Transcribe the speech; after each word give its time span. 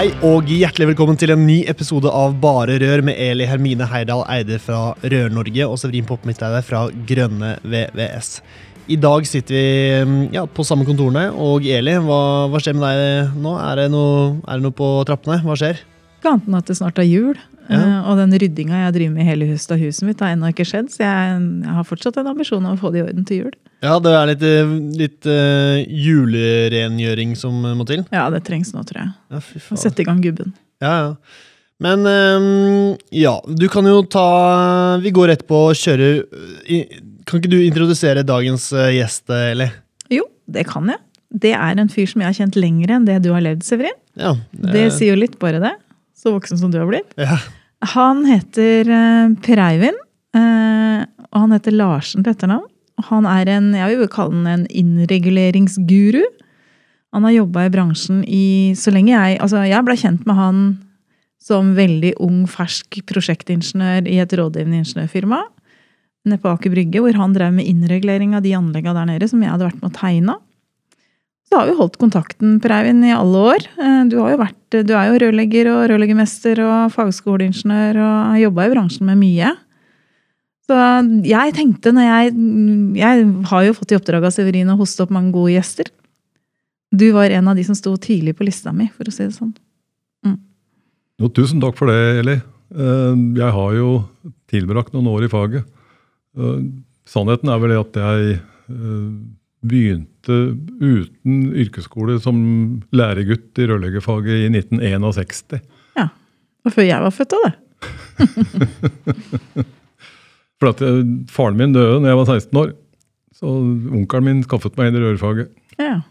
Hei 0.00 0.14
og 0.24 0.48
hjertelig 0.48 0.86
velkommen 0.94 1.18
til 1.20 1.28
en 1.34 1.42
ny 1.44 1.58
episode 1.68 2.08
av 2.08 2.32
Bare 2.40 2.78
Rør 2.80 3.02
med 3.04 3.18
Eli 3.20 3.44
Hermine 3.44 3.84
Heidal 3.84 4.22
Eide 4.32 4.56
fra 4.56 4.94
Rør-Norge 5.02 5.66
og 5.68 5.74
Severin 5.76 6.06
Poppmidtleide 6.08 6.62
fra 6.64 6.86
Grønne 7.10 7.50
VVS. 7.60 8.30
I 8.88 8.96
dag 8.96 9.28
sitter 9.28 9.58
vi 9.58 9.66
mm, 10.08 10.22
ja, 10.38 10.46
på 10.48 10.64
samme 10.64 10.88
kontorene, 10.88 11.26
og 11.36 11.68
Eli, 11.68 11.98
hva, 12.00 12.22
hva 12.48 12.62
skjer 12.64 12.78
med 12.78 12.86
deg 12.88 13.36
nå? 13.44 13.52
Er 13.60 13.82
det, 13.82 13.86
noe, 13.92 14.22
er 14.40 14.56
det 14.56 14.64
noe 14.70 14.78
på 14.80 14.88
trappene? 15.10 15.36
Hva 15.44 15.58
skjer? 15.60 15.84
Ikke 16.16 16.32
annet 16.32 16.48
enn 16.48 16.60
at 16.62 16.72
det 16.72 16.78
snart 16.80 17.04
er 17.04 17.10
jul. 17.10 17.36
Ja. 17.70 17.80
eh, 17.80 18.08
Og 18.10 18.18
den 18.18 18.32
ryddinga 18.42 18.84
jeg 18.84 18.94
driver 18.96 19.14
med 19.14 19.22
i 19.24 19.28
hele 19.30 19.46
huset 19.50 19.74
og 19.76 19.82
huset 19.84 20.06
mitt, 20.08 20.20
har 20.20 20.34
ennå 20.34 20.50
ikke 20.50 20.66
skjedd. 20.66 20.88
Så 20.92 21.04
jeg, 21.04 21.66
har 21.66 21.86
fortsatt 21.86 22.18
en 22.20 22.30
ambisjon 22.32 22.64
om 22.66 22.74
å 22.74 22.80
få 22.80 22.90
det 22.92 23.00
i 23.02 23.04
orden 23.06 23.26
til 23.28 23.44
jul. 23.44 23.52
Ja, 23.80 23.98
det 24.02 24.10
er 24.12 24.26
litt, 24.32 24.42
eh, 24.44 24.72
litt 25.00 25.28
uh, 25.30 25.78
julerengjøring 25.88 27.36
som 27.38 27.62
må 27.78 27.86
til. 27.88 28.02
Ja, 28.12 28.26
det 28.32 28.42
trengs 28.48 28.74
nå, 28.74 28.82
tror 28.88 29.04
jeg. 29.04 29.12
Ja, 29.32 29.40
fy 29.44 29.58
faen. 29.62 29.78
Å 29.78 29.82
sette 29.84 30.02
i 30.02 30.08
gang 30.08 30.20
gubben. 30.24 30.52
Ja, 30.84 30.92
ja. 30.98 31.14
Men 31.80 32.04
um, 32.04 32.96
ja, 33.14 33.38
du 33.48 33.64
kan 33.72 33.86
jo 33.88 34.02
ta 34.04 34.98
Vi 35.00 35.08
går 35.16 35.30
rett 35.30 35.46
på 35.48 35.62
å 35.70 35.70
kjøre 35.72 36.08
Kan 37.24 37.40
ikke 37.40 37.48
du 37.48 37.56
introdusere 37.62 38.20
dagens 38.28 38.66
gjest, 38.92 39.24
Eli? 39.32 39.70
Jo, 40.12 40.26
det 40.44 40.66
kan 40.68 40.90
jeg. 40.92 41.00
Det 41.30 41.54
er 41.56 41.80
en 41.80 41.88
fyr 41.88 42.10
som 42.10 42.20
jeg 42.20 42.28
har 42.28 42.36
kjent 42.36 42.58
lenger 42.60 42.92
enn 42.98 43.06
det 43.08 43.16
du 43.24 43.30
har 43.32 43.40
levd, 43.40 43.64
Severin. 43.64 43.96
Ja, 44.18 44.34
Det 44.50 44.90
sier 44.92 45.14
jo 45.14 45.22
litt, 45.22 45.38
bare 45.40 45.62
det. 45.62 45.72
Så 46.20 46.34
voksen 46.34 46.60
som 46.60 46.72
du 46.74 46.76
har 46.82 46.90
blitt. 46.90 47.16
ja. 47.16 47.38
Han 47.94 48.26
heter 48.28 48.88
eh, 48.92 49.32
Per 49.40 49.62
Eivind, 49.64 49.96
eh, 50.36 51.06
og 51.30 51.38
han 51.44 51.54
heter 51.56 51.74
Larsen 51.76 52.24
til 52.24 52.34
etternavn. 52.34 52.68
Og 53.00 53.06
Han 53.08 53.24
er 53.24 53.48
en, 53.48 53.72
jeg 53.72 53.96
vil 53.96 54.10
kalle 54.12 54.36
han 54.36 54.46
en 54.46 54.66
innreguleringsguru. 54.68 56.20
Han 57.16 57.24
har 57.24 57.38
jobba 57.38 57.64
i 57.66 57.72
bransjen 57.72 58.20
i 58.28 58.74
så 58.78 58.92
lenge 58.94 59.14
jeg 59.14 59.40
Altså, 59.40 59.64
jeg 59.66 59.86
ble 59.86 59.96
kjent 59.98 60.26
med 60.28 60.36
han 60.36 60.60
som 61.40 61.72
veldig 61.74 62.12
ung, 62.20 62.44
fersk 62.44 63.00
prosjektingeniør 63.08 64.04
i 64.06 64.20
et 64.20 64.34
rådgivende 64.36 64.82
ingeniørfirma 64.82 65.40
nede 66.28 66.42
på 66.42 66.50
Aker 66.52 66.74
Brygge, 66.74 67.00
hvor 67.00 67.16
han 67.16 67.32
drev 67.32 67.54
med 67.56 67.64
innregulering 67.64 68.34
av 68.36 68.44
de 68.44 68.52
anleggene 68.52 68.98
der 68.98 69.08
nede 69.08 69.28
som 69.30 69.40
jeg 69.40 69.48
hadde 69.48 69.70
vært 69.70 69.80
med 69.80 69.88
å 69.88 69.96
tegne. 69.96 70.36
Så 71.50 71.58
har 71.58 71.66
vi 71.66 71.74
holdt 71.74 71.98
kontakten, 71.98 72.60
Per 72.62 72.70
Eivind, 72.70 73.02
i 73.04 73.10
alle 73.10 73.40
år. 73.54 73.64
Eh, 73.82 74.04
Du, 74.06 74.16
jo 74.20 74.36
vært, 74.38 74.58
du 74.70 74.92
er 74.94 75.08
jo 75.10 75.18
rørlegger 75.18 75.70
og 75.72 75.88
rørleggermester 75.90 76.62
og 76.62 76.92
fagskoleingeniør 76.94 77.98
og 77.98 78.14
har 78.30 78.42
jobba 78.44 78.66
i 78.66 78.72
bransjen 78.76 79.06
med 79.10 79.18
mye. 79.18 79.50
Så 80.70 80.76
jeg 81.26 81.54
tenkte 81.56 81.90
når 81.90 82.06
jeg 82.06 82.34
Jeg 83.00 83.24
har 83.50 83.64
jo 83.66 83.74
fått 83.74 83.90
i 83.90 83.98
oppdrag 83.98 84.28
av 84.28 84.30
Severin 84.30 84.70
å 84.70 84.78
hoste 84.78 85.02
opp 85.02 85.10
mange 85.10 85.32
gode 85.34 85.56
gjester. 85.56 85.90
Du 86.94 87.10
var 87.14 87.30
en 87.34 87.48
av 87.50 87.56
de 87.58 87.64
som 87.66 87.74
sto 87.74 87.96
tidlig 87.98 88.36
på 88.38 88.46
lista 88.46 88.70
mi, 88.72 88.86
for 88.94 89.10
å 89.10 89.14
si 89.14 89.26
det 89.26 89.34
sånn. 89.34 89.54
Jo, 91.20 91.28
tusen 91.28 91.60
takk 91.60 91.76
for 91.76 91.90
det, 91.90 92.22
Eli. 92.22 92.38
Eh, 92.70 93.14
Jeg 93.36 93.52
har 93.58 93.74
jo 93.74 94.04
tilbrakt 94.48 94.94
noen 94.94 95.10
år 95.10 95.26
i 95.26 95.32
faget. 95.32 95.66
Eh, 96.38 96.62
Sannheten 97.10 97.50
er 97.50 97.58
vel 97.58 97.74
det 97.74 97.80
at 97.82 97.98
jeg 97.98 98.38
eh, 98.38 99.10
begynte 100.26 100.76
uten 100.80 101.52
yrkesskole 101.54 102.20
som 102.20 102.82
læregutt 102.92 103.58
i 103.58 103.66
rørleggerfaget 103.66 104.46
i 104.46 104.48
1961. 104.58 105.60
Ja. 105.96 106.08
Og 106.64 106.72
før 106.72 106.82
jeg 106.82 107.00
var 107.02 107.10
født 107.10 107.32
av 107.32 107.44
det. 107.46 107.52
For 110.60 110.68
at 110.68 110.80
jeg, 110.80 111.04
faren 111.32 111.56
min 111.56 111.72
døde 111.72 112.02
da 112.02 112.08
jeg 112.08 112.16
var 112.20 112.26
16 112.28 112.58
år. 112.60 112.74
Så 113.32 113.46
onkelen 113.48 114.24
min 114.24 114.42
skaffet 114.44 114.76
meg 114.76 114.90
inn 114.90 114.98
i 114.98 115.04
rørfaget. 115.06 115.48
Ja. 115.78 116.02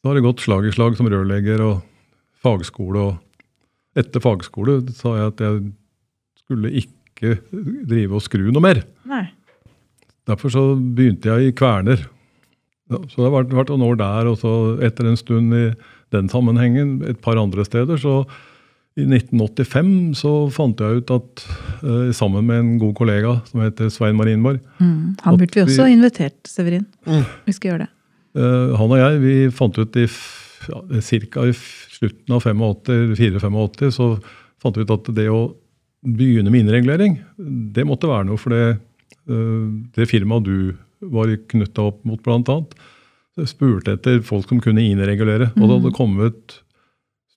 Så 0.00 0.08
har 0.08 0.16
det 0.16 0.24
gått 0.24 0.40
slag 0.40 0.66
i 0.66 0.72
slag 0.72 0.96
som 0.96 1.10
rørlegger 1.12 1.60
og 1.60 1.82
fagskole. 2.42 2.98
og 2.98 3.98
Etter 3.98 4.20
fagskole 4.24 4.80
sa 4.96 5.16
jeg 5.18 5.34
at 5.34 5.44
jeg 5.44 5.60
skulle 6.40 6.72
ikke 6.72 7.36
drive 7.86 8.16
og 8.16 8.24
skru 8.24 8.48
noe 8.48 8.64
mer. 8.64 8.82
Nei. 9.04 9.26
Derfor 10.26 10.48
så 10.54 10.62
begynte 10.78 11.28
jeg 11.28 11.50
i 11.50 11.54
Kverner. 11.54 12.06
Ja, 12.92 13.00
så 13.10 13.16
det 13.22 13.26
har 13.28 13.34
vært, 13.42 13.52
vært 13.56 13.72
noen 13.74 13.86
år 13.90 13.98
der, 14.00 14.30
og 14.32 14.38
så 14.40 14.52
etter 14.84 15.08
en 15.10 15.16
stund 15.20 15.54
i 15.56 15.64
den 16.12 16.28
sammenhengen 16.28 16.98
et 17.08 17.20
par 17.24 17.38
andre 17.40 17.64
steder. 17.64 17.96
Så 18.00 18.26
i 19.00 19.06
1985 19.08 19.92
så 20.20 20.32
fant 20.52 20.76
jeg 20.84 21.00
ut 21.00 21.10
at 21.14 21.44
eh, 21.80 22.10
sammen 22.12 22.44
med 22.44 22.58
en 22.60 22.72
god 22.82 22.92
kollega 22.98 23.38
som 23.48 23.62
heter 23.64 23.88
Svein 23.94 24.18
Marienborg 24.18 24.60
Mm. 24.82 25.14
Han 25.24 25.38
burde 25.40 25.54
vi 25.54 25.62
også 25.64 25.86
vi- 25.86 25.92
invitert, 25.96 26.36
Severin. 26.46 26.84
Mm. 27.06 27.24
Vi 27.46 27.52
skal 27.56 27.70
gjøre 27.70 27.86
det. 27.86 27.88
eh, 28.36 28.76
Han 28.76 28.90
og 28.92 28.98
jeg 29.00 29.20
vi 29.22 29.34
fant 29.50 29.78
ut 29.78 29.96
i 29.96 30.06
ja, 30.68 31.00
cirka 31.00 31.46
i 31.48 31.52
slutten 31.56 32.34
av 32.36 32.42
85, 32.44 32.60
84-85 33.40 33.90
så 33.96 34.08
fant 34.62 34.76
vi 34.76 34.82
ut 34.84 34.90
at 34.94 35.08
det 35.16 35.28
å 35.32 35.54
begynne 36.04 36.50
med 36.50 36.64
innregulering, 36.66 37.16
det 37.72 37.84
måtte 37.86 38.08
være 38.10 38.26
noe. 38.28 38.36
For 38.38 38.50
det, 38.50 38.78
eh, 39.30 39.66
det 39.96 40.08
firmaet 40.10 40.44
du 40.44 40.74
var 41.02 41.32
knytta 41.52 41.88
opp 41.90 42.02
mot, 42.08 42.22
annet, 42.30 42.74
spurte 43.48 43.96
etter 43.96 44.20
folk 44.26 44.48
som 44.50 44.60
kunne 44.62 44.84
innregulere. 44.84 45.50
Og 45.56 45.64
det 45.64 45.76
hadde 45.78 45.94
kommet 45.96 46.58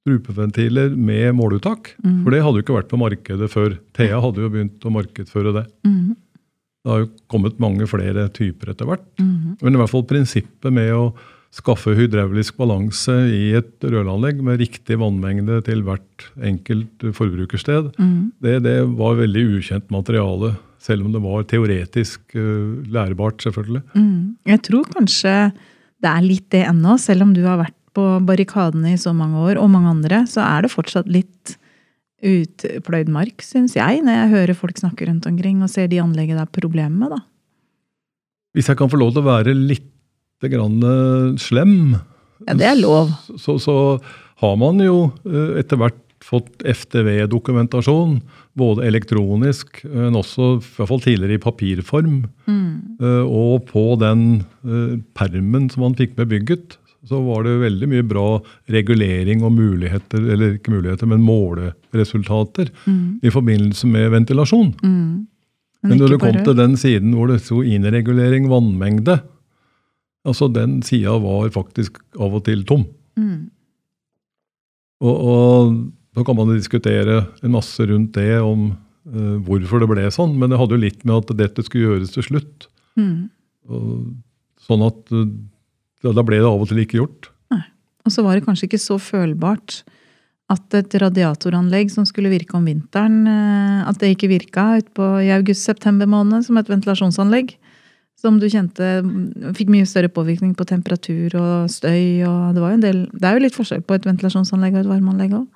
strupeventiler 0.01 0.93
med 0.95 1.33
måleuttak. 1.37 1.93
Mm. 2.03 2.19
For 2.23 2.33
det 2.35 2.41
hadde 2.45 2.59
jo 2.59 2.65
ikke 2.65 2.77
vært 2.77 2.91
på 2.91 2.99
markedet 3.01 3.49
før. 3.51 3.77
Thea 3.97 4.19
hadde 4.21 4.43
jo 4.43 4.51
begynt 4.53 4.85
å 4.85 4.91
markedsføre 4.93 5.53
det. 5.55 5.65
Mm. 5.87 6.11
Det 6.85 6.91
har 6.93 6.99
jo 7.01 7.13
kommet 7.33 7.57
mange 7.63 7.87
flere 7.89 8.27
typer 8.35 8.73
etter 8.75 8.85
hvert. 8.89 9.07
Mm. 9.17 9.55
Men 9.63 9.73
i 9.73 9.81
hvert 9.81 9.89
fall 9.93 10.05
prinsippet 10.05 10.75
med 10.75 10.91
å 10.93 11.07
skaffe 11.55 11.93
hydraulisk 11.95 12.57
balanse 12.59 13.13
i 13.31 13.53
et 13.57 13.79
røranlegg 13.81 14.41
med 14.43 14.59
riktig 14.59 14.97
vannmengde 14.99 15.61
til 15.65 15.81
hvert 15.87 16.25
enkelt 16.43 17.05
forbrukersted, 17.15 17.93
Mm. 17.97 18.33
det, 18.43 18.57
det 18.67 18.77
var 18.99 19.15
veldig 19.15 19.43
ukjent 19.57 19.89
materiale. 19.89 20.57
Selv 20.85 21.07
om 21.07 21.13
det 21.15 21.21
var 21.23 21.45
teoretisk 21.49 22.35
eh, 22.37 22.85
lærebart, 22.93 23.41
selvfølgelig. 23.45 23.81
Mm. 23.97 24.35
Jeg 24.51 24.61
tror 24.67 24.89
kanskje 24.93 25.33
det 26.03 26.11
er 26.11 26.25
litt 26.25 26.47
det 26.53 26.65
ennå, 26.69 26.97
selv 27.01 27.25
om 27.25 27.33
du 27.33 27.41
har 27.47 27.57
vært 27.63 27.77
på 27.95 28.03
barrikadene 28.27 28.91
i 28.93 28.99
så 28.99 29.13
mange 29.15 29.39
år, 29.47 29.57
og 29.61 29.71
mange 29.71 29.93
andre, 29.95 30.25
så 30.29 30.43
er 30.43 30.65
det 30.65 30.73
fortsatt 30.73 31.07
litt 31.09 31.55
utpløyd 32.25 33.09
mark, 33.11 33.43
syns 33.45 33.75
jeg, 33.77 34.01
når 34.05 34.19
jeg 34.19 34.33
hører 34.33 34.57
folk 34.57 34.79
snakke 34.79 35.07
rundt 35.09 35.25
omkring 35.29 35.63
og 35.63 35.71
ser 35.71 35.89
de 35.91 36.01
anlegget 36.03 36.39
det 36.39 36.45
er 36.45 36.53
problemer 36.59 36.95
med, 36.95 37.15
da. 37.15 37.21
Hvis 38.55 38.69
jeg 38.71 38.79
kan 38.79 38.91
få 38.91 38.99
lov 38.99 39.11
til 39.15 39.23
å 39.23 39.27
være 39.27 39.55
litt 39.55 39.91
grann 40.45 40.77
eh, 40.85 41.33
slem, 41.41 41.95
Ja, 42.45 42.53
det 42.53 42.67
er 42.67 42.77
lov. 42.77 43.11
så, 43.39 43.57
så 43.63 43.75
har 44.43 44.55
man 44.59 44.81
jo 44.83 45.09
eh, 45.25 45.59
etter 45.61 45.79
hvert 45.79 45.99
fått 46.25 46.63
FDV-dokumentasjon, 46.65 48.15
både 48.57 48.85
elektronisk, 48.87 49.83
men 49.85 50.15
også 50.17 50.55
i 50.57 50.63
hvert 50.63 50.89
fall 50.89 51.03
tidligere 51.03 51.37
i 51.37 51.43
papirform. 51.43 52.15
Mm. 52.49 52.71
Eh, 53.01 53.21
Og 53.29 53.67
på 53.69 53.83
den 54.01 54.23
eh, 54.65 54.95
permen 55.13 55.69
som 55.69 55.83
han 55.85 55.97
fikk 55.99 56.17
med 56.17 56.31
bygget, 56.33 56.79
så 57.05 57.19
var 57.21 57.43
det 57.45 57.59
veldig 57.61 57.87
mye 57.91 58.03
bra 58.09 58.39
regulering 58.73 59.43
og 59.45 59.53
muligheter, 59.53 60.23
eller 60.33 60.55
ikke 60.57 60.73
muligheter, 60.73 61.05
men 61.05 61.21
måleresultater 61.21 62.71
Mm. 62.87 63.19
i 63.21 63.29
forbindelse 63.29 63.85
med 63.87 64.09
ventilasjon. 64.11 64.73
Mm. 64.81 65.27
Men 65.85 65.99
når 66.01 66.15
du 66.15 66.17
kom 66.17 66.39
til 66.43 66.55
den 66.57 66.73
siden 66.75 67.13
hvor 67.13 67.27
det 67.29 67.43
sto 67.45 67.59
innregulering 67.61 68.47
vannmengde, 68.49 69.19
altså 70.25 70.49
den 70.51 70.79
sida 70.81 71.13
var 71.21 71.51
faktisk 71.53 71.99
av 72.17 72.33
og 72.33 72.43
til 72.45 72.63
tom. 72.65 72.87
mm. 73.15 73.51
Og, 75.05 75.15
og 75.21 75.73
så 76.15 76.23
kan 76.25 76.37
man 76.37 76.53
diskutere 76.55 77.25
en 77.43 77.53
masse 77.53 77.83
rundt 77.85 78.15
det 78.15 78.39
om 78.39 78.69
uh, 78.71 79.35
hvorfor 79.45 79.83
det 79.83 79.91
ble 79.91 80.07
sånn, 80.13 80.37
men 80.39 80.51
det 80.51 80.59
hadde 80.61 80.77
jo 80.77 80.85
litt 80.85 81.03
med 81.03 81.17
at 81.19 81.35
dette 81.43 81.65
skulle 81.67 81.91
gjøres 81.91 82.15
til 82.15 82.25
slutt. 82.29 82.69
Mm. 82.95 83.27
Og, 83.67 83.89
sånn 84.65 84.85
at 84.87 85.13
uh, 85.13 85.27
da 86.05 86.23
ble 86.23 86.39
det 86.39 86.47
av 86.47 86.61
og 86.63 86.69
til 86.71 86.81
ikke 86.83 87.01
gjort. 87.01 87.31
Og 88.05 88.13
så 88.13 88.21
var 88.21 88.37
det 88.37 88.45
kanskje 88.45 88.69
ikke 88.69 88.81
så 88.81 88.99
følbart 89.01 89.81
at 90.53 90.75
et 90.77 90.93
radiatoranlegg 91.01 91.89
som 91.89 92.05
skulle 92.05 92.29
virke 92.29 92.53
om 92.57 92.67
vinteren, 92.69 93.23
eh, 93.25 93.79
at 93.89 93.97
det 94.01 94.11
ikke 94.13 94.29
virka 94.29 94.65
utpå 94.77 95.07
i 95.25 95.31
august-september 95.33 96.09
måned 96.09 96.45
som 96.45 96.59
et 96.61 96.69
ventilasjonsanlegg. 96.69 97.55
Som 98.15 98.37
du 98.39 98.45
kjente 98.47 99.01
mm, 99.03 99.55
fikk 99.57 99.71
mye 99.73 99.87
større 99.89 100.07
påvirkning 100.13 100.53
på 100.55 100.67
temperatur 100.69 101.33
og 101.35 101.71
støy. 101.73 102.23
og 102.23 102.53
Det 102.55 102.61
var 102.61 102.71
jo 102.71 102.77
en 102.77 102.85
del, 102.85 103.01
det 103.11 103.27
er 103.27 103.35
jo 103.35 103.43
litt 103.43 103.57
forskjell 103.57 103.83
på 103.83 103.97
et 103.97 104.05
ventilasjonsanlegg 104.07 104.77
og 104.77 104.85
et 104.85 104.91
varmeanlegg 104.93 105.35
òg. 105.41 105.47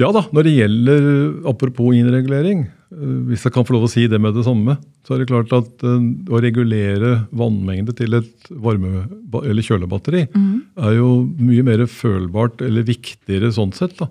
Ja 0.00 0.08
da, 0.14 0.22
når 0.32 0.46
det 0.46 0.52
gjelder 0.56 1.02
apropos 1.50 1.92
innregulering, 1.92 2.62
eh, 2.64 3.16
hvis 3.28 3.42
jeg 3.44 3.52
kan 3.52 3.66
få 3.68 3.74
lov 3.76 3.84
å 3.84 3.90
si 3.92 4.06
det 4.08 4.18
med 4.20 4.32
det 4.34 4.44
samme, 4.46 4.78
så 5.04 5.14
er 5.14 5.20
det 5.22 5.28
klart 5.28 5.52
at 5.52 5.84
eh, 5.84 6.06
å 6.32 6.40
regulere 6.40 7.26
vannmengde 7.36 7.92
til 7.98 8.16
et 8.16 8.48
varme- 8.56 9.04
eller 9.42 9.62
kjølebatteri 9.66 10.22
er 10.32 10.96
jo 10.96 11.10
mye 11.38 11.62
mer 11.66 11.84
følbart 11.86 12.62
eller 12.64 12.82
viktigere 12.88 13.52
sånn 13.52 13.74
sett. 13.76 13.98
da. 13.98 14.08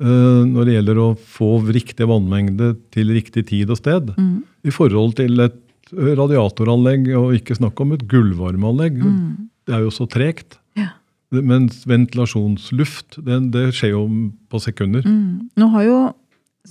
Eh, 0.00 0.44
Når 0.46 0.64
det 0.64 0.74
gjelder 0.76 0.96
å 1.02 1.08
få 1.18 1.50
riktig 1.74 2.06
vannmengde 2.06 2.76
til 2.94 3.08
riktig 3.10 3.46
tid 3.50 3.70
og 3.70 3.78
sted. 3.78 4.14
I 4.64 4.70
forhold 4.70 5.16
til 5.16 5.40
et 5.40 5.58
radiatoranlegg, 5.92 7.10
og 7.16 7.34
ikke 7.34 7.54
snakk 7.58 7.78
om 7.80 7.92
et 7.92 8.06
gulvvarmeanlegg. 8.06 9.02
Det 9.66 9.74
er 9.74 9.80
jo 9.82 9.90
så 9.90 10.06
tregt. 10.08 10.58
Mens 11.34 11.82
ventilasjonsluft, 11.88 13.18
det, 13.26 13.40
det 13.54 13.66
skjer 13.74 13.96
jo 13.96 14.04
på 14.50 14.60
sekunder. 14.62 15.06
Mm. 15.06 15.48
Nå 15.58 15.68
har 15.72 15.86
jo, 15.86 15.96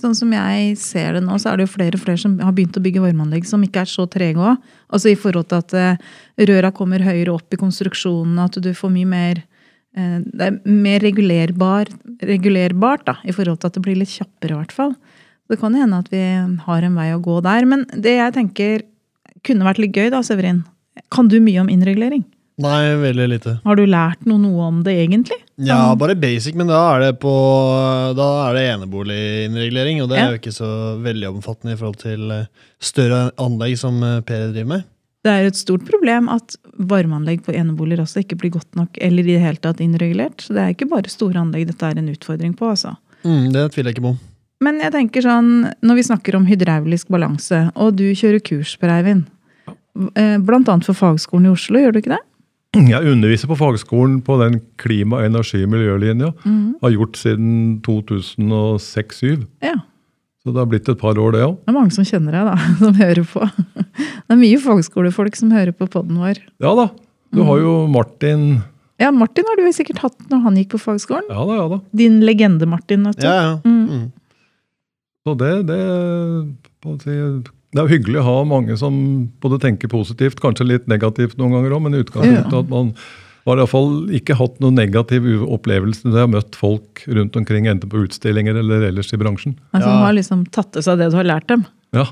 sånn 0.00 0.16
som 0.16 0.32
jeg 0.32 0.78
ser 0.80 1.18
det 1.18 1.24
nå, 1.26 1.36
så 1.40 1.50
er 1.50 1.58
det 1.58 1.66
jo 1.66 1.74
flere 1.74 1.98
og 1.98 2.04
flere 2.04 2.20
som 2.20 2.38
har 2.40 2.54
begynt 2.56 2.78
å 2.78 2.84
bygge 2.84 3.02
varmeanlegg 3.04 3.48
som 3.48 3.64
ikke 3.64 3.84
er 3.84 3.90
så 3.92 4.06
trege 4.10 4.40
òg. 4.40 4.62
Altså 4.88 5.12
i 5.12 5.18
forhold 5.18 5.50
til 5.50 5.60
at 5.60 5.76
eh, 5.76 6.00
røra 6.48 6.72
kommer 6.76 7.04
høyere 7.04 7.34
opp 7.34 7.52
i 7.52 7.60
konstruksjonen, 7.60 8.40
at 8.46 8.56
du 8.64 8.72
får 8.76 8.94
mye 8.94 9.10
mer 9.10 9.42
eh, 9.42 10.18
Det 10.24 10.48
er 10.48 10.58
mer 10.64 11.04
regulerbar, 11.04 11.92
regulerbart, 12.24 13.04
da, 13.10 13.18
i 13.28 13.36
forhold 13.36 13.60
til 13.60 13.68
at 13.68 13.76
det 13.76 13.84
blir 13.84 14.00
litt 14.00 14.14
kjappere, 14.14 14.56
i 14.56 14.60
hvert 14.62 14.76
fall. 14.76 14.96
Det 15.52 15.60
kan 15.60 15.76
hende 15.78 16.00
at 16.00 16.08
vi 16.10 16.22
har 16.64 16.86
en 16.86 16.96
vei 16.96 17.10
å 17.14 17.20
gå 17.22 17.38
der. 17.44 17.68
Men 17.68 17.84
det 17.92 18.16
jeg 18.16 18.34
tenker 18.34 18.88
kunne 19.46 19.68
vært 19.68 19.84
litt 19.84 19.94
gøy, 19.94 20.08
da, 20.10 20.24
Severin. 20.26 20.64
Kan 21.12 21.28
du 21.30 21.36
mye 21.44 21.60
om 21.60 21.70
innregulering? 21.70 22.24
Nei, 22.56 22.94
veldig 22.96 23.26
lite. 23.28 23.52
Har 23.68 23.76
du 23.76 23.82
lært 23.84 24.22
noe, 24.24 24.40
noe 24.40 24.64
om 24.70 24.78
det, 24.84 24.94
egentlig? 25.02 25.36
Ja, 25.60 25.90
bare 25.98 26.14
basic, 26.16 26.54
men 26.56 26.70
da 26.70 26.78
er 26.94 27.02
det 27.04 27.10
på 27.20 27.32
Da 28.16 28.28
er 28.48 28.54
det 28.56 28.62
eneboliginnregulering, 28.76 30.02
og 30.02 30.08
det 30.08 30.16
Ja. 30.18 30.26
er 30.28 30.30
jo 30.36 30.38
ikke 30.40 30.54
så 30.56 30.68
veldig 31.02 31.28
omfattende 31.34 31.74
i 31.74 31.76
forhold 31.76 31.98
til 32.00 32.30
eh, 32.32 32.46
større 32.80 33.30
anlegg 33.36 33.76
som 33.78 34.02
eh, 34.02 34.20
Per 34.22 34.52
driver 34.52 34.66
med. 34.72 34.84
Det 35.24 35.32
er 35.32 35.46
et 35.50 35.56
stort 35.58 35.84
problem 35.84 36.28
at 36.32 36.56
varmeanlegg 36.78 37.42
på 37.44 37.52
eneboliger 37.52 38.00
også 38.04 38.22
ikke 38.22 38.36
blir 38.38 38.52
godt 38.54 38.76
nok 38.78 38.96
eller 39.02 39.22
i 39.26 39.34
det 39.34 39.40
hele 39.42 39.56
tatt 39.60 39.80
innregulert. 39.80 40.38
Så 40.40 40.54
det 40.54 40.62
er 40.62 40.72
ikke 40.72 40.88
bare 40.88 41.10
store 41.12 41.40
anlegg 41.42 41.66
dette 41.66 41.82
er 41.84 41.98
en 41.98 42.08
utfordring 42.08 42.54
på. 42.56 42.70
altså. 42.70 42.96
Mm, 43.24 43.50
det 43.52 43.72
tviler 43.74 43.90
jeg 43.90 43.96
ikke 43.98 44.06
på. 44.12 44.16
Men 44.62 44.78
jeg 44.80 44.92
tenker 44.92 45.20
sånn, 45.26 45.50
når 45.82 45.94
vi 45.98 46.02
snakker 46.08 46.36
om 46.38 46.46
hydraulisk 46.46 47.08
balanse, 47.12 47.70
og 47.76 47.96
du 47.98 48.04
kjører 48.14 48.40
kurs, 48.40 48.76
Per 48.80 48.88
Eivind, 48.88 49.26
eh, 50.14 50.38
blant 50.38 50.68
annet 50.68 50.84
for 50.86 50.94
Fagskolen 50.94 51.46
i 51.50 51.52
Oslo, 51.52 51.78
gjør 51.82 51.92
du 51.92 51.98
ikke 52.00 52.14
det? 52.14 52.22
Jeg 52.92 53.12
underviser 53.12 53.50
på 53.50 53.56
fagskolen 53.58 54.20
på 54.26 54.36
den 54.42 54.60
klima-, 54.80 55.22
energi- 55.26 55.64
og 55.64 55.72
miljølinja. 55.72 56.32
Har 56.82 56.94
gjort 56.94 57.18
siden 57.20 57.52
2006-2007. 57.86 59.46
Ja. 59.64 59.78
Så 60.44 60.52
det 60.54 60.60
har 60.62 60.68
blitt 60.70 60.88
et 60.88 61.00
par 61.00 61.18
år, 61.18 61.32
det 61.34 61.42
òg. 61.42 61.56
Det 61.64 61.72
er 61.72 61.74
mange 61.74 61.94
som 61.96 62.06
kjenner 62.06 62.36
deg, 62.36 62.46
da, 62.46 62.56
som 62.82 62.94
hører 63.00 63.24
på. 63.26 63.48
Det 63.98 64.36
er 64.36 64.38
mye 64.38 64.60
fagskolefolk 64.62 65.38
som 65.38 65.50
hører 65.54 65.74
på 65.74 65.88
poden 65.90 66.20
vår. 66.22 66.38
Ja 66.62 66.74
da. 66.78 66.90
Du 67.34 67.42
har 67.44 67.58
jo 67.58 67.72
Martin 67.90 68.62
Ja, 69.02 69.10
Martin 69.12 69.44
har 69.48 69.58
du 69.58 69.66
sikkert 69.74 69.98
hatt 70.04 70.28
når 70.30 70.44
han 70.44 70.60
gikk 70.60 70.70
på 70.76 70.80
fagskolen. 70.84 71.26
Ja 71.32 71.42
da, 71.48 71.56
ja 71.58 71.66
da. 71.74 71.80
Din 71.98 72.20
legende, 72.24 72.68
Martin. 72.70 73.08
Ja, 73.18 73.34
ja. 73.34 73.56
Mm. 73.66 74.12
Så 75.26 75.34
det, 75.40 75.50
det, 75.66 75.80
si, 77.02 77.16
det 77.76 77.82
er 77.82 77.86
jo 77.86 77.94
hyggelig 77.94 78.18
å 78.22 78.26
ha 78.26 78.38
mange 78.48 78.74
som 78.80 78.96
både 79.44 79.60
tenker 79.62 79.92
positivt, 79.92 80.40
kanskje 80.42 80.66
litt 80.66 80.88
negativt 80.90 81.36
noen 81.38 81.52
ganger 81.58 81.76
òg, 81.76 81.82
men 81.86 81.94
i 81.98 82.02
utgangspunktet 82.02 82.52
Ja. 82.56 82.64
at 82.64 82.72
man 82.72 82.90
har 83.46 83.54
i 83.54 83.62
hvert 83.62 83.70
fall 83.70 83.92
ikke 84.10 84.34
hatt 84.40 84.56
noen 84.58 84.74
negativ 84.74 85.22
opplevelse 85.44 86.02
når 86.08 86.16
jeg 86.16 86.24
har 86.24 86.32
møtt 86.32 86.56
folk 86.58 87.04
rundt 87.06 87.36
omkring, 87.38 87.68
enten 87.70 87.88
på 87.92 88.00
utstillinger 88.02 88.58
eller 88.58 88.88
ellers 88.88 89.12
i 89.14 89.20
bransjen. 89.20 89.54
Altså, 89.72 89.86
Ja. 89.92 90.00
Har 90.02 90.16
liksom 90.18 90.46
tatt 90.50 90.72
til 90.74 90.82
seg 90.82 90.98
det 90.98 91.10
du 91.12 91.16
har 91.20 91.28
lært 91.28 91.46
dem. 91.52 91.62
Ja. 91.94 92.06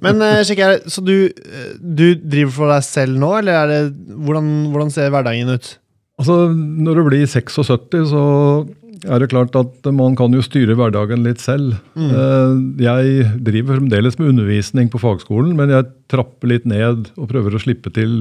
Men 0.00 0.22
eh, 0.22 0.44
sjekk 0.46 0.62
her, 0.62 0.78
så 0.86 1.02
du, 1.04 1.26
eh, 1.26 1.72
du 1.82 2.14
driver 2.22 2.52
for 2.54 2.70
deg 2.70 2.84
selv 2.86 3.18
nå, 3.18 3.32
eller 3.40 3.58
er 3.64 3.72
det, 3.72 3.80
hvordan, 4.14 4.52
hvordan 4.70 4.92
ser 4.94 5.10
hverdagen 5.10 5.50
ut? 5.50 5.72
Altså, 6.22 6.36
Når 6.54 6.94
du 7.00 7.02
blir 7.08 7.26
76, 7.26 8.06
så 8.12 8.28
er 9.02 9.22
det 9.22 9.30
klart 9.32 9.56
at 9.58 9.88
man 9.94 10.14
kan 10.18 10.34
jo 10.34 10.42
styre 10.44 10.76
hverdagen 10.78 11.24
litt 11.26 11.42
selv. 11.42 11.74
Mm. 11.98 12.76
Jeg 12.82 13.26
driver 13.42 13.80
fremdeles 13.80 14.18
med 14.20 14.30
undervisning 14.30 14.90
på 14.92 15.00
fagskolen, 15.02 15.56
men 15.58 15.72
jeg 15.74 15.88
trapper 16.12 16.52
litt 16.52 16.68
ned 16.70 17.10
og 17.16 17.30
prøver 17.32 17.56
å 17.56 17.62
slippe 17.62 17.90
til 17.94 18.14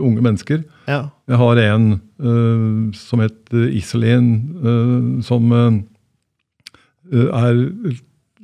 unge 0.00 0.24
mennesker. 0.24 0.64
Ja. 0.88 1.02
Jeg 1.28 1.40
har 1.42 1.60
en 1.66 1.86
uh, 2.22 2.94
som 2.96 3.20
heter 3.24 3.68
Iselin, 3.76 4.30
uh, 4.64 5.22
som 5.26 5.52
uh, 5.52 5.76
er 7.12 7.60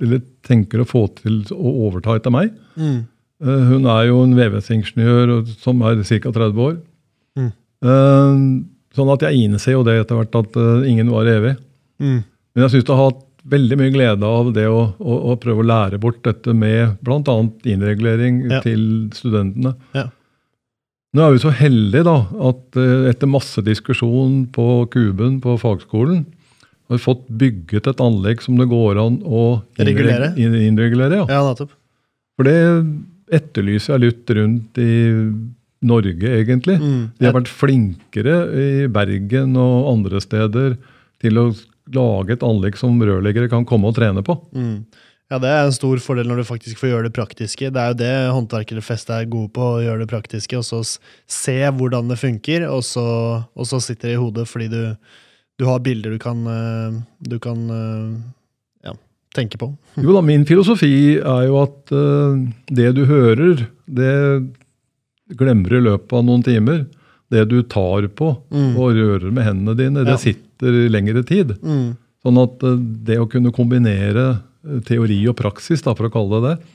eller 0.02 0.22
tenker 0.46 0.82
å 0.82 0.88
få 0.88 1.06
til 1.20 1.42
å 1.54 1.74
overta 1.86 2.16
etter 2.18 2.34
meg. 2.34 2.52
Mm. 2.76 3.02
Eh, 3.42 3.64
hun 3.70 3.88
er 3.90 4.06
jo 4.08 4.22
en 4.24 4.36
VVS-ingeniør 4.38 5.34
som 5.62 5.82
er 5.88 6.02
ca. 6.06 6.32
30 6.32 6.62
år. 6.66 6.76
Mm. 7.38 7.50
Sånn 8.96 9.08
at 9.14 9.22
jeg 9.24 9.46
innser 9.46 9.72
jo 9.78 9.82
det 9.86 9.94
etter 10.02 10.18
hvert 10.18 10.34
at 10.42 10.56
uh, 10.60 10.82
ingen 10.88 11.08
var 11.12 11.28
evig. 11.30 11.54
Mm. 12.02 12.18
Men 12.52 12.64
jeg 12.66 12.74
syns 12.74 12.88
det 12.88 12.96
har 12.98 13.06
hatt 13.10 13.22
veldig 13.52 13.76
mye 13.80 13.90
glede 13.94 14.28
av 14.28 14.50
det 14.54 14.66
å, 14.70 14.82
å, 15.00 15.14
å 15.32 15.36
prøve 15.40 15.64
å 15.64 15.66
lære 15.66 15.98
bort 16.02 16.20
dette 16.26 16.52
med 16.54 16.98
bl.a. 17.02 17.36
innregulering 17.72 18.42
Ja. 18.52 18.60
til 18.62 18.84
studentene. 19.16 19.72
Ja. 19.96 20.04
Nå 21.12 21.24
er 21.26 21.34
vi 21.34 21.40
så 21.42 21.50
heldige 21.52 22.04
da, 22.08 22.18
at 22.52 22.78
uh, 22.78 23.08
etter 23.10 23.28
masse 23.28 23.64
diskusjon 23.66 24.46
på 24.54 24.66
Kuben 24.92 25.40
på 25.44 25.56
fagskolen, 25.60 26.22
har 26.88 26.98
vi 26.98 27.02
fått 27.04 27.24
bygget 27.40 27.88
et 27.90 28.00
anlegg 28.04 28.40
som 28.44 28.56
det 28.60 28.68
går 28.70 29.00
an 29.00 29.18
å 29.24 29.42
innregulere. 29.80 30.32
Inn- 30.40 30.56
innregulere. 30.68 31.22
Ja. 31.24 31.26
ja, 31.40 31.42
nettopp. 31.48 31.72
For 32.36 32.48
det 32.48 32.56
etterlyser 33.32 33.94
jeg 33.96 34.04
litt 34.06 34.32
rundt 34.36 34.80
i 34.80 34.92
Norge, 35.82 36.34
egentlig. 36.38 36.78
Mm. 36.80 37.04
De 37.18 37.28
har 37.28 37.36
vært 37.36 37.50
flinkere 37.50 38.36
i 38.54 38.66
Bergen 38.92 39.56
og 39.58 39.92
andre 39.92 40.22
steder 40.22 40.76
til 41.22 41.40
å 41.40 41.46
lage 41.92 42.36
et 42.36 42.44
anlegg 42.46 42.78
som 42.78 43.00
rørleggere 43.02 43.50
kan 43.50 43.66
komme 43.68 43.90
og 43.90 43.96
trene 43.98 44.22
på. 44.26 44.36
Mm. 44.54 44.84
Ja, 45.32 45.38
det 45.40 45.48
er 45.48 45.64
en 45.64 45.72
stor 45.72 46.00
fordel 46.04 46.28
når 46.28 46.42
du 46.42 46.44
faktisk 46.44 46.82
får 46.82 46.90
gjøre 46.90 47.08
det 47.08 47.16
praktiske. 47.16 47.70
Det 47.72 47.80
er 47.80 47.92
jo 47.92 47.98
det 48.02 48.12
håndverkere 48.36 48.84
flest 48.84 49.08
er 49.14 49.28
gode 49.32 49.48
på, 49.56 49.64
å 49.64 49.80
gjøre 49.80 50.04
det 50.04 50.10
praktiske, 50.10 50.58
og 50.60 50.66
så 50.68 50.82
se 50.84 51.56
hvordan 51.72 52.12
det 52.12 52.18
funker, 52.20 52.66
og 52.68 52.82
så, 52.84 53.06
og 53.40 53.68
så 53.68 53.80
sitter 53.80 54.10
det 54.10 54.18
i 54.18 54.20
hodet 54.20 54.44
fordi 54.50 54.68
du, 54.68 54.82
du 55.56 55.66
har 55.70 55.80
bilder 55.84 56.18
du 56.18 56.20
kan, 56.20 56.44
eh, 56.52 56.98
du 57.24 57.38
kan 57.40 57.64
eh, 57.78 58.90
ja, 58.90 58.94
tenke 59.32 59.60
på. 59.62 59.70
Jo 60.04 60.18
da, 60.18 60.24
Min 60.26 60.44
filosofi 60.48 61.16
er 61.16 61.46
jo 61.48 61.62
at 61.62 61.94
eh, 61.96 62.42
det 62.68 62.92
du 63.00 63.06
hører, 63.08 63.64
det 63.88 64.12
glemmer 65.38 65.72
i 65.78 65.82
løpet 65.84 66.12
av 66.18 66.24
noen 66.26 66.42
timer. 66.46 66.84
Det 67.32 67.46
du 67.48 67.62
tar 67.62 68.06
på 68.12 68.30
Mm. 68.52 68.76
og 68.76 68.92
rører 68.96 69.32
med 69.32 69.44
hendene 69.46 69.76
dine, 69.76 70.04
Ja. 70.04 70.12
det 70.12 70.20
sitter 70.20 70.68
i 70.84 70.88
lengre 70.92 71.22
tid. 71.24 71.56
Mm. 71.62 71.96
Sånn 72.24 72.38
at 72.42 72.62
eh, 72.62 72.76
det 73.08 73.18
å 73.18 73.28
kunne 73.30 73.52
kombinere 73.52 74.42
eh, 74.68 74.80
teori 74.84 75.26
og 75.28 75.36
praksis, 75.36 75.82
da, 75.82 75.94
for 75.94 76.08
å 76.08 76.12
kalle 76.12 76.40
det 76.42 76.58
det, 76.58 76.66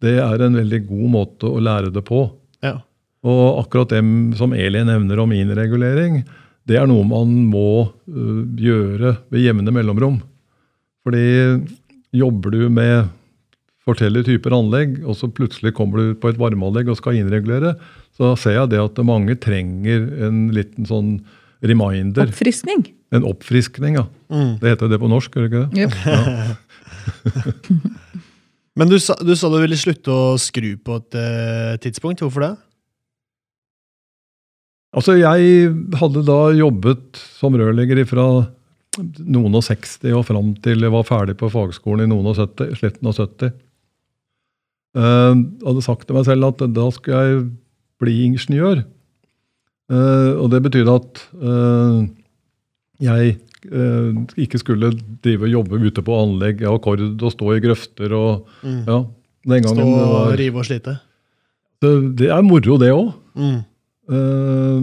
det 0.00 0.14
er 0.20 0.42
en 0.46 0.54
veldig 0.54 0.86
god 0.88 1.10
måte 1.10 1.48
å 1.50 1.60
lære 1.60 1.92
det 1.92 2.04
på. 2.04 2.30
Ja. 2.62 2.78
Og 3.24 3.64
akkurat 3.66 3.88
det 3.88 4.36
som 4.36 4.52
Eli 4.52 4.82
nevner 4.84 5.18
om 5.22 5.30
innregulering, 5.32 6.24
det 6.66 6.76
er 6.76 6.86
noe 6.86 7.04
man 7.04 7.28
må 7.50 7.90
øh, 8.08 8.44
gjøre 8.56 9.16
ved 9.30 9.40
jevne 9.44 9.72
mellomrom. 9.72 10.22
Fordi 11.04 11.64
jobber 12.14 12.50
du 12.54 12.68
med 12.72 13.08
forskjellige 13.84 14.24
typer 14.30 14.54
anlegg, 14.56 15.02
og 15.04 15.16
så 15.18 15.28
plutselig 15.28 15.74
kommer 15.76 15.98
du 16.00 16.14
på 16.20 16.30
et 16.32 16.38
varmeanlegg 16.40 16.88
og 16.88 16.96
skal 16.96 17.18
innregulere, 17.18 17.74
så 18.14 18.36
ser 18.38 18.54
jeg 18.58 18.70
det 18.74 18.80
at 18.82 19.06
mange 19.06 19.34
trenger 19.42 20.00
en 20.28 20.38
liten 20.54 20.84
sånn 20.88 21.10
reminder. 21.64 22.26
Oppfriskning. 22.30 22.80
En 23.14 23.24
oppfriskning, 23.26 23.92
ja. 23.98 24.04
Mm. 24.30 24.52
Det 24.60 24.68
heter 24.74 24.88
det 24.92 25.02
på 25.02 25.10
norsk, 25.10 25.34
gjør 25.34 25.44
det 25.44 25.50
ikke 25.50 25.64
det? 25.64 25.70
Yep. 25.82 25.92
Men 28.78 28.86
du 28.90 28.96
sa, 28.98 29.14
du 29.22 29.34
sa 29.38 29.46
du 29.52 29.58
ville 29.62 29.78
slutte 29.78 30.10
å 30.10 30.38
skru 30.40 30.76
på 30.82 30.96
et 30.98 31.14
eh, 31.18 31.74
tidspunkt. 31.82 32.20
Hvorfor 32.24 32.40
det? 32.42 32.54
Altså, 34.94 35.16
jeg 35.18 35.72
hadde 35.98 36.22
da 36.26 36.38
jobbet 36.54 37.18
som 37.38 37.56
rørlegger 37.58 38.04
fra 38.06 38.26
noen 38.94 39.56
og 39.58 39.64
60 39.66 40.14
og 40.14 40.26
fram 40.28 40.52
til 40.62 40.86
jeg 40.86 40.94
var 40.94 41.06
ferdig 41.06 41.34
på 41.40 41.50
fagskolen 41.50 42.06
i 42.06 42.10
noen 42.10 42.26
og 42.30 42.36
70, 42.38 42.76
slutten 42.78 43.08
av 43.10 43.14
70. 43.18 43.54
Uh, 44.94 45.34
hadde 45.66 45.82
sagt 45.82 46.06
til 46.06 46.14
meg 46.14 46.28
selv 46.28 46.52
at 46.52 46.62
da 46.70 46.84
skulle 46.94 47.22
jeg 47.26 47.40
bli 48.04 48.14
ingeniør. 48.28 48.84
Eh, 49.92 50.30
og 50.40 50.46
det 50.52 50.62
betydde 50.64 50.94
at 50.96 51.20
eh, 51.44 51.98
jeg 53.04 53.34
eh, 53.68 54.22
ikke 54.46 54.60
skulle 54.62 54.92
drive 55.24 55.44
og 55.48 55.52
jobbe 55.58 55.80
ute 55.84 56.04
på 56.06 56.16
anlegg 56.22 56.62
av 56.64 56.78
akkord 56.78 57.02
og 57.04 57.34
stå 57.34 57.50
i 57.56 57.60
grøfter 57.64 58.14
og 58.16 58.46
Mm. 58.64 58.80
ja, 58.88 58.98
den 59.44 59.64
Stå 59.66 59.74
gangen 59.74 59.82
Stå 59.82 60.06
og 60.06 60.14
var 60.14 60.36
rive 60.40 60.62
og 60.62 60.64
slite? 60.70 60.94
Det, 61.84 61.92
det 62.22 62.30
er 62.32 62.42
moro, 62.46 62.78
det 62.80 62.92
òg. 62.96 63.10
Mm. 63.36 63.58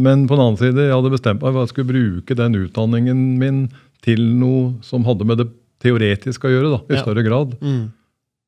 Men 0.01 0.23
på 0.29 0.33
den 0.37 0.41
annen 0.43 0.57
side, 0.59 0.81
jeg 0.85 0.93
hadde 0.93 1.11
bestemt 1.13 1.41
meg 1.41 1.53
for 1.53 1.61
at 1.61 1.67
jeg 1.67 1.73
skulle 1.75 1.91
bruke 1.93 2.35
den 2.37 2.55
utdanningen 2.57 3.19
min 3.41 3.59
til 4.05 4.21
noe 4.37 4.75
som 4.85 5.03
hadde 5.05 5.25
med 5.29 5.37
det 5.41 5.47
teoretiske 5.81 6.45
å 6.45 6.53
gjøre, 6.53 6.71
da, 6.75 6.79
i 6.89 6.97
Ja. 6.97 7.01
større 7.03 7.23
grad. 7.25 7.53
Mm. 7.61 7.91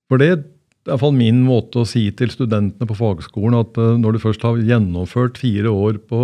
For 0.09 0.17
det 0.21 0.31
er 0.89 0.91
i 0.91 0.95
hvert 0.95 1.03
fall 1.05 1.15
min 1.15 1.41
måte 1.47 1.81
å 1.83 1.87
si 1.87 2.05
til 2.17 2.31
studentene 2.33 2.87
på 2.89 2.97
fagskolen 2.99 3.55
at 3.61 3.77
eh, 3.79 3.93
når 4.01 4.17
du 4.17 4.23
først 4.23 4.43
har 4.47 4.59
gjennomført 4.59 5.39
fire 5.41 5.71
år 5.71 6.01
på 6.09 6.23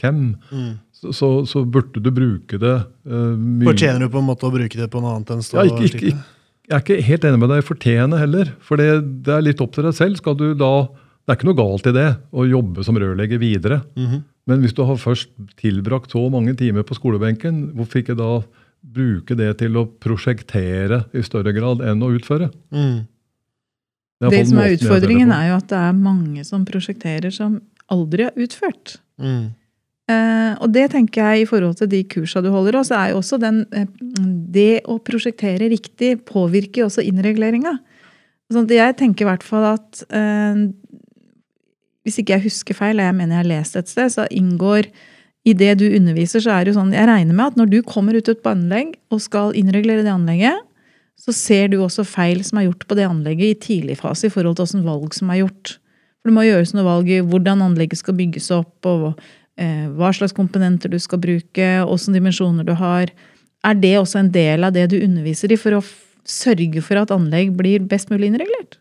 KEM, 0.00 0.24
Mm. 0.52 0.72
så, 1.02 1.30
så, 1.46 1.64
burde 1.66 2.02
du 2.02 2.10
bruke 2.14 2.58
det 2.62 2.74
uh, 3.10 3.34
mye 3.34 3.72
Fortjener 3.72 4.06
du 4.06 4.12
på 4.12 4.20
en 4.20 4.28
måte 4.28 4.46
å 4.46 4.52
bruke 4.54 4.78
det 4.78 4.86
på 4.90 5.02
noe 5.02 5.16
annet 5.16 5.32
enn 5.34 5.42
stå 5.42 5.58
Ja, 5.58 5.64
ikke, 5.66 5.88
ikke, 5.88 6.12
ikke, 6.12 6.42
jeg 6.68 6.76
er 6.76 6.82
ikke 6.84 7.06
helt 7.08 7.24
enig 7.26 7.40
med 7.42 7.50
deg 7.50 7.62
i 7.62 7.66
fortjene 7.66 8.18
heller. 8.20 8.50
For 8.62 8.80
det, 8.80 8.90
det 9.26 9.32
er 9.34 9.42
litt 9.44 9.62
opp 9.64 9.74
til 9.74 9.86
deg 9.88 9.96
selv. 9.98 10.20
Skal 10.20 10.36
du 10.38 10.52
da, 10.58 10.70
det 11.26 11.34
er 11.34 11.38
ikke 11.38 11.48
noe 11.50 11.58
galt 11.58 11.88
i 11.90 11.94
det 11.96 12.08
å 12.30 12.46
jobbe 12.48 12.86
som 12.86 12.98
rørlegger 13.02 13.42
videre. 13.42 13.82
Mhm. 13.98 14.22
Men 14.50 14.62
hvis 14.64 14.74
du 14.74 14.82
har 14.82 14.98
først 14.98 15.30
tilbrakt 15.60 16.10
så 16.10 16.24
mange 16.32 16.56
timer 16.58 16.82
på 16.82 16.96
skolebenken, 16.98 17.68
hvorfor 17.76 18.00
ikke 18.00 18.16
da 18.18 18.40
bruke 18.82 19.36
det 19.38 19.52
til 19.60 19.78
å 19.78 19.84
prosjektere 20.02 21.04
i 21.14 21.22
større 21.22 21.52
grad 21.54 21.84
enn 21.86 22.02
å 22.02 22.10
utføre? 22.10 22.48
Mm. 22.74 23.04
Hvert 24.22 24.36
Det 24.36 24.46
som 24.48 24.60
er 24.62 24.70
det 24.70 24.78
utfordringen, 24.80 25.32
er 25.34 25.50
jo 25.50 25.58
at 25.58 25.68
det 25.72 25.80
er 25.80 25.98
mange 25.98 26.44
som 26.46 26.64
prosjekterer 26.68 27.34
som 27.34 27.60
aldri 27.92 28.28
har 28.28 28.38
utført. 28.40 28.96
Mm. 29.20 29.52
Eh, 30.10 30.52
og 30.58 30.72
det 30.74 30.88
tenker 30.92 31.22
jeg 31.22 31.44
i 31.44 31.48
forhold 31.48 31.76
til 31.78 31.90
de 31.92 32.02
kursa 32.10 32.42
du 32.42 32.50
holder 32.50 32.80
også, 32.80 32.96
er 32.98 33.12
jo 33.12 33.20
også 33.20 33.38
den 33.38 33.62
eh, 33.70 33.86
Det 34.52 34.82
å 34.90 34.98
prosjektere 34.98 35.70
riktig 35.70 36.16
påvirker 36.28 36.82
jo 36.82 36.88
også 36.88 37.04
innreguleringa. 37.06 37.76
Sånn 38.52 38.66
jeg 38.68 38.96
tenker 38.98 39.24
i 39.24 39.30
hvert 39.30 39.46
fall 39.46 39.68
at 39.70 40.02
eh, 40.10 40.66
Hvis 42.02 42.18
ikke 42.18 42.34
jeg 42.36 42.46
husker 42.48 42.76
feil, 42.76 42.98
og 42.98 43.06
jeg 43.06 43.16
mener 43.16 43.36
jeg 43.36 43.44
har 43.44 43.50
lest 43.52 43.78
et 43.78 43.92
sted, 43.92 44.10
så 44.10 44.26
inngår 44.26 44.90
i 45.46 45.54
det 45.58 45.76
du 45.80 45.86
underviser, 45.88 46.42
så 46.42 46.56
er 46.56 46.64
det 46.64 46.72
jo 46.72 46.80
sånn 46.80 46.94
Jeg 46.94 47.08
regner 47.08 47.34
med 47.34 47.52
at 47.52 47.62
når 47.62 47.70
du 47.70 47.78
kommer 47.86 48.18
ut 48.18 48.28
et 48.28 48.46
anlegg 48.46 48.96
og 49.14 49.22
skal 49.22 49.54
innregulere 49.58 50.04
det 50.06 50.12
anlegget, 50.12 50.66
så 51.22 51.34
ser 51.36 51.68
du 51.70 51.78
også 51.84 52.02
feil 52.08 52.40
som 52.42 52.58
er 52.58 52.66
gjort 52.66 52.86
på 52.88 52.96
det 52.98 53.06
anlegget 53.06 53.52
i 53.52 53.60
tidlig 53.68 54.00
fase 54.00 54.26
i 54.26 54.32
forhold 54.32 54.58
til 54.58 54.66
åssen 54.66 54.82
valg 54.86 55.14
som 55.14 55.30
er 55.30 55.44
gjort. 55.44 55.76
For 56.18 56.30
det 56.30 56.34
må 56.34 56.46
gjøres 56.46 56.72
noe 56.74 56.86
valg 56.86 57.10
i 57.10 57.20
hvordan 57.22 57.62
anlegget 57.62 58.00
skal 58.00 58.16
bygges 58.18 58.50
opp, 58.54 58.74
og 58.86 59.12
eh, 59.58 59.86
hva 59.94 60.10
slags 60.14 60.34
komponenter 60.34 60.90
du 60.90 60.98
skal 61.02 61.22
bruke, 61.22 61.68
åssen 61.86 62.16
dimensjoner 62.18 62.66
du 62.66 62.74
har. 62.78 63.12
Er 63.62 63.78
det 63.78 63.96
også 64.00 64.18
en 64.18 64.32
del 64.34 64.66
av 64.66 64.74
det 64.74 64.88
du 64.90 64.98
underviser 64.98 65.54
i, 65.54 65.58
for 65.58 65.78
å 65.78 65.82
sørge 66.26 66.82
for 66.82 66.98
at 67.00 67.14
anlegg 67.14 67.52
blir 67.58 67.82
best 67.90 68.10
mulig 68.10 68.30
innregulert? 68.30 68.78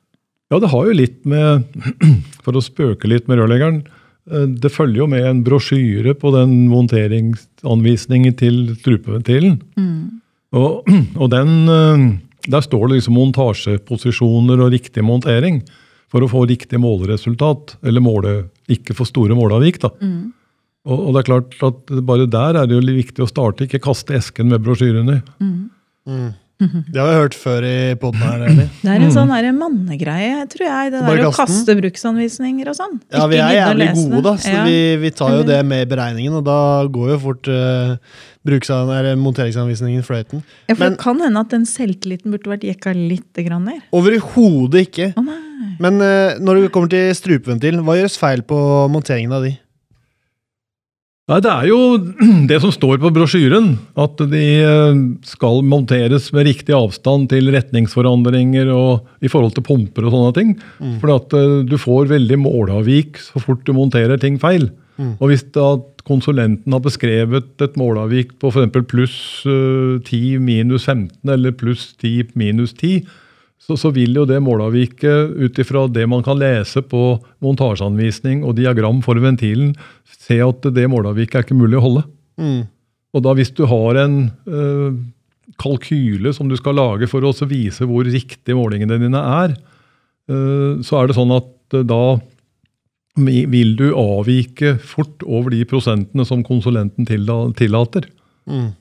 Ja, 0.52 0.60
det 0.60 0.70
har 0.74 0.90
jo 0.90 0.98
litt 0.98 1.22
med 1.26 1.64
For 2.44 2.58
å 2.58 2.64
spøke 2.66 3.08
litt 3.08 3.30
med 3.30 3.38
rørleggeren. 3.38 3.84
eh, 4.34 4.48
Det 4.62 4.74
følger 4.74 5.04
jo 5.04 5.08
med 5.14 5.26
en 5.30 5.44
brosjyre 5.46 6.16
på 6.18 6.34
den 6.34 6.66
monteringsanvisningen 6.74 8.34
til 8.42 8.76
strupeventilen. 8.82 9.60
Og, 10.58 10.90
og 11.22 11.32
den, 11.32 11.54
eh, 11.70 12.06
der 12.50 12.62
står 12.66 12.88
det 12.88 13.00
liksom 13.00 13.18
montasjeposisjoner 13.20 14.62
og 14.66 14.72
riktig 14.74 15.04
montering 15.06 15.62
for 16.12 16.24
å 16.26 16.30
få 16.32 16.46
riktig 16.50 16.80
måleresultat. 16.82 17.78
Eller 17.88 18.04
måle, 18.04 18.36
ikke 18.72 18.96
for 18.98 19.10
store 19.10 19.38
måleavvik. 19.38 19.80
da. 19.84 19.92
Og, 20.82 20.98
og 20.98 21.10
det 21.14 21.22
er 21.22 21.30
klart 21.30 21.58
at 21.68 21.92
bare 22.08 22.26
der 22.30 22.58
er 22.64 22.70
det 22.70 22.78
jo 22.80 22.86
viktig 22.98 23.24
å 23.24 23.30
starte, 23.30 23.68
ikke 23.68 23.84
kaste 23.84 24.18
esken 24.18 24.50
med 24.52 24.64
brosjyrene. 24.66 25.20
i. 25.22 25.50
Mm. 26.10 26.32
Det 26.62 27.00
har 27.00 27.08
vi 27.10 27.14
hørt 27.18 27.36
før 27.38 27.66
i 27.66 27.78
poden 27.98 28.22
her. 28.22 28.44
Eller? 28.46 28.68
Det 28.84 28.90
er 28.94 29.02
en 29.02 29.14
sånn 29.14 29.32
der 29.34 29.48
mannegreie, 29.56 30.44
tror 30.52 30.68
jeg. 30.68 30.92
Det 30.94 31.00
Bare 31.08 31.22
der 31.24 31.30
å 31.30 31.34
kaste 31.34 31.74
bruksanvisninger 31.80 32.70
og 32.70 32.78
sånn. 32.78 33.00
Ja, 33.10 33.24
vi 33.32 33.40
er 33.42 33.56
jævlig 33.56 33.88
gode, 33.98 34.22
da. 34.28 34.36
Så 34.42 34.54
Ja. 34.54 34.66
vi, 34.68 34.76
vi 35.02 35.12
tar 35.18 35.40
jo 35.40 35.48
det 35.48 35.58
med 35.66 35.88
i 35.88 35.90
beregningen, 35.90 36.38
og 36.38 36.46
da 36.46 36.60
går 36.86 37.16
jo 37.16 37.18
fort 37.24 37.50
uh, 37.50 37.96
monteringsanvisningen 38.46 40.04
fløyten. 40.04 40.44
Ja, 40.68 40.76
for 40.76 40.84
Men- 40.84 40.92
det 40.94 41.00
kan 41.00 41.20
hende 41.22 41.40
at 41.40 41.50
den 41.50 41.66
selvtilliten 41.66 42.32
burde 42.32 42.50
vært 42.50 42.64
jekka 42.64 42.94
litt 42.96 43.34
grann 43.46 43.66
ned. 43.66 43.82
Overhodet 43.94 44.88
ikke. 44.88 45.14
Nei. 45.16 45.78
Men 45.80 46.02
uh, 46.02 46.38
når 46.42 46.64
det 46.64 46.72
kommer 46.72 46.90
til 46.90 47.14
strupeventilen, 47.14 47.84
hva 47.86 47.98
gjøres 48.00 48.18
feil 48.18 48.42
på 48.42 48.90
monteringen 48.90 49.32
av 49.34 49.44
de? 49.44 49.58
Nei, 51.30 51.40
Det 51.40 51.52
er 51.52 51.68
jo 51.70 51.78
det 52.50 52.58
som 52.64 52.74
står 52.74 52.98
på 53.00 53.12
brosjyren, 53.14 53.78
at 53.96 54.18
de 54.32 54.44
eh, 54.66 55.02
skal 55.24 55.62
monteres 55.64 56.32
med 56.36 56.48
riktig 56.50 56.74
avstand 56.76 57.30
til 57.32 57.48
retningsforandringer 57.54 58.72
og 58.74 59.06
i 59.24 59.30
forhold 59.32 59.54
til 59.56 59.64
pumper 59.64 60.10
og 60.10 60.16
sånne 60.16 60.34
ting. 60.36 60.52
For 61.00 61.14
at 61.16 61.36
eh, 61.38 61.62
du 61.70 61.78
får 61.80 62.10
veldig 62.12 62.40
målavvik 62.42 63.22
så 63.22 63.40
fort 63.44 63.64
du 63.64 63.72
monterer 63.78 64.20
ting 64.20 64.42
feil. 64.42 64.72
Mm. 65.02 65.16
Og 65.18 65.32
hvis 65.32 65.44
da 65.56 65.74
konsulenten 66.06 66.76
har 66.76 66.84
beskrevet 66.84 67.64
et 67.64 67.80
målavvik 67.80 68.36
på 68.42 68.52
f.eks. 68.54 68.78
pluss 68.90 69.18
eh, 69.50 69.98
10 70.06 70.38
minus 70.46 70.86
15 70.86 71.34
eller 71.34 71.56
pluss 71.58 71.92
10 72.02 72.36
minus 72.38 72.76
10, 72.78 73.02
så, 73.62 73.78
så 73.78 73.92
vil 73.94 74.16
jo 74.18 74.26
det 74.26 74.40
målavviket 74.42 75.36
ut 75.38 75.60
ifra 75.62 75.86
det 75.94 76.08
man 76.10 76.24
kan 76.26 76.40
lese 76.42 76.82
på 76.82 77.16
montasjeanvisning 77.46 78.42
og 78.46 78.58
diagram 78.58 79.04
for 79.06 79.20
ventilen, 79.22 79.76
se 80.06 80.40
at 80.42 80.66
det 80.74 80.88
målavviket 80.90 81.38
er 81.38 81.46
ikke 81.46 81.60
mulig 81.60 81.78
å 81.80 81.86
holde. 81.86 82.06
Mm. 82.42 82.62
Og 83.12 83.26
da 83.26 83.36
hvis 83.38 83.54
du 83.54 83.66
har 83.70 84.00
en 84.02 84.18
øh, 84.48 84.98
kalkyle 85.62 86.34
som 86.34 86.50
du 86.50 86.58
skal 86.58 86.78
lage 86.80 87.10
for 87.12 87.22
å 87.22 87.32
også 87.34 87.48
vise 87.50 87.86
hvor 87.88 88.08
riktig 88.08 88.56
målingene 88.58 88.98
dine 89.02 89.22
er, 89.44 89.56
øh, 90.32 90.82
så 90.86 91.02
er 91.02 91.10
det 91.10 91.18
sånn 91.20 91.36
at 91.36 91.78
øh, 91.78 91.86
da 91.86 92.02
vil 93.20 93.76
du 93.76 93.90
avvike 93.98 94.78
fort 94.80 95.24
over 95.28 95.52
de 95.52 95.66
prosentene 95.68 96.24
som 96.28 96.44
konsulenten 96.48 97.08
tillater. 97.08 98.08
Mm. 98.48 98.72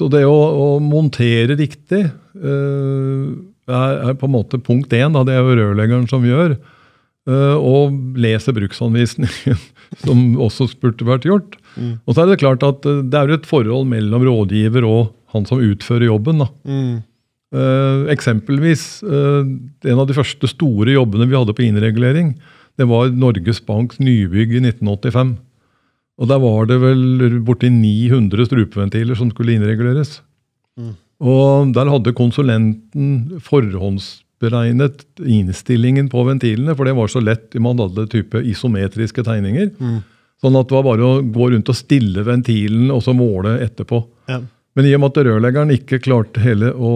Så 0.00 0.10
det 0.12 0.24
å, 0.26 0.34
å 0.34 0.68
montere 0.82 1.56
riktig 1.56 2.02
uh, 2.04 3.26
er, 3.70 3.92
er 4.10 4.16
på 4.18 4.28
en 4.28 4.34
måte 4.34 4.60
punkt 4.60 4.92
én. 4.92 5.14
Da. 5.14 5.22
Det 5.24 5.36
er 5.36 5.42
jo 5.44 5.58
rørleggeren 5.60 6.08
som 6.10 6.26
gjør. 6.26 6.58
Uh, 7.24 7.56
og 7.56 7.94
leser 8.20 8.52
bruksanvisningen, 8.52 9.60
som 10.04 10.24
også 10.44 10.68
burde 10.82 11.08
vært 11.08 11.28
gjort. 11.30 11.56
Mm. 11.78 11.96
Og 12.04 12.12
så 12.12 12.24
er 12.24 12.30
det 12.30 12.42
klart 12.42 12.66
at 12.66 12.84
øh, 12.86 13.00
det 13.08 13.18
er 13.18 13.32
et 13.34 13.48
forhold 13.48 13.88
mellom 13.90 14.26
rådgiver 14.28 14.84
og 14.86 15.14
han 15.34 15.48
som 15.48 15.62
utfører 15.64 16.06
jobben. 16.10 16.44
da. 16.44 16.50
Mm. 16.68 17.02
Uh, 17.54 18.10
eksempelvis, 18.10 19.04
eh, 19.06 19.46
en 19.90 20.00
av 20.02 20.08
de 20.08 20.14
første 20.16 20.48
store 20.50 20.90
jobbene 20.96 21.28
vi 21.30 21.36
hadde 21.38 21.54
på 21.54 21.62
innregulering, 21.62 22.32
det 22.78 22.86
var 22.90 23.12
Norges 23.14 23.60
Banks 23.64 24.00
nybygg 24.02 24.56
i 24.56 24.62
1985. 24.64 25.36
Og 26.20 26.30
der 26.30 26.42
var 26.42 26.68
det 26.70 26.78
vel 26.82 27.38
borti 27.46 27.70
900 27.72 28.48
strupeventiler 28.48 29.18
som 29.18 29.30
skulle 29.32 29.56
innreguleres. 29.56 30.20
Mm. 30.78 30.94
Og 31.24 31.72
der 31.74 31.90
hadde 31.90 32.14
konsulenten 32.16 33.40
forhåndsberegnet 33.42 35.04
innstillingen 35.22 36.10
på 36.12 36.24
ventilene, 36.26 36.74
for 36.74 36.86
det 36.86 36.96
var 36.98 37.10
så 37.10 37.22
lett 37.22 37.54
man 37.62 37.80
hadde 37.82 38.08
type 38.12 38.42
isometriske 38.42 39.26
tegninger. 39.26 39.70
Mm. 39.78 40.02
Sånn 40.42 40.58
at 40.58 40.68
det 40.68 40.76
var 40.76 40.86
bare 40.86 41.06
å 41.06 41.22
gå 41.22 41.50
rundt 41.54 41.70
og 41.70 41.78
stille 41.78 42.26
ventilen 42.26 42.90
og 42.94 43.02
så 43.06 43.14
måle 43.16 43.56
etterpå. 43.64 44.02
Ja. 44.30 44.42
Men 44.74 44.88
i 44.88 44.94
og 44.96 45.02
med 45.02 45.14
at 45.14 45.26
rørleggeren 45.28 45.72
ikke 45.74 46.02
klarte 46.02 46.42
hele 46.42 46.72
å 46.74 46.94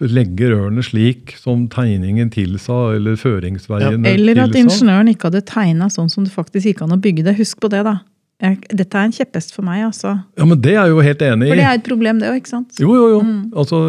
legge 0.00 0.50
rørene 0.52 0.82
slik 0.84 1.34
som 1.40 1.66
tegningen 1.72 2.30
tilsa, 2.32 2.94
eller 2.96 3.18
føringsveiene 3.20 4.08
Eller 4.08 4.44
at 4.44 4.54
tilsa 4.54 4.78
ingeniøren 4.80 5.10
ikke 5.12 5.28
hadde 5.28 5.42
tegna 5.48 5.90
sånn 5.92 6.08
som 6.12 6.24
det 6.24 6.32
faktisk 6.34 6.70
gikk 6.70 6.84
an 6.86 6.96
å 6.96 7.00
bygge 7.00 7.26
det. 7.26 7.36
Husk 7.40 7.60
på 7.60 7.70
det, 7.72 7.82
da. 7.88 7.98
Jeg, 8.40 8.62
dette 8.72 8.96
er 8.96 9.08
en 9.08 9.12
kjepphest 9.12 9.52
for 9.52 9.66
meg, 9.66 9.82
altså. 9.90 10.14
Ja, 10.38 10.46
men 10.48 10.60
det 10.64 10.72
er 10.72 10.86
jeg 10.86 10.94
jo 10.94 11.02
helt 11.04 11.24
enig 11.26 11.50
i. 11.50 11.52
For 11.52 11.60
det 11.60 11.66
er 11.66 11.80
et 11.80 11.84
problem, 11.90 12.22
det 12.22 12.30
òg, 12.30 12.38
ikke 12.40 12.54
sant? 12.54 12.80
Jo, 12.80 12.94
jo, 12.96 13.10
jo. 13.12 13.20
Altså, 13.60 13.82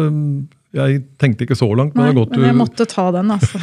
jeg 0.76 1.00
tenkte 1.22 1.46
ikke 1.46 1.56
så 1.56 1.70
langt, 1.72 1.96
men 1.96 2.04
Nei, 2.04 2.10
det 2.10 2.12
er 2.12 2.20
godt 2.20 2.34
du 2.34 2.42
men 2.42 2.50
jeg 2.50 2.58
måtte 2.60 2.88
ta 2.88 3.08
den, 3.16 3.32
altså. 3.32 3.60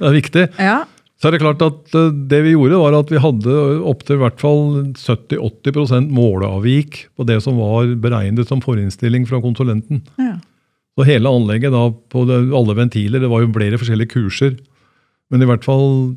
Det 0.00 0.08
er 0.08 0.14
viktig. 0.16 0.44
Ja. 0.62 0.78
Så 1.20 1.28
er 1.28 1.34
det 1.34 1.42
klart 1.42 1.60
at 1.64 1.96
eh, 1.98 2.12
det 2.30 2.38
vi 2.46 2.54
gjorde, 2.54 2.78
var 2.80 2.96
at 2.96 3.10
vi 3.12 3.20
hadde 3.20 3.56
opptil 3.90 4.16
i 4.16 4.22
hvert 4.22 4.38
fall 4.40 4.62
70-80% 4.96 6.08
måleavvik 6.16 7.02
på 7.18 7.26
det 7.28 7.36
som 7.44 7.58
var 7.60 7.90
beregnet 8.00 8.48
som 8.48 8.62
forinnstilling 8.64 9.26
fra 9.28 9.42
konsulenten. 9.44 10.04
ja. 10.20 10.38
Så 10.98 11.06
hele 11.06 11.30
anlegget 11.30 11.72
da, 11.72 11.84
på 12.12 12.24
det, 12.28 12.40
alle 12.56 12.76
ventiler, 12.76 13.22
det 13.22 13.30
var 13.30 13.44
jo 13.44 13.52
flere 13.54 13.78
forskjellige 13.80 14.14
kurser. 14.16 14.58
Men 15.30 15.44
i 15.44 15.48
hvert 15.48 15.64
fall, 15.64 16.16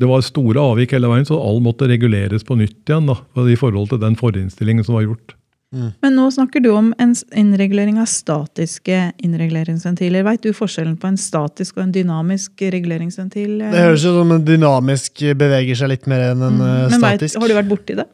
det 0.00 0.08
var 0.10 0.24
store 0.24 0.62
avvik 0.72 0.96
hele 0.96 1.10
veien, 1.12 1.26
så 1.28 1.38
all 1.38 1.60
måtte 1.62 1.88
reguleres 1.90 2.46
på 2.46 2.56
nytt 2.58 2.88
igjen 2.88 3.10
da, 3.10 3.18
i 3.44 3.58
forhold 3.60 3.92
til 3.92 4.00
den 4.02 4.16
forinnstillingen 4.18 4.86
som 4.86 4.96
var 4.98 5.06
gjort. 5.06 5.36
Men 5.74 6.14
nå 6.14 6.28
snakker 6.30 6.62
du 6.62 6.68
om 6.70 6.92
en 7.02 7.14
innregulering 7.34 7.96
av 7.98 8.06
statiske 8.10 8.98
innreguleringsventiler. 9.26 10.22
Veit 10.26 10.44
du 10.44 10.52
forskjellen 10.54 10.96
på 11.00 11.10
en 11.10 11.18
statisk 11.18 11.78
og 11.78 11.88
en 11.88 11.94
dynamisk 11.94 12.62
reguleringsventil? 12.74 13.56
Det 13.58 13.86
høres 13.88 14.04
jo 14.06 14.14
som 14.14 14.34
en 14.36 14.44
dynamisk 14.46 15.24
beveger 15.40 15.80
seg 15.80 15.90
litt 15.96 16.06
mer 16.10 16.30
enn 16.30 16.44
en 16.46 16.60
eh, 16.62 16.72
Mm. 16.84 16.94
Men 16.94 17.02
vet, 17.02 17.34
har 17.40 17.50
du 17.50 17.56
vært 17.56 17.70
borti 17.70 17.96
det? 17.98 18.06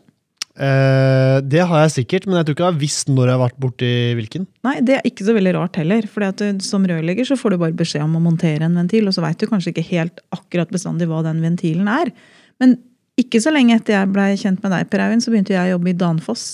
Eh, 0.61 1.39
det 1.49 1.63
har 1.65 1.87
jeg 1.87 1.93
sikkert, 1.95 2.27
men 2.29 2.37
jeg 2.37 2.47
tror 2.47 2.57
ikke 2.57 2.65
jeg 2.67 2.75
har 2.75 2.81
visst 2.83 3.09
når 3.09 3.31
jeg 3.31 3.37
har 3.37 3.43
vært 3.47 3.61
borti 3.63 3.91
hvilken. 4.19 4.45
Nei, 4.67 4.75
det 4.85 4.99
er 4.99 5.07
ikke 5.09 5.25
så 5.25 5.35
veldig 5.37 5.55
rart 5.57 5.79
heller. 5.81 6.09
For 6.11 6.43
som 6.67 6.85
rørlegger 6.91 7.29
så 7.29 7.39
får 7.41 7.55
du 7.55 7.61
bare 7.63 7.77
beskjed 7.79 8.05
om 8.05 8.19
å 8.19 8.25
montere 8.25 8.69
en 8.69 8.77
ventil, 8.77 9.09
og 9.09 9.17
så 9.17 9.25
veit 9.25 9.41
du 9.41 9.49
kanskje 9.49 9.73
ikke 9.73 9.87
helt 9.89 10.21
akkurat 10.37 10.73
bestandig 10.73 11.09
hva 11.09 11.23
den 11.25 11.41
ventilen 11.45 11.89
er. 11.89 12.13
Men 12.61 12.77
ikke 13.21 13.41
så 13.41 13.53
lenge 13.55 13.79
etter 13.79 13.97
jeg 13.97 14.13
blei 14.13 14.35
kjent 14.41 14.61
med 14.65 14.75
deg, 14.75 14.91
Per 14.93 15.05
Eivind, 15.07 15.25
så 15.25 15.33
begynte 15.33 15.57
jeg 15.57 15.71
å 15.71 15.79
jobbe 15.79 15.95
i 15.95 15.97
Danfoss. 16.05 16.47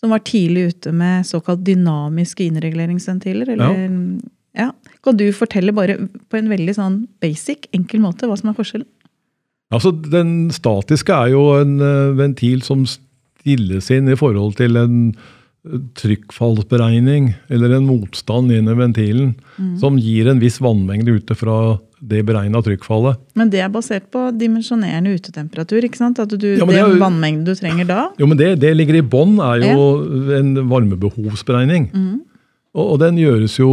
Som 0.00 0.16
var 0.16 0.24
tidlig 0.26 0.72
ute 0.72 0.90
med 0.96 1.28
såkalt 1.28 1.60
dynamiske 1.62 2.48
innreguleringsventiler. 2.48 3.52
Eller, 3.52 3.84
ja. 3.84 4.64
ja. 4.64 4.96
Kan 5.04 5.20
du 5.20 5.28
fortelle 5.36 5.76
bare 5.76 6.00
på 6.08 6.40
en 6.40 6.50
veldig 6.50 6.74
sånn 6.80 6.98
basic, 7.22 7.68
enkel 7.76 8.00
måte 8.02 8.26
hva 8.26 8.40
som 8.40 8.50
er 8.50 8.56
forskjellen? 8.56 8.88
Altså, 9.72 9.92
Den 9.92 10.50
statiske 10.52 11.14
er 11.14 11.36
jo 11.36 11.46
en 11.60 11.78
uh, 11.80 12.16
ventil 12.18 12.64
som 12.66 12.82
stilles 13.42 13.90
inn 13.94 14.10
i 14.10 14.18
forhold 14.18 14.56
til 14.60 14.78
en 14.80 14.98
eh, 15.12 15.78
trykkfallsberegning 15.98 17.32
eller 17.52 17.76
en 17.76 17.88
motstand 17.90 18.54
inn 18.54 18.70
ventilen, 18.78 19.34
mm. 19.58 19.76
som 19.82 19.98
gir 20.00 20.30
en 20.30 20.42
viss 20.42 20.60
vannmengde 20.62 21.18
ute 21.18 21.36
fra 21.38 21.76
det 22.02 22.24
beregna 22.26 22.58
trykkfallet. 22.64 23.20
Men 23.38 23.50
det 23.52 23.60
er 23.62 23.70
basert 23.70 24.08
på 24.14 24.24
dimensjonerende 24.34 25.12
utetemperatur? 25.14 25.84
ikke 25.86 26.00
sant? 26.00 26.18
At 26.18 26.32
du, 26.34 26.48
ja, 26.56 26.66
det, 26.66 26.80
er 26.80 26.98
vannmengden 26.98 27.46
du 27.46 27.54
trenger 27.58 27.86
da? 27.86 28.02
Jo, 28.18 28.26
men 28.26 28.40
Det, 28.40 28.56
det 28.62 28.72
ligger 28.74 28.98
i 28.98 29.06
bånn, 29.06 29.36
er 29.38 29.62
jo 29.68 29.86
ja. 30.02 30.40
en 30.40 30.56
varmebehovsberegning. 30.70 31.92
Mm. 31.94 32.16
Og, 32.72 32.86
og, 32.86 32.96
den 33.04 33.20
gjøres 33.20 33.58
jo 33.60 33.68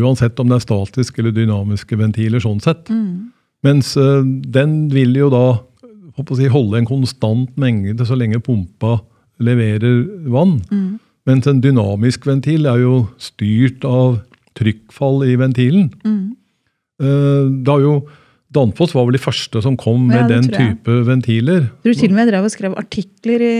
uansett 0.00 0.38
om 0.40 0.48
det 0.48 0.60
er 0.60 0.64
statiske 0.64 1.20
eller 1.20 1.34
dynamiske 1.36 1.98
ventiler. 2.00 2.40
sånn 2.40 2.62
sett. 2.64 2.88
Mm. 2.88 3.30
Mens 3.66 3.92
uh, 4.00 4.22
den 4.24 4.86
vil 4.92 5.12
jo 5.18 5.28
da 5.32 5.44
si, 6.36 6.48
holde 6.50 6.80
en 6.80 6.88
konstant 6.88 7.52
mengde 7.60 8.06
så 8.06 8.18
lenge 8.18 8.42
pumpa 8.44 8.98
leverer 9.40 10.04
vann. 10.30 10.58
Mm. 10.70 10.98
Mens 11.28 11.48
en 11.48 11.62
dynamisk 11.64 12.26
ventil 12.28 12.68
er 12.68 12.82
jo 12.82 12.94
styrt 13.20 13.84
av 13.88 14.20
trykkfall 14.58 15.24
i 15.28 15.36
ventilen. 15.40 15.90
Mm. 16.04 16.26
Det 17.00 17.64
da 17.64 17.78
jo 17.80 18.00
Danfoss 18.50 18.90
var 18.96 19.04
vel 19.06 19.14
de 19.14 19.22
første 19.22 19.60
som 19.62 19.76
kom 19.78 20.08
med 20.08 20.24
ja, 20.24 20.26
den 20.26 20.48
type 20.50 20.94
ventiler. 21.06 21.68
Du 21.86 21.92
til 21.94 22.10
og 22.10 22.16
med 22.16 22.26
drev 22.32 22.48
og 22.48 22.50
skrev 22.50 22.72
artikler 22.80 23.44
i 23.46 23.52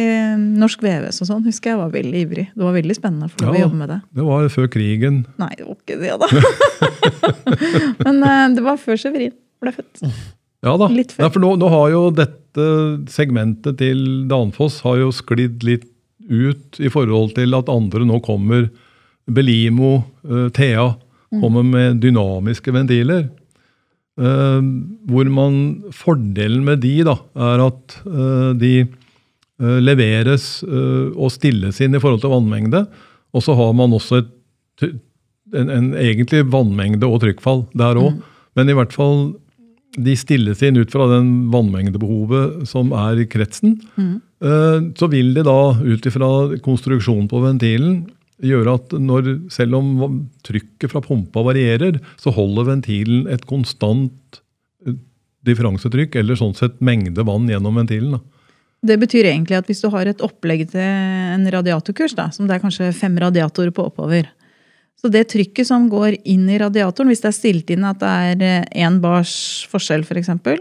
Norsk 0.59 0.83
VVS 0.83 1.23
og 1.23 1.29
sånn. 1.29 1.45
husker 1.47 1.73
jeg 1.73 1.79
var 1.79 1.93
veldig 1.95 2.23
ivrig. 2.25 2.47
Det 2.51 2.65
var 2.67 2.75
veldig 2.75 2.97
spennende 2.99 3.29
for 3.31 3.47
ja, 3.47 3.53
å 3.53 3.61
jobbe 3.69 3.79
med 3.85 3.93
det. 3.93 4.01
Det 4.19 4.27
var 4.27 4.49
før 4.51 4.67
krigen. 4.75 5.21
Nei, 5.39 5.53
det 5.61 5.69
var 5.69 5.79
ikke 5.79 6.01
det, 6.01 6.11
da. 6.19 6.27
Men 8.09 8.19
uh, 8.27 8.49
det 8.57 8.67
var 8.67 8.83
før 8.83 8.99
Severin 8.99 9.37
ble 9.63 9.77
født. 9.79 10.03
Ja 10.67 10.75
da. 10.83 10.91
Litt 10.91 11.15
før. 11.15 11.23
Ja, 11.23 11.33
for 11.37 11.47
nå, 11.47 11.55
nå, 11.63 11.71
har 11.71 11.87
jo 11.95 12.03
dette 12.19 12.40
segmentet 13.11 13.79
til 13.79 14.01
Danfoss 14.31 14.81
har 14.83 14.99
jo 15.03 15.11
sklidd 15.15 15.63
litt 15.67 15.87
ut 16.31 16.79
i 16.81 16.91
forhold 16.93 17.35
til 17.37 17.57
at 17.59 17.71
andre 17.73 18.07
nå 18.07 18.21
kommer. 18.25 18.69
Belimo, 19.31 20.01
uh, 20.27 20.49
Thea 20.55 20.93
kommer 21.41 21.67
med 21.67 22.01
dynamiske 22.03 22.73
ventiler. 22.75 23.29
Uh, 24.21 24.61
hvor 25.09 25.29
man, 25.33 25.61
Fordelen 25.97 26.65
med 26.67 26.83
de 26.85 26.97
da, 27.07 27.19
er 27.51 27.67
at 27.69 28.01
uh, 28.07 28.51
de 28.59 28.89
leveres 29.61 30.63
og 30.65 31.29
stilles 31.35 31.83
inn 31.85 31.93
i 31.93 31.99
forhold 32.01 32.23
til 32.23 32.31
vannmengde. 32.33 32.79
Og 33.37 33.43
så 33.45 33.53
har 33.59 33.75
man 33.77 33.93
også 33.93 34.23
et, 34.23 34.31
en, 35.53 35.69
en, 35.69 35.91
egentlig 36.01 36.47
vannmengde 36.49 37.05
og 37.05 37.21
trykkfall 37.21 37.67
der 37.77 38.01
òg. 38.01 38.15
Mm. 38.15 38.23
Men 38.57 38.73
i 38.73 38.77
hvert 38.79 38.97
fall 38.97 39.19
de 39.99 40.15
stilles 40.19 40.63
inn 40.63 40.79
ut 40.79 40.93
fra 40.93 41.09
den 41.11 41.51
vannmengdebehovet 41.51 42.69
som 42.71 42.93
er 42.95 43.23
i 43.23 43.27
kretsen. 43.31 43.79
Mm. 43.99 44.17
Så 44.97 45.09
vil 45.11 45.35
de 45.37 45.43
da, 45.45 45.59
ut 45.75 46.07
ifra 46.07 46.31
konstruksjonen 46.65 47.27
på 47.29 47.43
ventilen, 47.43 48.05
gjøre 48.41 48.77
at 48.79 48.95
når, 48.97 49.31
selv 49.53 49.79
om 49.79 50.21
trykket 50.47 50.93
fra 50.93 51.03
pumpa 51.05 51.43
varierer, 51.45 52.01
så 52.21 52.33
holder 52.35 52.71
ventilen 52.71 53.27
et 53.33 53.45
konstant 53.49 54.41
eh, 54.87 54.97
differansetrykk, 55.47 56.17
eller 56.21 56.39
sånn 56.41 56.57
sett 56.57 56.81
mengde 56.85 57.25
vann 57.27 57.49
gjennom 57.51 57.81
ventilen. 57.83 58.17
Da. 58.17 58.41
Det 58.91 58.97
betyr 59.03 59.29
egentlig 59.29 59.59
at 59.59 59.69
hvis 59.69 59.83
du 59.85 59.91
har 59.93 60.09
et 60.09 60.23
opplegg 60.25 60.67
til 60.73 60.81
en 60.81 61.45
radiatorkurs, 61.53 62.17
da, 62.17 62.31
som 62.33 62.49
det 62.49 62.57
er 62.57 62.65
kanskje 62.65 62.93
fem 62.97 63.19
radiatorer 63.21 63.75
på 63.77 63.91
oppover, 63.91 64.31
så 65.01 65.09
det 65.13 65.27
trykket 65.33 65.69
som 65.69 65.87
går 65.93 66.19
inn 66.29 66.49
i 66.53 66.59
radiatoren, 66.61 67.09
hvis 67.09 67.23
det 67.23 67.31
er 67.31 67.37
stilt 67.37 67.71
inn 67.73 67.87
at 67.89 68.01
det 68.03 68.11
er 68.11 68.67
én 68.69 68.99
eh, 68.99 69.01
bars 69.01 69.33
forskjell, 69.71 70.03
f.eks., 70.05 70.11
for 70.11 70.21
eksempel, 70.21 70.61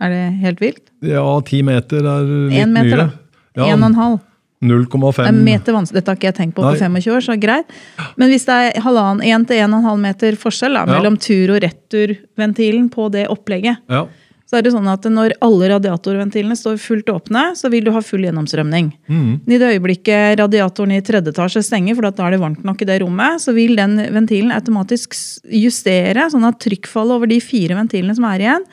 er 0.00 0.12
det 0.12 0.24
helt 0.42 0.62
vilt? 0.62 0.84
Ja, 1.06 1.24
ti 1.46 1.62
meter 1.66 2.04
er 2.04 2.26
litt 2.52 2.70
meter, 2.70 3.02
mye. 3.06 3.10
Da. 3.56 3.66
En 3.66 3.80
og 3.80 3.90
en 3.90 4.00
halv. 4.00 4.24
0,5 4.66 5.36
Meter 5.44 5.74
vanskelig, 5.76 6.00
Dette 6.00 6.10
har 6.10 6.16
ikke 6.16 6.28
jeg 6.30 6.36
tenkt 6.38 6.54
på 6.56 6.62
på 6.64 6.70
25 6.80 7.12
år, 7.12 7.24
så 7.26 7.34
greit. 7.36 7.72
Men 8.16 8.30
hvis 8.32 8.46
det 8.48 8.54
er 8.56 8.78
halvannen, 8.86 9.20
1 9.20 9.44
til 9.50 9.60
1,5 9.66 10.00
meter 10.00 10.38
forskjell 10.40 10.78
da, 10.78 10.84
mellom 10.88 11.18
tur- 11.20 11.52
og 11.52 11.60
returventilen 11.64 12.88
på 12.92 13.10
det 13.12 13.26
opplegget, 13.32 13.82
ja. 13.92 14.06
Så 14.46 14.58
er 14.58 14.62
det 14.62 14.70
sånn 14.76 14.86
at 14.86 15.02
når 15.10 15.34
alle 15.42 15.72
radiatorventilene 15.72 16.54
står 16.54 16.78
fullt 16.78 17.08
åpne, 17.10 17.48
så 17.58 17.66
vil 17.72 17.86
du 17.86 17.90
ha 17.94 18.02
full 18.04 18.22
gjennomstrømning. 18.22 18.92
Mm. 19.10 19.32
I 19.42 19.58
det 19.58 19.72
øyeblikket 19.74 20.36
radiatoren 20.38 20.94
i 20.94 21.02
tredje 21.02 21.32
etasje 21.34 21.64
stenger, 21.66 21.96
for 21.98 22.06
da 22.06 22.28
er 22.28 22.36
det 22.36 22.42
varmt 22.44 22.62
nok 22.66 22.84
i 22.84 22.86
det 22.86 23.00
rommet, 23.02 23.42
så 23.42 23.54
vil 23.56 23.74
den 23.78 23.98
ventilen 24.14 24.54
automatisk 24.54 25.16
justere, 25.50 26.28
sånn 26.30 26.46
at 26.46 26.60
trykkfallet 26.62 27.18
over 27.18 27.30
de 27.30 27.40
fire 27.42 27.74
ventilene 27.78 28.14
som 28.14 28.26
er 28.30 28.44
igjen, 28.44 28.66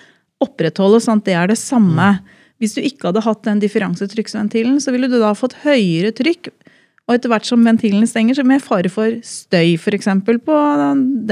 opprettholdes 0.44 1.08
sånn 1.08 1.24
at 1.24 1.30
det 1.32 1.38
er 1.40 1.50
det 1.50 1.58
samme. 1.58 2.10
Mm. 2.20 2.44
Hvis 2.62 2.78
du 2.78 2.84
ikke 2.86 3.10
hadde 3.10 3.24
hatt 3.26 3.42
den 3.48 3.64
differansetrykksventilen, 3.64 4.78
så 4.84 4.94
ville 4.94 5.10
du 5.10 5.18
da 5.24 5.32
fått 5.38 5.58
høyere 5.64 6.14
trykk. 6.14 6.52
Og 7.10 7.16
etter 7.18 7.34
hvert 7.34 7.48
som 7.50 7.66
ventilene 7.66 8.08
stenger, 8.08 8.38
så 8.38 8.46
med 8.48 8.62
fare 8.64 8.92
for 8.94 9.18
støy, 9.26 9.74
f.eks. 9.76 10.12
på 10.46 10.60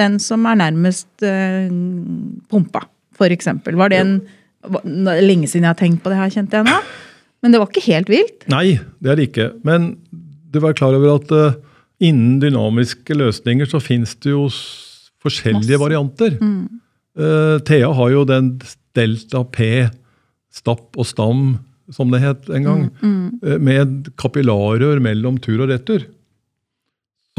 den 0.01 0.17
som 0.19 0.49
er 0.49 0.58
nærmest 0.65 1.30
øh, 1.30 1.69
pumpa. 2.49 2.84
Eksempel. 3.30 3.78
Var 3.78 3.94
det 3.94 4.00
en 4.02 4.14
Lenge 4.62 5.48
siden 5.50 5.66
jeg 5.66 5.72
har 5.72 5.78
tenkt 5.80 6.04
på 6.04 6.12
det 6.12 6.20
her, 6.20 6.30
kjente 6.30 6.60
jeg 6.60 6.68
nå. 6.68 6.76
Men 7.42 7.54
det 7.54 7.62
var 7.62 7.72
ikke 7.72 7.82
helt 7.88 8.12
vilt? 8.14 8.44
Nei, 8.54 8.78
det 9.02 9.10
er 9.10 9.18
det 9.18 9.30
ikke. 9.32 9.48
Men 9.66 9.96
du 10.54 10.60
var 10.62 10.76
klar 10.78 10.94
over 10.94 11.16
at 11.16 11.34
uh, 11.34 11.58
innen 12.02 12.38
dynamiske 12.44 13.18
løsninger 13.18 13.70
så 13.70 13.82
fins 13.82 14.14
det 14.22 14.36
jo 14.36 14.46
forskjellige 15.22 15.78
Masse. 15.78 15.82
varianter. 15.82 16.38
Mm. 16.38 16.82
Uh, 17.18 17.58
Thea 17.66 17.90
har 17.98 18.14
jo 18.14 18.22
den 18.30 18.54
delta 18.98 19.42
P 19.50 19.90
stapp 20.54 21.00
og 21.00 21.08
stam, 21.08 21.44
som 21.92 22.12
det 22.14 22.22
het 22.22 22.50
en 22.54 22.68
gang, 22.68 22.84
mm, 23.02 23.20
mm. 23.42 23.62
med 23.64 24.12
kapillarrør 24.20 25.02
mellom 25.04 25.40
tur 25.42 25.64
og 25.64 25.72
retur. 25.72 26.06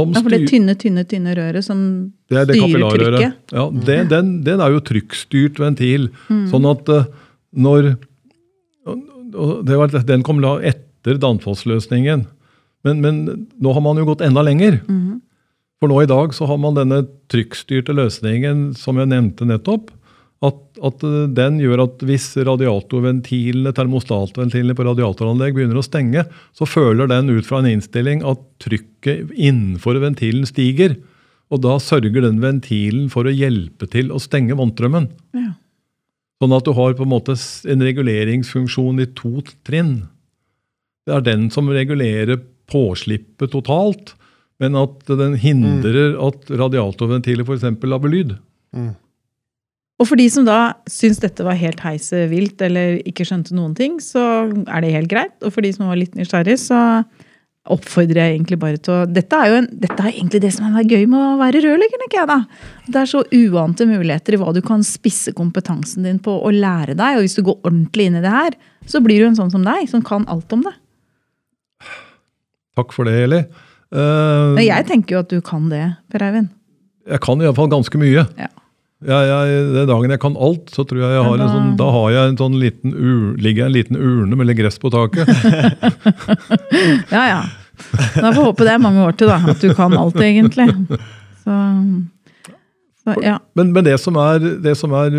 Ja, 0.00 0.22
for 0.22 0.32
det 0.32 0.46
tynne, 0.48 0.74
tynne 0.80 1.04
tynne 1.04 1.34
røret 1.36 1.66
som 1.66 1.80
det 2.32 2.46
det 2.48 2.56
styrer 2.56 2.86
trykket? 2.94 3.40
Ja, 3.52 3.66
det, 3.88 3.96
den, 4.08 4.30
den, 4.46 4.62
er 4.64 4.72
jo 4.72 4.80
trykkstyrt 4.88 5.60
ventil. 5.60 6.08
Mm. 6.32 6.46
Sånn 6.48 6.68
at 6.70 6.88
uh, 6.88 7.10
når 7.52 7.94
var, 9.32 9.92
Den 10.08 10.24
kom 10.24 10.40
etter 10.44 11.18
Danfoss-løsningen. 11.20 12.24
Men, 12.84 13.00
men, 13.04 13.46
nå 13.62 13.72
har 13.72 13.84
man 13.84 14.00
jo 14.00 14.08
gått 14.08 14.24
enda 14.24 14.42
lenger. 14.44 14.80
Mm. 14.88 15.20
For 15.80 15.90
nå 15.90 16.02
i 16.02 16.10
dag 16.10 16.34
så 16.34 16.46
har 16.50 16.60
man 16.62 16.76
denne 16.78 17.02
trykkstyrte 17.32 17.94
løsningen 17.96 18.72
som 18.78 19.00
jeg 19.00 19.10
nevnte 19.12 19.48
nettopp. 19.48 19.90
At, 20.42 20.58
at, 20.82 21.04
den 21.36 21.60
gjør 21.62 21.84
at 21.84 22.02
hvis 22.02 22.32
radiatorventilene, 22.48 23.70
termostatventilene 23.76 24.74
på 24.74 24.86
radiatoranlegg 24.88 25.54
begynner 25.54 25.78
å 25.78 25.86
stenge, 25.86 26.24
så 26.50 26.66
føler 26.66 27.10
den 27.10 27.30
ut 27.30 27.46
fra 27.46 27.60
en 27.62 27.70
innstilling 27.70 28.24
at 28.26 28.42
trykket 28.62 29.30
innenfor 29.36 30.00
ventilen 30.02 30.48
stiger. 30.48 30.96
Og 31.52 31.62
da 31.62 31.76
sørger 31.82 32.24
den 32.24 32.40
ventilen 32.42 33.06
for 33.12 33.28
å 33.28 33.34
hjelpe 33.34 33.86
til 33.92 34.10
å 34.10 34.18
stenge 34.22 34.56
vannstrømmen. 34.58 35.10
Ja. 35.36 35.52
Sånn 36.42 36.56
at 36.56 36.66
du 36.66 36.72
har 36.74 36.96
på 36.98 37.04
en 37.06 37.12
måte 37.12 37.36
en 37.70 37.84
reguleringsfunksjon 37.86 39.04
i 39.04 39.06
to 39.14 39.44
trinn. 39.62 40.08
Det 41.06 41.14
er 41.14 41.22
den 41.26 41.46
som 41.54 41.70
regulerer 41.70 42.40
påslippet 42.72 43.52
totalt, 43.52 44.16
men 44.62 44.74
at 44.78 45.06
den 45.06 45.36
hindrer 45.38 46.16
mm. 46.16 46.18
at 46.26 46.50
radiatorventiler 46.50 47.46
f.eks. 47.46 47.86
lager 47.86 48.10
lyd. 48.10 48.34
Mm. 48.74 48.90
Og 50.00 50.08
for 50.08 50.18
de 50.18 50.24
som 50.32 50.46
da 50.46 50.74
syns 50.90 51.20
dette 51.22 51.44
var 51.46 51.58
helt 51.60 51.82
heise 51.84 52.24
vilt 52.30 52.62
eller 52.64 52.98
ikke 53.06 53.26
skjønte 53.28 53.54
noen 53.54 53.74
ting, 53.78 54.00
så 54.02 54.22
er 54.66 54.82
det 54.82 54.94
helt 54.96 55.10
greit. 55.12 55.36
Og 55.44 55.52
for 55.54 55.64
de 55.64 55.70
som 55.74 55.90
var 55.90 56.00
litt 56.00 56.16
nysgjerrig, 56.18 56.56
så 56.58 56.80
oppfordrer 57.70 58.18
jeg 58.18 58.34
egentlig 58.34 58.58
bare 58.58 58.78
til 58.82 58.94
å 58.94 59.02
Dette 59.06 59.38
er 59.38 59.50
jo 59.52 59.58
en, 59.60 59.68
dette 59.84 59.98
er 60.02 60.10
egentlig 60.10 60.40
det 60.42 60.50
som 60.56 60.72
er 60.74 60.88
gøy 60.88 61.04
med 61.06 61.18
å 61.20 61.36
være 61.38 61.60
rørlegger, 61.62 62.06
ikke 62.08 62.18
jeg 62.18 62.30
da. 62.32 62.38
Det 62.88 62.98
er 62.98 63.10
så 63.12 63.20
uante 63.22 63.86
muligheter 63.86 64.34
i 64.34 64.40
hva 64.40 64.54
du 64.56 64.58
kan 64.66 64.82
spisse 64.86 65.34
kompetansen 65.36 66.08
din 66.08 66.18
på 66.22 66.34
å 66.34 66.50
lære 66.50 66.96
deg. 66.98 67.20
Og 67.20 67.26
hvis 67.26 67.38
du 67.38 67.44
går 67.46 67.60
ordentlig 67.60 68.08
inn 68.10 68.18
i 68.18 68.24
det 68.24 68.32
her, 68.34 68.56
så 68.90 69.02
blir 69.04 69.22
du 69.22 69.28
en 69.28 69.38
sånn 69.38 69.52
som 69.54 69.62
deg, 69.66 69.86
som 69.92 70.02
kan 70.06 70.26
alt 70.32 70.56
om 70.56 70.64
det. 70.66 70.74
Takk 72.78 72.96
for 72.96 73.06
det, 73.06 73.14
Eli. 73.28 73.44
Uh, 73.92 74.56
Men 74.56 74.64
jeg 74.64 74.88
tenker 74.88 75.18
jo 75.18 75.22
at 75.22 75.30
du 75.30 75.38
kan 75.44 75.68
det, 75.70 75.84
Per 76.10 76.24
Eivind. 76.24 76.50
Jeg 77.06 77.22
kan 77.22 77.42
iallfall 77.44 77.70
ganske 77.70 77.98
mye. 78.00 78.26
Ja. 78.40 78.50
Jeg, 79.02 79.28
jeg, 79.28 79.62
den 79.74 79.88
dagen 79.90 80.14
jeg 80.14 80.20
kan 80.22 80.36
alt, 80.38 80.70
så 80.70 80.84
tror 80.86 81.02
jeg 81.02 81.16
jeg 81.16 81.24
har 81.26 81.40
en 81.42 81.50
sånn, 81.50 81.72
da 81.80 81.88
har 81.94 82.12
jeg 82.14 82.30
en 82.30 82.38
sånn 82.38 82.58
liten 82.60 82.94
ur, 82.94 83.24
ligger 83.42 83.66
en 83.66 83.74
liten 83.74 83.98
urne 83.98 84.38
med 84.38 84.50
litt 84.50 84.60
gress 84.60 84.78
på 84.82 84.92
taket. 84.94 85.28
Ja, 87.12 87.24
ja. 87.28 87.40
Da 88.14 88.30
får 88.30 88.38
vi 88.38 88.46
håpe 88.46 88.66
det 88.66 88.74
er 88.74 88.82
mange 88.82 89.02
år 89.04 89.16
til, 89.18 89.30
da. 89.30 89.40
At 89.52 89.60
du 89.62 89.72
kan 89.76 89.94
alt, 89.98 90.16
egentlig. 90.22 90.68
Så, 91.42 91.56
så 93.02 93.16
ja. 93.24 93.36
Men, 93.58 93.72
men 93.74 93.86
det, 93.86 93.96
som 94.00 94.16
er, 94.20 94.44
det 94.62 94.76
som 94.78 94.94
er 94.96 95.12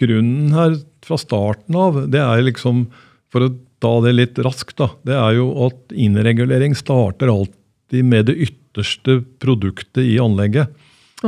grunnen 0.00 0.54
her 0.56 0.78
fra 1.06 1.18
starten 1.20 1.76
av, 1.78 2.00
det 2.12 2.22
er 2.22 2.44
liksom 2.46 2.86
For 3.32 3.46
å 3.46 3.52
ta 3.82 3.92
det 4.06 4.14
litt 4.16 4.38
raskt, 4.40 4.78
da. 4.80 4.88
Det 5.06 5.16
er 5.18 5.36
jo 5.36 5.50
at 5.66 5.92
innregulering 5.92 6.74
starter 6.78 7.30
alltid 7.32 8.06
med 8.08 8.30
det 8.30 8.38
ytterste 8.48 9.20
produktet 9.42 10.02
i 10.06 10.16
anlegget. 10.22 10.72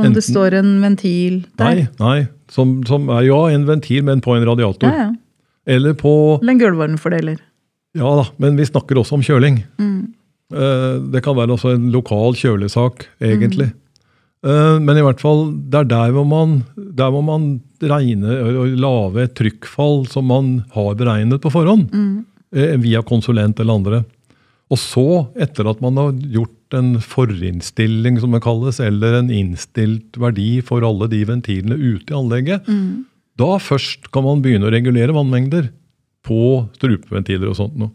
Om 0.07 0.13
det 0.15 0.23
står 0.25 0.55
en 0.59 0.69
ventil 0.83 1.41
der. 1.59 1.65
Nei, 1.65 1.87
nei. 1.99 2.27
Som, 2.49 2.79
som 2.89 3.09
er 3.13 3.27
ja, 3.27 3.39
en 3.53 3.65
ventil, 3.67 4.03
men 4.07 4.21
på 4.25 4.33
en 4.37 4.45
radiator. 4.47 4.89
Ja, 4.89 5.09
ja. 5.09 5.11
Eller 5.69 5.93
på 5.93 6.11
Eller 6.41 6.55
en 6.55 6.61
gulvvarmefordeler. 6.63 7.37
Ja 7.97 8.09
da, 8.17 8.23
men 8.41 8.55
vi 8.57 8.65
snakker 8.65 8.97
også 9.01 9.17
om 9.19 9.25
kjøling. 9.25 9.63
Mm. 9.81 10.13
Eh, 10.53 10.95
Det 11.13 11.21
kan 11.25 11.35
være 11.37 11.53
også 11.55 11.75
en 11.75 11.91
lokal 11.93 12.33
kjølesak, 12.37 13.05
egentlig. 13.21 13.69
Mm. 13.69 14.49
Eh, 14.49 14.79
Men 14.79 14.97
i 14.97 15.03
hvert 15.05 15.19
fall, 15.21 15.51
det 15.69 15.79
er 15.83 15.89
der 15.91 16.11
hvor 16.15 16.25
man, 16.25 16.63
der 16.77 17.11
hvor 17.13 17.21
man 17.25 17.61
regner 17.81 18.41
og 18.61 18.67
lage 18.79 19.23
et 19.27 19.35
trykkfall 19.37 20.07
som 20.09 20.25
man 20.29 20.63
har 20.73 20.95
beregnet 20.95 21.41
på 21.41 21.51
forhånd. 21.53 21.89
Mm. 21.93 22.25
eh, 22.55 22.77
Via 22.81 23.01
konsulent 23.03 23.59
eller 23.59 23.73
andre. 23.73 24.03
Og 24.69 24.77
så, 24.77 25.27
etter 25.35 25.69
at 25.69 25.81
man 25.81 25.97
har 25.97 26.11
gjort 26.13 26.53
en 26.77 26.95
forinnstilling, 27.01 28.19
som 28.21 28.31
det 28.35 28.41
kalles, 28.43 28.79
eller 28.83 29.19
en 29.19 29.29
innstilt 29.33 30.17
verdi 30.19 30.61
for 30.65 30.85
alle 30.85 31.07
de 31.11 31.23
ventilene 31.25 31.75
ute 31.77 32.11
i 32.13 32.17
anlegget, 32.17 32.65
Mm. 32.67 33.05
da 33.37 33.57
først 33.57 34.11
kan 34.11 34.23
man 34.23 34.41
begynne 34.41 34.67
å 34.67 34.71
regulere 34.73 35.13
vannmengder 35.15 35.69
på 36.23 36.67
strupeventiler 36.77 37.49
og 37.49 37.55
sånt 37.55 37.75
noe. 37.79 37.91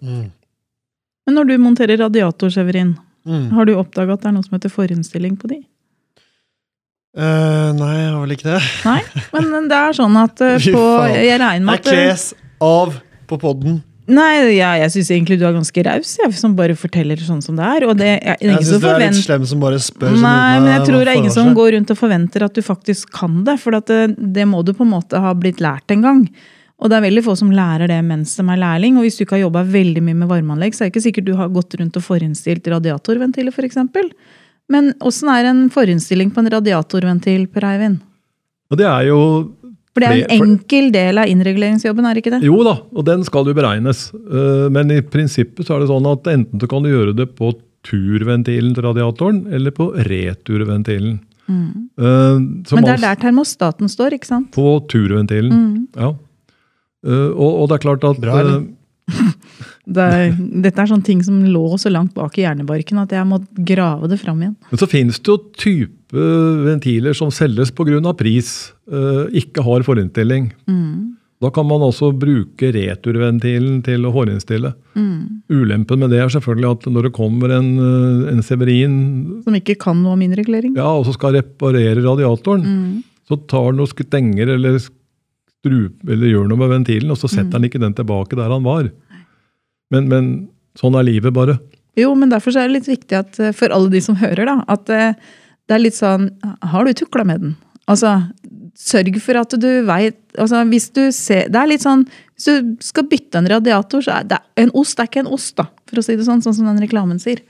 Men 1.26 1.34
når 1.37 1.46
du 1.48 1.58
monterer 1.58 1.98
radiator, 1.98 2.50
Severin, 2.50 2.96
Mm. 3.26 3.50
har 3.52 3.64
du 3.64 3.74
oppdaga 3.76 4.12
at 4.14 4.20
det 4.20 4.28
er 4.28 4.32
noe 4.32 4.42
som 4.44 4.58
heter 4.58 4.68
forinnstilling 4.70 5.37
på 5.38 5.48
de? 5.48 5.62
Uh, 7.16 7.70
nei, 7.78 7.92
jeg 8.02 8.10
har 8.10 8.20
vel 8.26 8.32
ikke 8.34 8.50
det. 8.50 8.62
Nei, 8.84 9.02
men 9.52 9.68
det 9.70 9.76
er 9.78 9.92
sånn 9.94 10.16
at 10.18 10.40
uh, 10.42 10.58
på. 10.58 10.84
Jeg 11.14 11.38
regner 11.40 11.64
med 11.64 11.74
at 11.78 11.84
Jeg 11.87 12.08
kles 12.10 12.24
av 12.60 12.96
på 13.30 13.38
podden. 13.38 13.82
Nei, 14.05 14.57
ja, 14.59 14.75
jeg 14.77 14.90
syns 14.93 15.09
egentlig 15.14 15.38
du 15.40 15.47
er 15.49 15.55
ganske 15.57 15.85
raus, 15.87 16.11
som 16.37 16.53
bare 16.59 16.75
forteller 16.77 17.21
sånn 17.25 17.40
som 17.45 17.57
det 17.57 17.64
er. 17.64 17.87
Og 17.88 17.95
det, 17.97 18.11
jeg, 18.19 18.37
er 18.37 18.51
Jeg 18.51 18.59
syns 18.59 18.73
som 18.75 18.83
du 18.83 18.88
er 18.90 19.01
litt 19.01 19.21
slem 19.23 19.47
som 19.49 19.62
bare 19.62 19.79
spør. 19.81 20.19
Nei, 20.21 20.59
men 20.61 20.69
jeg 20.75 20.83
tror 20.90 20.99
det 20.99 21.14
er 21.14 21.21
ingen 21.23 21.33
som 21.33 21.55
går 21.57 21.71
rundt 21.79 21.95
og 21.95 22.01
forventer 22.01 22.45
at 22.45 22.59
du 22.59 22.61
faktisk 22.64 23.14
kan 23.17 23.40
det. 23.47 23.57
For 23.62 23.79
at 23.79 23.88
det, 23.88 24.03
det 24.37 24.45
må 24.51 24.61
du 24.67 24.75
på 24.77 24.85
en 24.85 24.93
måte 24.93 25.23
ha 25.25 25.33
blitt 25.38 25.64
lært 25.64 25.95
en 25.95 26.05
gang. 26.05 26.21
Og 26.85 26.90
det 26.90 26.99
er 26.99 27.07
veldig 27.07 27.25
få 27.25 27.37
som 27.38 27.53
lærer 27.55 27.88
det 27.88 28.01
mens 28.05 28.35
de 28.37 28.45
er 28.45 28.61
lærling. 28.61 28.99
Og 29.01 29.07
hvis 29.07 29.17
du 29.17 29.25
ikke 29.25 29.38
har 29.38 29.47
jobba 29.47 29.64
veldig 29.73 30.05
mye 30.05 30.21
med 30.21 30.33
varmeanlegg, 30.35 30.77
så 30.77 30.85
er 30.85 30.90
det 30.90 30.95
ikke 30.95 31.07
sikkert 31.09 31.31
du 31.31 31.35
har 31.40 31.53
gått 31.55 31.77
rundt 31.81 31.97
og 31.97 32.05
forinnstilt 32.05 32.69
radiatorventiler, 32.75 33.55
f.eks. 33.55 33.81
Men 34.73 34.93
åssen 35.05 35.33
er 35.33 35.49
en 35.49 35.69
forinnstilling 35.73 36.33
på 36.35 36.45
en 36.45 36.53
radiatorventil, 36.59 37.49
Per 37.53 37.69
Eivind? 37.73 38.03
Og 38.73 38.81
det 38.81 38.88
er 38.90 39.09
jo 39.09 39.21
For 39.94 40.02
det 40.02 40.09
er 40.11 40.24
en 40.28 40.38
for- 40.40 40.46
enkel 40.48 40.88
del 40.92 41.18
av 41.22 41.28
innreguleringsjobben, 41.30 42.04
er 42.11 42.14
det 42.14 42.22
ikke 42.24 42.33
det? 42.35 42.42
Jo 42.48 42.62
da, 42.66 42.72
og 42.94 43.04
den 43.07 43.22
skal 43.24 43.44
jo 43.46 43.54
beregnes. 43.54 44.09
Eh, 44.14 44.68
Men 44.74 44.90
i 44.90 45.00
prinsippet 45.00 45.66
så 45.68 45.76
er 45.76 45.80
det 45.85 45.88
sånn 45.92 46.09
at 46.11 46.24
enten 46.24 46.59
så 46.61 46.68
kan 46.68 46.83
du 46.83 46.90
gjøre 46.90 47.14
det 47.14 47.28
på 47.37 47.52
turventilen 47.85 48.74
til 48.74 48.83
radiatoren, 48.83 49.46
eller 49.52 49.70
på 49.70 49.92
returventilen. 49.94 51.20
Eh, 51.46 51.54
som 52.64 52.64
Mm. 52.64 52.74
Men 52.74 52.85
det 52.85 52.94
er 52.94 53.02
der 53.04 53.16
termostaten 53.20 53.87
står, 53.88 54.14
ikke 54.18 54.26
sant? 54.26 54.50
På 54.50 54.80
turventilen, 54.88 55.52
Mm. 55.52 55.88
ja. 55.96 56.14
Eh, 57.07 57.30
Og, 57.37 57.62
og 57.62 57.68
det 57.68 57.74
er 57.76 57.85
klart 57.87 58.04
at 58.11 58.20
Bra, 58.20 58.38
eller? 58.40 58.66
Det 59.87 60.01
er, 60.01 60.31
dette 60.64 60.81
er 60.81 60.88
sånne 60.88 61.05
ting 61.05 61.20
som 61.23 61.42
lå 61.44 61.77
så 61.79 61.90
langt 61.92 62.14
bak 62.16 62.38
i 62.38 62.44
hjernebarken 62.47 63.03
at 63.03 63.11
jeg 63.12 63.27
må 63.29 63.38
grave 63.68 64.09
det 64.09 64.16
fram 64.23 64.40
igjen. 64.40 64.55
Men 64.70 64.81
så 64.81 64.88
finnes 64.88 65.18
det 65.20 65.29
jo 65.29 65.37
type 65.61 66.25
ventiler 66.64 67.12
som 67.16 67.29
selges 67.35 67.70
pga. 67.75 68.14
pris, 68.16 68.73
eh, 68.90 69.27
ikke 69.42 69.62
har 69.62 69.85
forinnstilling. 69.85 70.53
Mm. 70.66 71.11
Da 71.42 71.51
kan 71.51 71.66
man 71.68 71.83
også 71.85 72.12
bruke 72.16 72.70
returventilen 72.73 73.83
til 73.85 74.07
å 74.07 74.12
forinnstille. 74.14 74.73
Mm. 74.97 75.42
Ulempen 75.53 75.99
med 76.01 76.11
det 76.14 76.20
er 76.23 76.29
selvfølgelig 76.33 76.70
at 76.70 76.87
når 76.94 77.03
det 77.09 77.12
kommer 77.12 77.53
en, 77.53 77.70
eh, 77.77 78.33
en 78.33 78.40
Severin 78.42 79.42
Som 79.44 79.53
ikke 79.55 79.77
kan 79.79 80.01
noe 80.03 80.12
om 80.14 80.20
innregulering. 80.23 80.75
ja, 80.77 80.87
og 80.88 81.05
så 81.05 81.12
skal 81.12 81.35
reparere 81.35 82.01
radiatoren, 82.01 82.64
Mm. 82.64 83.03
så 83.29 83.37
tar 83.47 83.73
den 83.73 83.81
og 83.81 83.88
stenger 83.88 84.49
eller 84.55 84.79
strup, 84.79 85.97
eller 86.09 86.27
gjør 86.29 86.49
noe 86.49 86.57
med 86.61 86.70
ventilen, 86.70 87.11
og 87.11 87.16
så 87.18 87.29
setter 87.29 87.53
han 87.53 87.64
ikke 87.64 87.81
den 87.81 87.94
tilbake 87.94 88.37
der 88.37 88.49
han 88.49 88.62
var. 88.62 88.90
Men, 89.94 90.11
men 90.11 90.30
sånn 90.78 90.98
er 90.98 91.07
livet 91.07 91.35
bare. 91.37 91.59
Jo, 91.98 92.11
men 92.18 92.33
derfor 92.33 92.54
så 92.54 92.64
er 92.64 92.70
det 92.70 92.80
litt 92.80 92.90
viktig 92.90 93.18
at 93.18 93.38
eh, 93.38 93.54
for 93.54 93.74
alle 93.74 93.92
de 93.92 94.02
som 94.02 94.18
hører, 94.18 94.48
da, 94.50 94.57
at 94.74 94.90
eh, 94.90 95.14
det 95.64 95.76
er 95.76 95.80
litt 95.80 95.96
sånn 95.96 96.26
Har 96.74 96.85
du 96.85 96.92
tukla 96.96 97.24
med 97.24 97.40
den? 97.40 97.54
Altså, 97.88 98.11
sørg 98.76 99.16
for 99.22 99.38
at 99.40 99.54
du 99.61 99.68
veit 99.87 100.18
altså, 100.40 100.62
Hvis 100.68 100.90
du 100.96 101.07
ser 101.14 101.48
Det 101.52 101.61
er 101.61 101.70
litt 101.70 101.85
sånn 101.85 102.04
Hvis 102.35 102.48
du 102.48 102.74
skal 102.85 103.07
bytte 103.09 103.40
en 103.40 103.48
radiator, 103.48 104.04
så 104.04 104.18
er 104.18 104.28
det 104.28 104.40
en 104.61 104.72
ost 104.76 105.00
er 105.00 105.09
ikke 105.09 105.22
en 105.22 105.33
ost, 105.33 105.54
da, 105.61 105.68
for 105.88 106.00
å 106.00 106.04
si 106.04 106.16
det 106.18 106.26
sånn, 106.26 106.42
sånn 106.44 106.57
som 106.59 106.68
den 106.68 106.83
reklamen 106.83 107.20
sier. 107.22 107.40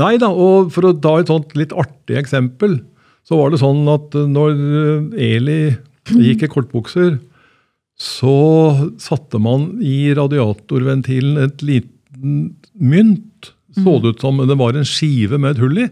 Nei 0.00 0.14
da, 0.20 0.30
og 0.30 0.70
for 0.74 0.88
å 0.88 0.94
ta 0.96 1.16
et 1.20 1.30
sånt 1.32 1.52
litt 1.58 1.74
artig 1.76 2.16
eksempel, 2.20 2.78
så 3.26 3.36
var 3.40 3.52
det 3.52 3.60
sånn 3.60 3.82
at 3.92 4.14
når 4.14 4.54
eh, 4.54 5.34
Eli 5.34 5.58
gikk 6.10 6.46
i 6.46 6.50
kortbukser, 6.52 7.18
så 8.00 8.36
satte 8.98 9.38
man 9.42 9.74
i 9.84 10.14
radiatorventilen 10.16 11.36
et 11.44 11.64
liten 11.64 12.54
mynt. 12.72 13.52
Så 13.76 13.98
det 14.00 14.16
ut 14.16 14.22
som 14.24 14.40
det 14.48 14.56
var 14.58 14.74
en 14.74 14.88
skive 14.88 15.38
med 15.38 15.54
et 15.54 15.60
hull 15.62 15.82
i, 15.84 15.86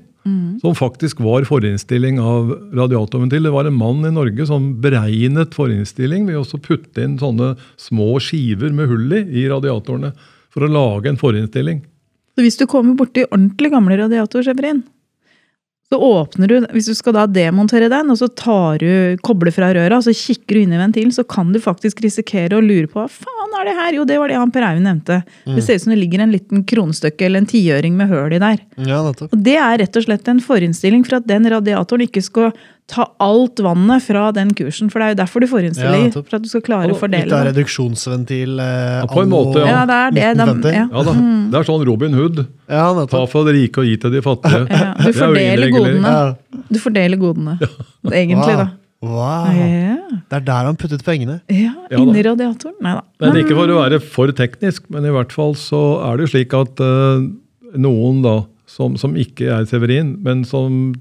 som 0.60 0.74
faktisk 0.76 1.20
var 1.24 1.44
forinnstilling 1.46 2.18
av 2.20 2.50
radiatorventil. 2.74 3.44
Det 3.44 3.52
var 3.54 3.68
en 3.68 3.76
mann 3.78 4.02
i 4.08 4.12
Norge 4.12 4.48
som 4.48 4.72
beregnet 4.82 5.54
forinnstilling 5.56 6.26
ved 6.26 6.40
å 6.40 6.60
putte 6.64 7.04
inn 7.04 7.18
sånne 7.20 7.54
små 7.80 8.16
skiver 8.24 8.74
med 8.74 8.90
hull 8.90 9.14
i 9.20 9.22
i 9.42 9.46
radiatorene 9.48 10.10
for 10.52 10.64
å 10.64 10.72
lage 10.72 11.12
en 11.12 11.20
forinnstilling. 11.20 11.84
Så 12.34 12.44
hvis 12.44 12.58
du 12.58 12.66
kommer 12.70 12.96
borti 12.98 13.24
ordentlig 13.28 13.72
gamle 13.72 14.00
radiatorer, 14.00 14.48
Severin, 14.48 14.82
så 15.88 15.98
åpner 16.04 16.50
du, 16.50 16.56
hvis 16.74 16.88
du 16.90 16.94
skal 16.96 17.14
da 17.16 17.24
demontere 17.30 17.88
den, 17.88 18.12
og 18.12 18.18
så 18.20 18.28
tar 18.28 18.82
du, 18.82 19.16
kobler 19.24 19.54
fra 19.54 19.70
røra, 19.72 20.00
og 20.00 20.04
så 20.04 20.12
kikker 20.12 20.58
du 20.58 20.62
inn 20.62 20.74
i 20.76 20.80
ventilen, 20.80 21.14
så 21.14 21.24
kan 21.24 21.54
du 21.54 21.60
faktisk 21.64 22.02
risikere 22.04 22.58
å 22.58 22.64
lure 22.64 22.90
på 22.92 23.06
hva 23.06 23.37
faen 23.50 23.60
er 23.60 23.68
det 23.70 23.74
her? 23.78 23.92
Jo, 23.98 24.04
det 24.08 24.18
var 24.20 24.28
det 24.32 24.36
han 24.38 24.50
Per 24.54 24.62
Eivind 24.68 24.84
nevnte. 24.88 25.20
Det 25.46 25.62
ser 25.64 25.74
ut 25.78 25.82
som 25.82 25.92
det 25.94 25.98
ligger 26.00 26.20
en 26.24 26.32
liten 26.34 26.64
kronestykke 26.68 27.26
eller 27.26 27.42
en 27.44 27.46
tiøring 27.50 27.94
med 27.98 28.08
høl 28.12 28.32
i 28.36 28.38
der. 28.42 28.58
Ja. 28.86 29.00
Og 29.02 29.38
det 29.44 29.56
er 29.56 29.78
rett 29.84 29.96
og 29.96 30.04
slett 30.04 30.28
en 30.28 30.40
forinnstilling 30.44 31.04
for 31.08 31.16
at 31.20 31.26
den 31.28 31.48
radiatoren 31.50 32.04
ikke 32.08 32.22
skal 32.22 32.52
ta 32.88 33.04
alt 33.20 33.60
vannet 33.60 34.00
fra 34.06 34.30
den 34.32 34.54
kursen. 34.56 34.88
For 34.88 35.00
det 35.00 35.06
er 35.06 35.12
jo 35.12 35.18
derfor 35.20 35.40
du 35.44 35.46
Ja, 35.46 35.50
forinstiller, 35.52 35.98
nettopp. 36.06 36.28
for 36.30 36.36
at 36.38 36.42
du 36.42 36.48
skal 36.48 36.62
klare 36.64 36.94
å 36.94 36.96
fordele. 36.96 37.26
Litt 37.28 37.36
av 37.36 37.44
reduksjonsventil. 37.50 38.58
Eh, 38.64 38.94
Ja, 39.02 39.06
på 39.06 39.22
en 39.22 39.28
måte, 39.28 39.60
Ja, 39.66 39.84
det 39.84 39.98
er 40.24 40.34
det. 40.34 40.46
De, 40.62 40.72
ja. 40.72 40.86
Ja 40.88 41.02
da, 41.04 41.12
Det 41.12 41.60
er 41.60 41.68
sånn 41.68 41.84
Robin 41.86 42.12
Hood. 42.16 42.46
Ja, 42.68 43.06
Ta 43.06 43.26
fra 43.26 43.44
de 43.44 43.52
rike 43.52 43.78
og 43.84 43.84
gi 43.90 43.96
til 44.00 44.10
de 44.16 44.22
fattige. 44.24 44.64
Ja, 44.70 44.94
du 44.96 45.08
er 45.08 45.12
fordeler 45.12 45.70
godene. 45.70 46.02
Ja. 46.08 46.34
Du 46.72 46.78
fordeler 46.80 47.16
godene, 47.20 47.58
egentlig, 48.12 48.56
da. 48.56 48.70
Wow. 49.00 49.46
Ja, 49.54 49.96
Det 50.28 50.36
er 50.40 50.44
der 50.48 50.66
han 50.66 50.76
puttet 50.80 51.04
pengene. 51.06 51.36
ja 51.48 51.70
Ja 51.90 51.98
inni 52.02 52.22
radiatoren. 52.26 52.74
Nei 52.82 52.94
da. 52.98 53.02
Men 53.22 53.36
ikke 53.44 53.54
for 53.54 53.70
å 53.70 53.76
være 53.84 54.00
for 54.02 54.32
teknisk, 54.34 54.88
men 54.90 55.04
i 55.06 55.12
hvert 55.14 55.30
fall 55.32 55.54
så 55.54 55.82
er 56.08 56.16
det 56.18 56.26
jo 56.26 56.32
slik 56.34 56.54
at 56.58 56.80
uh, 56.82 57.22
noen 57.78 58.22
da, 58.24 58.36
som, 58.66 58.96
som 58.98 59.14
ikke 59.14 59.46
er 59.54 59.68
Severin, 59.70 60.16
men 60.24 60.42
som 60.44 60.94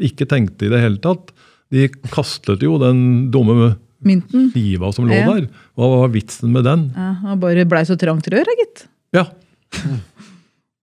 ikke 0.00 0.26
tenkte 0.30 0.66
i 0.66 0.72
det 0.72 0.80
hele 0.82 0.96
tatt, 1.04 1.34
de 1.74 1.88
kastet 2.12 2.62
jo 2.64 2.78
den 2.80 3.30
dumme 3.34 3.74
Mynten. 4.04 4.48
skiva 4.52 4.90
som 4.94 5.06
lå 5.08 5.14
Ja. 5.16 5.28
der. 5.34 5.46
Hva 5.76 5.90
var 5.98 6.08
vitsen 6.14 6.50
med 6.52 6.64
den? 6.64 6.88
Ja, 6.96 7.12
det 7.28 7.38
bare 7.44 7.64
blei 7.68 7.84
så 7.88 7.96
trangt 8.00 8.26
rør, 8.32 8.48
gitt. 8.62 8.86
Ja. 9.12 9.26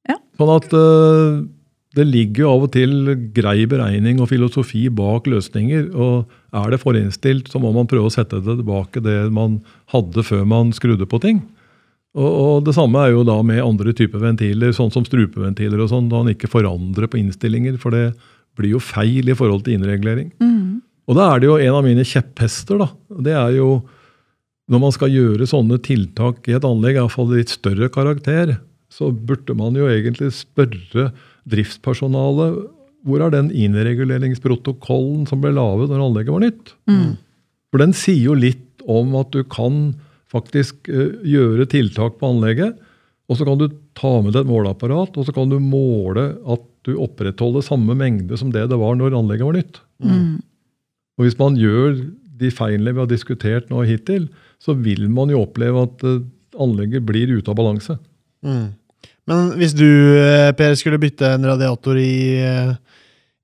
Ja. 0.09 0.15
Sånn 0.39 0.49
at 0.55 0.71
uh, 0.73 1.41
det 1.95 2.05
ligger 2.09 2.41
jo 2.45 2.51
av 2.55 2.63
og 2.65 2.71
til 2.73 2.93
grei 3.35 3.67
beregning 3.69 4.17
og 4.23 4.29
filosofi 4.31 4.87
bak 4.91 5.27
løsninger. 5.29 5.91
og 5.93 6.25
Er 6.51 6.73
det 6.73 6.81
forinnstilt, 6.81 7.47
så 7.47 7.61
må 7.63 7.71
man 7.75 7.87
prøve 7.87 8.09
å 8.09 8.13
sette 8.13 8.41
det 8.43 8.57
tilbake 8.59 9.03
det 9.03 9.17
man 9.31 9.61
hadde 9.93 10.23
før 10.27 10.43
man 10.47 10.73
skrudde 10.75 11.07
på 11.07 11.21
ting. 11.23 11.39
Og, 12.17 12.27
og 12.27 12.55
Det 12.67 12.75
samme 12.75 13.05
er 13.05 13.13
jo 13.13 13.23
da 13.27 13.37
med 13.45 13.63
andre 13.63 13.93
typer 13.95 14.19
ventiler, 14.19 14.73
sånn 14.75 14.91
som 14.91 15.05
strupeventiler 15.07 15.79
og 15.79 15.91
sånn, 15.93 16.09
da 16.11 16.19
man 16.19 16.33
ikke 16.33 16.51
forandrer 16.51 17.07
på 17.07 17.21
innstillinger, 17.21 17.79
for 17.79 17.95
det 17.95 18.11
blir 18.59 18.75
jo 18.75 18.83
feil 18.83 19.31
i 19.31 19.37
forhold 19.37 19.63
til 19.63 19.77
innregulering. 19.77 20.33
Mm. 20.43 20.81
Og 21.07 21.17
da 21.17 21.29
er 21.31 21.41
det 21.41 21.47
jo 21.47 21.59
en 21.59 21.77
av 21.77 21.87
mine 21.87 22.03
kjepphester. 22.07 22.83
da, 22.83 22.91
Det 23.23 23.35
er 23.35 23.55
jo 23.55 23.69
når 24.71 24.79
man 24.79 24.93
skal 24.95 25.11
gjøre 25.11 25.47
sånne 25.49 25.79
tiltak 25.83 26.47
i 26.47 26.55
et 26.55 26.67
anlegg, 26.67 26.99
iallfall 26.99 27.31
litt 27.33 27.51
større 27.51 27.89
karakter, 27.91 28.57
så 28.91 29.09
burde 29.11 29.55
man 29.55 29.75
jo 29.75 29.87
egentlig 29.87 30.29
spørre 30.35 31.09
driftspersonalet 31.49 32.59
hvor 33.07 33.23
er 33.25 33.33
den 33.33 33.49
innreguleringsprotokollen 33.49 35.25
som 35.29 35.41
ble 35.43 35.53
laget 35.55 35.91
når 35.91 36.05
anlegget 36.05 36.35
var 36.35 36.43
nytt? 36.45 36.73
For 37.71 37.81
den 37.81 37.95
sier 37.97 38.31
jo 38.31 38.37
litt 38.37 38.83
om 38.89 39.15
at 39.19 39.31
du 39.33 39.43
kan 39.47 39.93
faktisk 40.31 40.89
uh, 40.91 41.19
gjøre 41.27 41.67
tiltak 41.71 42.17
på 42.19 42.31
anlegget, 42.33 42.77
og 43.31 43.39
så 43.39 43.47
kan 43.47 43.59
du 43.61 43.69
ta 43.95 44.17
med 44.23 44.35
deg 44.35 44.43
et 44.43 44.51
måleapparat, 44.51 45.15
og 45.15 45.27
så 45.27 45.33
kan 45.35 45.51
du 45.51 45.57
måle 45.63 46.33
at 46.41 46.65
du 46.87 46.95
opprettholder 46.99 47.63
samme 47.63 47.95
mengde 47.95 48.37
som 48.39 48.51
det 48.51 48.65
det 48.71 48.79
var 48.79 48.97
når 48.97 49.15
anlegget 49.15 49.47
var 49.47 49.57
nytt. 49.59 49.81
Og 51.17 51.27
hvis 51.27 51.37
man 51.39 51.57
gjør 51.59 51.99
de 52.41 52.49
feilene 52.51 52.95
vi 52.95 53.03
har 53.03 53.09
diskutert 53.11 53.69
nå 53.69 53.83
hittil, 53.85 54.25
så 54.61 54.73
vil 54.77 55.05
man 55.13 55.31
jo 55.31 55.43
oppleve 55.45 55.85
at 55.87 56.05
uh, 56.07 56.23
anlegget 56.61 57.05
blir 57.07 57.31
ute 57.37 57.51
av 57.51 57.59
balanse. 57.59 57.97
Mm. 58.41 58.73
Men 59.29 59.53
hvis 59.59 59.75
du, 59.77 59.87
eh, 60.17 60.51
Per, 60.57 60.75
skulle 60.79 60.99
bytte 61.01 61.35
en 61.35 61.45
radiator 61.45 61.97
i, 62.01 62.41
eh, 62.41 62.73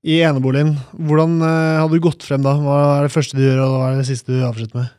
i 0.08 0.20
eneboligen, 0.26 0.74
hvordan 0.98 1.38
eh, 1.38 1.78
hadde 1.78 1.94
du 1.94 2.04
gått 2.04 2.26
frem 2.26 2.44
da? 2.44 2.56
Hva 2.58 2.78
er 2.98 3.06
det 3.06 3.14
første 3.14 3.38
du 3.38 3.44
gjør, 3.44 3.64
og 3.64 3.74
hva 3.76 3.90
er 3.92 4.00
det 4.00 4.08
siste 4.10 4.34
du 4.34 4.46
avslutter 4.46 4.82
med? 4.82 4.94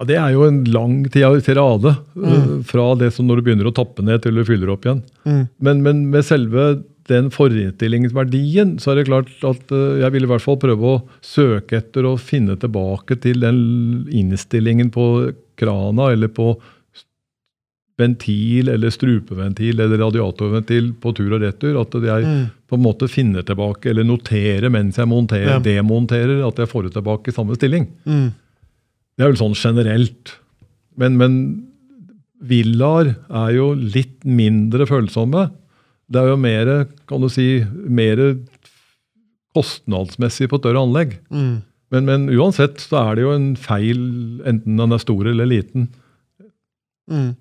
Ja, 0.00 0.08
det 0.10 0.16
er 0.18 0.30
jo 0.34 0.46
en 0.48 0.62
lang 0.74 0.96
tirade. 1.14 1.92
Mm. 2.18 2.62
Fra 2.66 2.88
det 2.98 3.12
som 3.14 3.28
når 3.28 3.38
du 3.38 3.44
begynner 3.46 3.70
å 3.70 3.76
tappe 3.76 4.02
ned 4.02 4.24
til 4.24 4.34
du 4.34 4.42
fyller 4.48 4.72
opp 4.74 4.88
igjen. 4.88 5.04
Mm. 5.22 5.44
Men, 5.62 5.84
men 5.86 6.00
med 6.10 6.26
selve 6.26 6.72
den 7.10 7.30
forinnstillingsverdien, 7.34 8.76
så 8.82 8.92
er 8.92 8.98
det 8.98 9.08
klart 9.08 9.30
at 9.46 9.70
jeg 9.70 10.14
vil 10.14 10.26
i 10.26 10.30
hvert 10.30 10.42
fall 10.42 10.58
prøve 10.62 10.90
å 10.90 11.00
søke 11.22 11.78
etter 11.78 12.06
og 12.10 12.20
finne 12.22 12.54
tilbake 12.58 13.18
til 13.22 13.42
den 13.42 13.62
innstillingen 14.10 14.90
på 14.94 15.06
krana 15.58 16.12
eller 16.14 16.30
på 16.34 16.54
ventil 18.02 18.68
eller 18.72 18.90
strupeventil 18.92 19.80
eller 19.80 20.00
radiatorventil 20.02 20.92
på 21.02 21.14
tur 21.16 21.32
og 21.38 21.42
retur. 21.46 21.78
At 21.80 21.94
jeg 22.02 22.26
Mm. 22.26 22.44
på 22.68 22.76
en 22.78 22.82
måte 22.84 23.08
finner 23.08 23.42
tilbake 23.46 23.90
eller 23.90 24.04
noterer 24.04 24.68
mens 24.70 24.96
jeg 24.98 25.06
monterer, 25.08 25.56
Ja. 25.56 25.58
demonterer 25.64 26.42
at 26.46 26.56
jeg 26.58 26.68
får 26.68 26.82
det 26.88 26.94
tilbake 26.98 27.28
i 27.28 27.36
samme 27.38 27.54
stilling. 27.56 27.86
Mm. 28.06 28.32
Det 29.16 29.24
er 29.24 29.32
vel 29.32 29.40
sånn 29.42 29.54
generelt. 29.56 30.36
Men, 30.96 31.16
men 31.16 31.66
villaer 32.42 33.14
er 33.30 33.50
jo 33.54 33.72
litt 33.74 34.24
mindre 34.24 34.84
følsomme. 34.88 35.50
Det 36.10 36.20
er 36.20 36.28
jo 36.32 36.36
mer, 36.36 36.72
kan 37.08 37.20
du 37.22 37.28
si, 37.32 37.62
mer 37.88 38.36
kostnadsmessig 39.56 40.48
på 40.50 40.58
større 40.60 40.80
anlegg. 40.82 41.18
Mm. 41.32 41.62
Men, 41.92 42.06
men 42.08 42.26
uansett 42.32 42.80
så 42.80 43.02
er 43.10 43.16
det 43.18 43.24
jo 43.26 43.32
en 43.36 43.50
feil, 43.60 44.00
enten 44.48 44.78
den 44.80 44.94
er 44.96 45.02
stor 45.02 45.28
eller 45.28 45.48
liten. 45.48 45.90
Mm. 47.10 47.34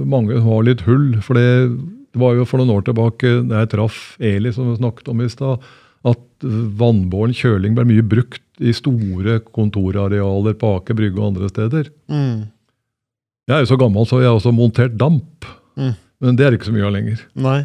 mange 0.06 0.40
har 0.40 0.64
litt 0.64 0.86
hull. 0.86 1.18
For 1.20 1.36
det, 1.36 1.76
det 2.14 2.22
var 2.22 2.38
jo 2.38 2.46
for 2.48 2.62
noen 2.62 2.72
år 2.78 2.86
tilbake 2.88 3.40
da 3.50 3.64
jeg 3.64 3.74
traff 3.74 4.16
Eli, 4.22 4.52
som 4.54 4.70
vi 4.70 4.78
snakket 4.80 5.12
om 5.12 5.20
i 5.20 5.28
stad, 5.28 5.64
at 6.06 6.46
vannbåren 6.80 7.34
kjøling 7.36 7.74
ble 7.76 7.86
mye 7.88 8.04
brukt 8.06 8.42
i 8.62 8.72
store 8.76 9.40
kontorarealer 9.52 10.54
på 10.60 10.70
Aker 10.78 10.96
Brygge 10.96 11.20
og 11.20 11.32
andre 11.32 11.50
steder. 11.52 11.90
Mm. 12.12 12.46
Jeg 13.46 13.56
er 13.56 13.62
jo 13.64 13.70
så 13.74 13.78
gammel, 13.80 14.06
så 14.08 14.20
jeg 14.22 14.30
har 14.30 14.38
også 14.38 14.52
montert 14.54 14.96
damp. 15.00 15.46
Mm. 15.78 15.92
Men 16.24 16.38
det 16.38 16.46
er 16.46 16.56
ikke 16.56 16.70
så 16.70 16.74
mye 16.74 16.86
av 16.88 16.94
lenger. 16.96 17.20
Nei. 17.36 17.60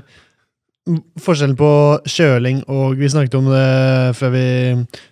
Forskjellen 1.22 1.54
på 1.60 1.68
kjøling 2.10 2.64
og 2.74 2.96
Vi 2.98 3.08
snakket 3.14 3.36
om 3.38 3.46
det 3.54 4.16
før 4.18 4.32
vi 4.34 4.46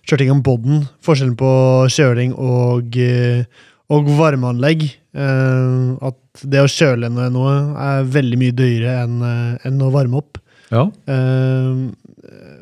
kjørte 0.02 0.24
i 0.24 0.28
gang 0.28 0.42
boden. 0.44 0.82
Forskjellen 1.06 1.36
på 1.38 1.50
kjøling 1.94 2.34
og, 2.34 2.96
eh, 2.98 3.44
og 3.90 4.10
varmeanlegg. 4.18 4.82
eh, 5.14 6.06
At 6.10 6.42
det 6.42 6.60
å 6.64 6.68
kjøle 6.70 7.08
ned 7.10 7.32
noe 7.32 7.54
er 7.78 8.04
veldig 8.04 8.38
mye 8.42 8.52
dyrere 8.58 9.04
enn 9.06 9.22
eh, 9.22 9.68
enn 9.70 9.80
å 9.82 9.92
varme 9.94 10.18
opp. 10.20 10.38
Ja. 10.70 10.84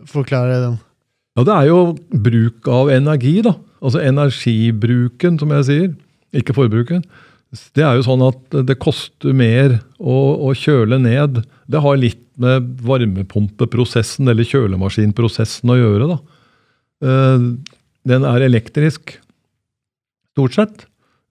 Forklare 0.08 0.60
den. 0.64 0.76
Ja, 1.38 1.44
det 1.46 1.54
er 1.54 1.68
jo 1.70 1.80
bruk 2.10 2.68
av 2.72 2.90
energi, 2.90 3.38
da. 3.46 3.54
Altså 3.78 4.00
energibruken, 4.02 5.38
som 5.38 5.52
jeg 5.54 5.66
sier. 5.68 5.90
Ikke 6.36 6.56
forbruken. 6.56 7.04
Det 7.76 7.84
er 7.84 7.96
jo 7.96 8.04
sånn 8.04 8.24
at 8.26 8.56
det 8.68 8.76
koster 8.82 9.32
mer 9.36 9.78
å, 9.96 10.16
å 10.48 10.52
kjøle 10.58 10.98
ned. 11.00 11.40
Det 11.70 11.80
har 11.84 12.00
litt 12.00 12.24
med 12.38 12.74
varmepumpeprosessen 12.84 14.28
eller 14.28 14.46
kjølemaskinprosessen 14.46 15.72
å 15.72 15.78
gjøre, 15.78 16.10
da. 16.12 16.18
Eh, 17.08 17.48
Den 18.08 18.24
er 18.24 18.44
elektrisk, 18.46 19.16
stort 20.34 20.54
sett. 20.58 20.84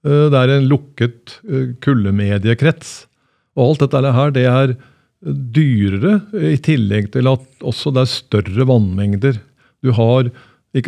Eh, 0.06 0.28
Det 0.32 0.40
er 0.42 0.56
en 0.56 0.68
lukket 0.72 1.38
eh, 1.46 1.74
kuldemediekrets. 1.84 3.06
Og 3.58 3.72
alt 3.72 3.86
dette 3.86 4.14
her, 4.18 4.32
det 4.32 4.48
er 4.50 4.76
dyrere, 5.26 6.20
i 6.34 6.58
tillegg 6.62 7.12
til 7.16 7.30
at 7.32 7.66
også 7.66 7.94
det 7.96 8.04
er 8.04 8.12
større 8.12 8.68
vannmengder. 8.70 9.40
Du 9.84 9.92
har 9.98 10.30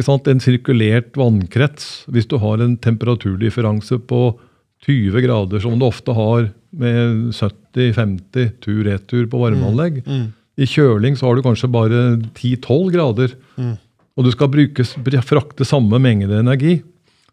sant, 0.05 0.27
en 0.27 0.43
sirkulert 0.43 1.17
vannkrets. 1.17 2.05
Hvis 2.07 2.29
du 2.29 2.37
har 2.37 2.61
en 2.61 2.77
temperaturdifferanse 2.77 3.99
på 4.05 4.39
20 4.85 5.21
grader, 5.25 5.59
som 5.59 5.79
du 5.79 5.85
ofte 5.87 6.13
har 6.15 6.51
med 6.69 7.33
70-50 7.33 8.51
tur-retur 8.61 9.25
på 9.29 9.41
varmeanlegg. 9.41 10.03
Mm. 10.05 10.27
I 10.59 10.67
kjøling 10.67 11.17
så 11.17 11.27
har 11.27 11.37
du 11.37 11.43
kanskje 11.43 11.71
bare 11.71 12.01
10-12 12.35 12.91
grader. 12.93 13.35
Mm. 13.57 13.75
Og 14.19 14.27
du 14.27 14.31
skal 14.35 14.51
bruke, 14.51 14.85
frakte 15.25 15.67
samme 15.67 15.99
mengde 16.03 16.41
energi, 16.41 16.81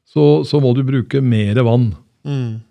så, 0.07 0.47
så 0.47 0.61
må 0.63 0.73
du 0.75 0.85
bruke 0.87 1.21
mer 1.21 1.59
vann. 1.67 1.91
Mm. 2.27 2.63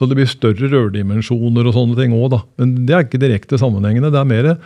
Så 0.00 0.08
det 0.08 0.16
blir 0.16 0.26
større 0.32 0.70
rørdimensjoner 0.72 1.66
og 1.68 1.74
sånne 1.76 1.96
ting 1.98 2.14
òg, 2.16 2.30
da. 2.32 2.38
Men 2.56 2.70
det 2.88 2.94
er 2.96 3.04
ikke 3.04 3.20
direkte 3.20 3.58
sammenhengende. 3.60 4.08
Det 4.14 4.16
er 4.22 4.24
mer 4.30 4.56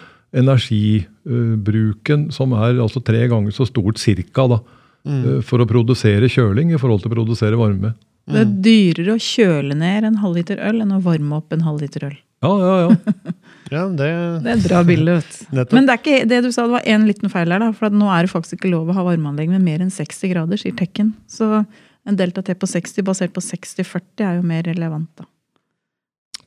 energibruken 1.24 2.28
som 2.34 2.52
er 2.56 2.78
altså 2.82 3.02
tre 3.04 3.26
ganger 3.30 3.50
så 3.54 3.66
stort 3.68 3.98
cirka 4.02 4.46
da, 4.50 4.60
Mm. 5.04 5.24
eh, 5.36 5.40
for 5.44 5.58
å 5.60 5.66
produsere 5.68 6.30
kjøling 6.32 6.70
i 6.72 6.78
forhold 6.80 7.02
til 7.02 7.10
å 7.10 7.14
produsere 7.14 7.58
varme. 7.60 7.90
Det 8.26 8.40
er 8.40 8.52
dyrere 8.64 9.12
å 9.12 9.20
kjøle 9.20 9.74
ned 9.76 10.04
en 10.08 10.14
halvliter 10.22 10.56
øl 10.64 10.80
enn 10.80 10.94
å 10.96 11.02
varme 11.04 11.36
opp 11.36 11.52
en 11.52 11.60
halvliter 11.60 12.06
øl. 12.08 12.14
Ja, 12.42 12.52
ja, 12.58 12.88
ja. 12.88 12.96
Ja, 13.72 13.82
det, 13.88 14.06
Det 14.44 14.48
er 14.48 14.56
et 14.58 14.68
bra 14.68 14.80
bilde. 14.84 15.22
vet 15.50 15.68
du. 15.70 15.74
Men 15.76 15.86
det 15.86 15.92
er 15.92 15.98
ikke 16.00 16.28
det 16.28 16.42
du 16.44 16.50
sa, 16.52 16.62
det 16.64 16.72
var 16.76 16.82
en 16.86 17.06
liten 17.06 17.28
feil 17.32 17.50
her. 17.52 17.58
da, 17.58 17.72
For 17.72 17.86
at 17.86 17.92
nå 17.92 18.08
er 18.12 18.22
det 18.24 18.30
faktisk 18.32 18.56
ikke 18.60 18.70
lov 18.70 18.88
å 18.88 18.94
ha 18.96 19.02
varmeanlegg 19.04 19.48
med 19.52 19.62
mer 19.64 19.80
enn 19.84 19.90
60 19.92 20.30
grader, 20.32 20.56
sier 20.56 20.72
Tekken. 20.76 21.12
Så 21.28 21.66
en 22.06 22.16
delta 22.18 22.42
T 22.44 22.54
på 22.60 22.66
60 22.68 23.02
basert 23.06 23.32
på 23.36 23.40
60-40 23.44 24.24
er 24.26 24.36
jo 24.40 24.42
mer 24.46 24.62
relevant, 24.68 25.08
da. 25.16 25.24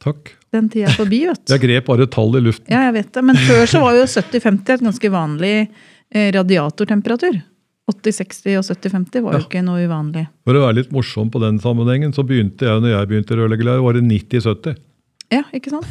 Takk. 0.04 0.36
Den 0.54 0.68
tida 0.70 0.92
er 0.92 0.96
forbi, 0.98 1.24
vet 1.26 1.42
du. 1.48 1.52
Jeg 1.56 1.64
grep 1.66 1.88
bare 1.90 2.06
tall 2.14 2.36
i 2.38 2.42
luften. 2.46 2.70
Ja, 2.72 2.84
jeg 2.88 2.94
vet 3.00 3.10
det. 3.16 3.24
Men 3.26 3.40
før 3.48 3.64
så 3.72 3.80
var 3.82 3.96
jo 3.98 4.04
70-50 4.06 4.74
et 4.76 4.84
ganske 4.86 5.10
vanlig 5.12 5.54
eh, 5.66 6.28
radiatortemperatur. 6.36 7.40
80-60 7.90 8.58
og 8.60 8.66
70-50 8.68 9.24
var 9.26 9.38
jo 9.38 9.40
Ja. 9.42 9.46
ikke 9.48 9.64
noe 9.66 9.84
uvanlig. 9.88 10.26
For 10.46 10.60
å 10.60 10.64
være 10.68 10.78
litt 10.82 10.92
morsom 10.94 11.30
på 11.34 11.40
den 11.42 11.58
sammenhengen, 11.64 12.14
så 12.14 12.24
begynte 12.28 12.68
jeg 12.68 12.84
når 12.84 12.94
jeg 12.94 13.10
begynte 13.14 13.34
i 13.34 13.40
rørleggerlære, 13.42 13.84
var 13.86 13.98
det 13.98 14.04
90-70. 14.06 14.78
Ja, 15.34 15.42
ikke 15.56 15.72
sant? 15.74 15.88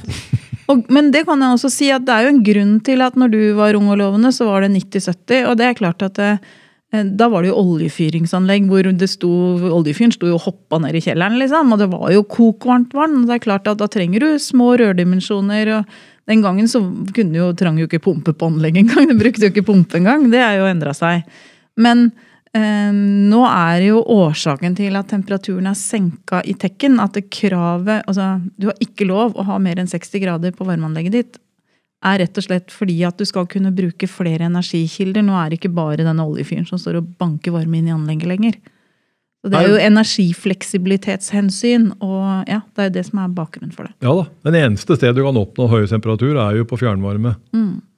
Og, 0.71 0.85
men 0.93 1.11
det 1.15 1.25
kan 1.29 1.41
jeg 1.43 1.57
også 1.57 1.71
si 1.73 1.89
at 1.95 2.05
det 2.07 2.15
er 2.15 2.27
jo 2.27 2.35
en 2.37 2.43
grunn 2.47 2.77
til 2.87 3.03
at 3.05 3.17
når 3.19 3.33
du 3.35 3.41
var 3.59 3.77
ung 3.79 3.91
og 3.93 3.99
lovende, 4.01 4.31
så 4.35 4.47
var 4.49 4.65
det 4.65 4.71
90-70. 4.77 5.45
Og 5.51 5.59
det 5.61 5.67
er 5.73 5.77
klart 5.79 6.03
at 6.07 6.17
det, 6.21 6.31
eh, 6.37 6.55
da 6.95 7.27
var 7.29 7.43
det 7.43 7.51
jo 7.51 7.59
oljefyringsanlegg 7.61 8.69
hvor 8.71 8.87
det 8.95 9.09
sto, 9.11 9.31
oljefyren 9.75 10.13
sto 10.15 10.29
jo 10.31 10.37
og 10.39 10.45
hoppa 10.47 10.79
ned 10.81 10.97
i 10.97 11.03
kjelleren, 11.03 11.39
liksom. 11.41 11.73
Og 11.75 11.81
det 11.83 11.89
var 11.93 12.13
jo 12.15 12.23
kokvarmt 12.31 12.95
vann. 12.95 13.23
og 13.23 13.31
Det 13.31 13.39
er 13.39 13.43
klart 13.43 13.67
at 13.71 13.81
da 13.81 13.89
trenger 13.91 14.23
du 14.23 14.29
små 14.41 14.77
rørdimensjoner. 14.79 15.73
og 15.81 15.97
den 16.27 16.43
gangen 16.43 16.69
så 16.69 16.81
kunne 17.15 17.39
jo, 17.39 17.53
trang 17.55 17.79
jo 17.79 17.87
ikke 17.87 18.03
pumpe 18.03 18.35
på 18.35 18.51
anlegg 18.51 18.81
engang. 18.83 19.07
Du 19.11 19.19
brukte 19.19 19.47
jo 19.47 19.53
ikke 19.53 19.67
pumpe 19.67 19.99
engang. 19.99 20.31
Det 20.33 20.43
er 20.43 20.61
jo 20.61 20.71
endra 20.71 20.95
seg. 20.97 21.27
Men 21.79 22.09
eh, 22.57 22.91
nå 22.93 23.43
er 23.47 23.87
jo 23.87 24.03
årsaken 24.17 24.79
til 24.79 24.99
at 24.99 25.11
temperaturen 25.13 25.71
er 25.71 25.79
senka 25.79 26.43
i 26.43 26.57
tekken, 26.59 27.01
at 27.03 27.19
det 27.19 27.29
kravet 27.31 28.07
Altså, 28.07 28.37
du 28.59 28.71
har 28.71 28.79
ikke 28.83 29.09
lov 29.09 29.37
å 29.37 29.47
ha 29.51 29.59
mer 29.63 29.83
enn 29.83 29.91
60 29.91 30.23
grader 30.23 30.55
på 30.57 30.67
varmeanlegget 30.67 31.19
ditt, 31.19 31.39
er 32.07 32.23
rett 32.23 32.39
og 32.39 32.45
slett 32.47 32.69
fordi 32.75 33.01
at 33.09 33.19
du 33.19 33.25
skal 33.29 33.45
kunne 33.51 33.75
bruke 33.75 34.07
flere 34.11 34.47
energikilder. 34.49 35.23
Nå 35.27 35.35
er 35.41 35.47
det 35.51 35.57
ikke 35.61 35.77
bare 35.77 36.07
denne 36.07 36.27
oljefyren 36.27 36.69
som 36.69 36.79
står 36.81 36.95
og 37.01 37.07
banker 37.21 37.51
varme 37.55 37.77
inn 37.81 37.91
i 37.91 37.95
anlegget 37.95 38.29
lenger. 38.31 38.55
Så 39.47 39.51
det 39.53 39.59
er 39.61 39.69
jo 39.71 39.77
energifleksibilitetshensyn, 39.79 41.85
og 42.03 42.49
ja, 42.51 42.67
det 42.75 42.83
er 42.83 42.91
det 42.97 43.05
som 43.07 43.21
er 43.23 43.31
bakgrunnen 43.37 43.71
for 43.71 43.87
det. 43.87 43.93
Ja 44.03 44.11
da. 44.19 44.25
Den 44.49 44.57
eneste 44.59 44.97
stedet 44.99 45.15
du 45.15 45.23
kan 45.23 45.39
oppnå 45.39 45.69
høy 45.71 45.87
temperatur, 45.87 46.35
er 46.43 46.59
jo 46.59 46.67
på 46.67 46.75
fjernvarme. 46.81 47.39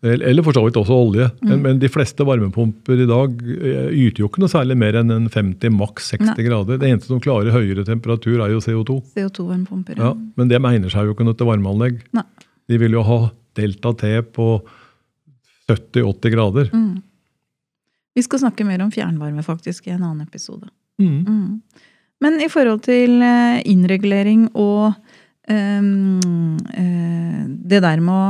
Eller 0.04 0.28
eller 0.28 0.44
for 0.44 0.52
så 0.52 0.60
vidt 0.66 0.76
også 0.76 0.92
olje. 1.06 1.24
Men, 1.40 1.64
men 1.64 1.80
de 1.80 1.88
fleste 1.88 2.20
varmepumper 2.28 3.00
i 3.00 3.08
dag 3.08 3.32
eh, 3.56 3.88
yter 3.96 4.20
jo 4.26 4.28
ikke 4.28 4.44
noe 4.44 4.52
særlig 4.52 4.76
mer 4.76 5.00
enn 5.00 5.08
50, 5.32 5.72
maks 5.72 6.12
60 6.12 6.28
Nei. 6.28 6.36
grader. 6.50 6.76
Det 6.76 6.84
eneste 6.90 7.08
som 7.14 7.24
klarer 7.24 7.48
høyere 7.56 7.80
temperatur, 7.88 8.44
er 8.44 8.52
jo 8.52 8.60
CO2. 8.60 9.00
CO2-varmepumper. 9.16 9.96
Ja, 10.04 10.12
men 10.36 10.52
det 10.52 10.60
egner 10.60 10.92
seg 10.92 11.08
jo 11.08 11.16
ikke 11.16 11.24
noe 11.30 11.38
til 11.38 11.48
varmeanlegg. 11.48 12.04
Nei. 12.18 12.28
De 12.68 12.76
vil 12.84 12.92
jo 12.92 13.00
ha 13.08 13.32
delta 13.58 13.92
T 13.98 14.14
på 14.34 14.48
70-80 15.68 16.34
grader. 16.34 16.72
Vi 18.16 18.24
skal 18.24 18.42
snakke 18.42 18.66
mer 18.66 18.82
om 18.82 18.90
fjernvarme 18.94 19.44
faktisk 19.46 19.86
i 19.86 19.94
en 19.94 20.02
annen 20.02 20.26
episode. 20.26 20.70
Mm. 20.98 21.20
Mm. 21.26 21.84
Men 22.24 22.40
i 22.42 22.48
forhold 22.50 22.82
til 22.88 23.20
eh, 23.22 23.60
innregulering 23.70 24.48
og 24.58 24.94
um, 25.46 26.56
det 27.68 27.82
der 27.84 28.02
med 28.02 28.14
å 28.14 28.24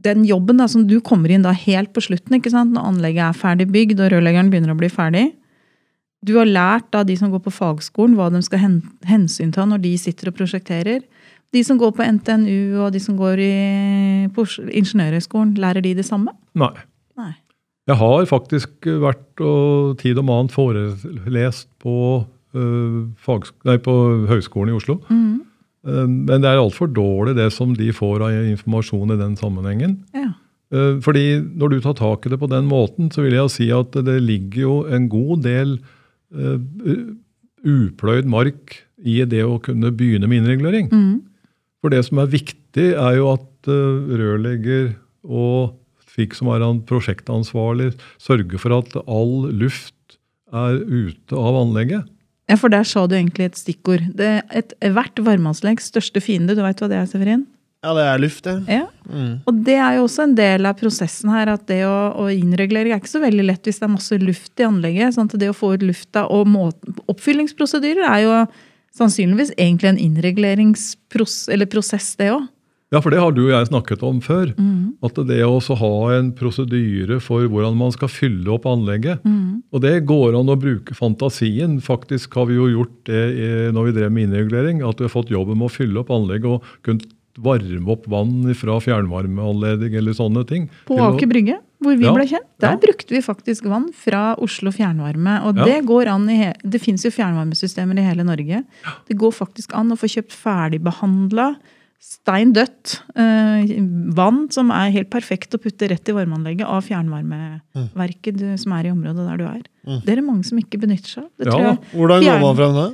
Den 0.00 0.22
jobben 0.24 0.56
da, 0.56 0.64
som 0.64 0.86
du 0.88 0.94
kommer 1.04 1.28
inn 1.28 1.42
da 1.44 1.50
helt 1.52 1.90
på 1.92 2.00
slutten, 2.00 2.38
ikke 2.38 2.48
sant? 2.48 2.72
når 2.72 2.86
anlegget 2.88 3.20
er 3.20 3.36
ferdig 3.36 3.66
bygd 3.68 3.98
og 4.00 4.14
rørleggeren 4.14 4.48
begynner 4.48 4.72
å 4.72 4.78
bli 4.80 4.88
ferdig. 4.88 5.26
Du 6.24 6.38
har 6.38 6.48
lært 6.48 6.96
av 6.96 7.04
de 7.04 7.18
som 7.20 7.28
går 7.28 7.42
på 7.44 7.52
fagskolen, 7.52 8.14
hva 8.16 8.30
de 8.32 8.40
skal 8.40 8.62
hen 8.62 8.78
hensynta 9.04 9.66
når 9.68 9.82
de 9.84 9.92
sitter 10.00 10.30
og 10.30 10.38
prosjekterer. 10.38 11.02
De 11.54 11.62
som 11.66 11.78
går 11.80 11.92
på 11.96 12.06
NTNU 12.06 12.78
og 12.84 12.92
de 12.94 13.00
som 13.02 13.16
går 13.18 13.42
i, 13.42 13.54
på 14.34 14.44
Ingeniørhøgskolen, 14.68 15.56
lærer 15.58 15.82
de 15.82 15.96
det 15.98 16.06
samme? 16.06 16.34
Nei. 16.58 16.72
Nei. 17.18 17.32
Jeg 17.90 17.98
har 17.98 18.26
faktisk 18.30 18.86
vært 19.02 19.42
og 19.42 19.96
tid 19.98 20.20
om 20.22 20.30
annet 20.30 20.54
forelest 20.54 21.66
på, 21.82 22.22
øh, 22.54 23.40
nei, 23.66 23.78
på 23.82 23.94
Høgskolen 24.30 24.70
i 24.70 24.78
Oslo. 24.78 25.00
Mm. 25.10 25.40
Men 25.82 26.42
det 26.42 26.44
er 26.44 26.60
altfor 26.60 26.90
dårlig 26.92 27.34
det 27.38 27.48
som 27.54 27.72
de 27.74 27.88
får 27.96 28.26
av 28.26 28.36
informasjon 28.52 29.14
i 29.14 29.18
den 29.18 29.36
sammenhengen. 29.40 29.96
Ja. 30.12 30.34
Fordi 31.02 31.40
når 31.40 31.72
du 31.72 31.78
tar 31.80 31.96
tak 31.98 32.26
i 32.26 32.30
det 32.30 32.38
på 32.38 32.50
den 32.52 32.68
måten, 32.68 33.08
så 33.10 33.24
vil 33.24 33.34
jeg 33.34 33.50
si 33.54 33.70
at 33.74 33.96
det 34.06 34.18
ligger 34.22 34.60
jo 34.60 34.74
en 34.92 35.08
god 35.10 35.40
del 35.42 35.72
uh, 36.36 36.60
upløyd 37.64 38.28
mark 38.30 38.76
i 39.00 39.16
det 39.24 39.40
å 39.42 39.56
kunne 39.64 39.90
begynne 39.96 40.28
med 40.28 40.42
innregulering. 40.42 40.92
Mhm. 40.92 41.18
For 41.80 41.92
det 41.92 42.02
som 42.06 42.20
er 42.20 42.32
viktig, 42.32 42.90
er 42.92 43.18
jo 43.18 43.30
at 43.34 43.70
eh, 43.70 44.16
rørlegger 44.20 44.92
og 45.24 45.76
fikk 46.10 46.36
som 46.36 46.50
er 46.52 46.64
han 46.64 46.82
prosjektansvarlig, 46.88 47.92
sørger 48.20 48.60
for 48.60 48.76
at 48.80 48.96
all 49.06 49.50
luft 49.54 50.18
er 50.50 50.80
ute 50.82 51.38
av 51.38 51.60
anlegget. 51.60 52.08
Ja, 52.50 52.56
for 52.58 52.72
der 52.72 52.86
sa 52.88 53.04
du 53.06 53.14
egentlig 53.14 53.46
et 53.46 53.60
stikkord. 53.60 54.08
Det, 54.18 54.40
et, 54.50 54.74
hvert 54.82 55.22
varmeanleggs 55.22 55.92
største 55.92 56.22
fiende, 56.24 56.56
du 56.58 56.64
veit 56.64 56.82
hva 56.82 56.90
det 56.90 56.98
er, 56.98 57.08
Severin? 57.08 57.46
Ja, 57.80 57.94
det 57.96 58.02
er 58.04 58.18
luft, 58.20 58.42
det. 58.44 58.56
Ja. 58.68 58.88
Mm. 59.08 59.36
Og 59.48 59.60
det 59.64 59.76
er 59.80 59.96
jo 59.96 60.02
også 60.04 60.26
en 60.26 60.34
del 60.36 60.68
av 60.68 60.76
prosessen 60.76 61.30
her, 61.32 61.48
at 61.54 61.62
det 61.70 61.78
å, 61.88 61.94
å 62.20 62.26
innregulere 62.28 62.90
er 62.90 63.00
ikke 63.00 63.12
så 63.14 63.22
veldig 63.22 63.46
lett 63.46 63.70
hvis 63.70 63.78
det 63.80 63.86
er 63.86 63.94
masse 63.94 64.18
luft 64.20 64.60
i 64.60 64.66
anlegget. 64.66 65.14
sånn 65.16 65.30
at 65.30 65.38
det 65.40 65.48
å 65.48 65.56
få 65.56 65.72
ut 65.78 65.86
lufta 65.86 66.26
og 66.28 66.50
må, 66.50 66.66
Oppfyllingsprosedyrer 67.08 68.04
er 68.10 68.26
jo 68.26 68.34
sannsynligvis 68.96 69.52
egentlig 69.56 69.88
en 69.92 70.02
innreguleringsprosess, 70.06 72.16
det 72.18 72.30
òg. 72.34 72.44
Ja, 72.90 72.98
for 72.98 73.14
det 73.14 73.20
har 73.22 73.30
du 73.30 73.44
og 73.44 73.52
jeg 73.52 73.68
snakket 73.68 74.00
om 74.02 74.18
før. 74.18 74.50
At 75.06 75.14
det 75.28 75.44
å 75.46 75.62
ha 75.78 75.90
en 76.16 76.32
prosedyre 76.34 77.20
for 77.22 77.46
hvordan 77.46 77.78
man 77.78 77.94
skal 77.94 78.10
fylle 78.10 78.50
opp 78.50 78.66
anlegget. 78.66 79.22
Og 79.70 79.78
det 79.84 80.02
går 80.10 80.34
an 80.34 80.50
å 80.50 80.58
bruke 80.58 80.90
fantasien. 80.98 81.78
Faktisk 81.78 82.34
har 82.34 82.50
vi 82.50 82.58
jo 82.58 82.66
gjort 82.72 82.96
det 83.06 83.70
når 83.76 83.86
vi 83.86 83.94
drev 84.00 84.10
med 84.10 84.26
innregulering. 84.26 84.82
At 84.82 84.98
vi 84.98 85.06
har 85.06 85.14
fått 85.14 85.30
jobben 85.30 85.62
med 85.62 85.70
å 85.70 85.76
fylle 85.76 86.02
opp 86.02 86.10
anlegget 86.10 86.50
og 86.50 86.66
kunnet 86.82 87.06
varme 87.38 87.86
opp 87.94 88.10
vann 88.10 88.50
fra 88.58 88.82
fjernvarmeanlegg 88.82 89.94
eller 90.02 90.10
sånne 90.18 90.42
ting. 90.50 90.66
På 90.90 90.98
Aker 90.98 91.30
Brygge, 91.30 91.62
hvor 91.80 91.96
vi 91.96 92.04
Ja, 92.04 92.12
ble 92.12 92.26
kjent, 92.28 92.46
der 92.60 92.74
ja. 92.76 92.80
brukte 92.82 93.14
vi 93.16 93.20
faktisk 93.24 93.64
vann 93.70 93.88
fra 93.96 94.34
Oslo 94.38 94.70
Fjernvarme. 94.70 95.38
Og 95.48 95.56
Ja. 95.56 95.64
det 95.64 95.78
går 95.88 96.08
an 96.12 96.28
i 96.28 96.52
Det 96.62 96.80
fins 96.80 97.02
jo 97.04 97.10
fjernvarmesystemer 97.10 97.98
i 97.98 98.04
hele 98.04 98.24
Norge. 98.24 98.64
Det 99.08 99.16
går 99.16 99.32
faktisk 99.32 99.74
an 99.74 99.90
å 99.90 99.96
få 99.98 100.06
kjøpt 100.08 100.32
ferdigbehandla, 100.36 101.56
stein 102.00 102.52
dødt 102.56 103.02
eh, 103.14 103.76
vann 104.16 104.46
som 104.50 104.70
er 104.70 104.90
helt 104.90 105.10
perfekt 105.10 105.52
å 105.54 105.60
putte 105.60 105.88
rett 105.90 106.08
i 106.08 106.12
varmeanlegget 106.16 106.64
av 106.66 106.80
fjernvarmeverket 106.86 108.38
du, 108.40 108.46
som 108.56 108.72
er 108.72 108.86
i 108.88 108.92
området 108.94 109.26
der 109.28 109.36
du 109.40 109.44
er. 109.44 109.62
Mm. 109.86 110.00
Det 110.04 110.12
er 110.14 110.20
det 110.20 110.24
mange 110.24 110.44
som 110.48 110.58
ikke 110.60 110.80
benytter 110.80 111.08
seg 111.08 111.24
av. 111.24 111.60
Ja 111.60 111.76
Hvordan 111.92 112.24
går 112.24 112.40
man 112.40 112.56
frem 112.56 112.74
det? 112.74 112.90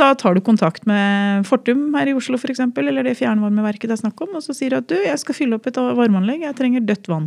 da 0.00 0.14
tar 0.14 0.34
du 0.34 0.40
kontakt 0.40 0.86
med 0.88 1.44
Fortum 1.44 1.90
her 1.98 2.08
i 2.08 2.14
Oslo 2.16 2.38
for 2.40 2.48
eksempel, 2.48 2.86
eller 2.88 3.04
det 3.04 3.18
fjernvarmeverket 3.18 3.90
det 3.90 3.96
er 3.98 4.02
snakk 4.08 4.20
om, 4.24 4.36
og 4.38 4.42
så 4.44 4.54
sier 4.56 4.70
du 4.72 4.76
at 4.78 4.86
du, 4.88 4.94
jeg 4.96 5.18
skal 5.20 5.36
fylle 5.36 5.58
opp 5.58 5.66
et 5.68 5.76
varmeanlegg, 5.76 6.40
jeg 6.46 6.56
trenger 6.56 6.80
dødt 6.86 7.10
vann. 7.10 7.26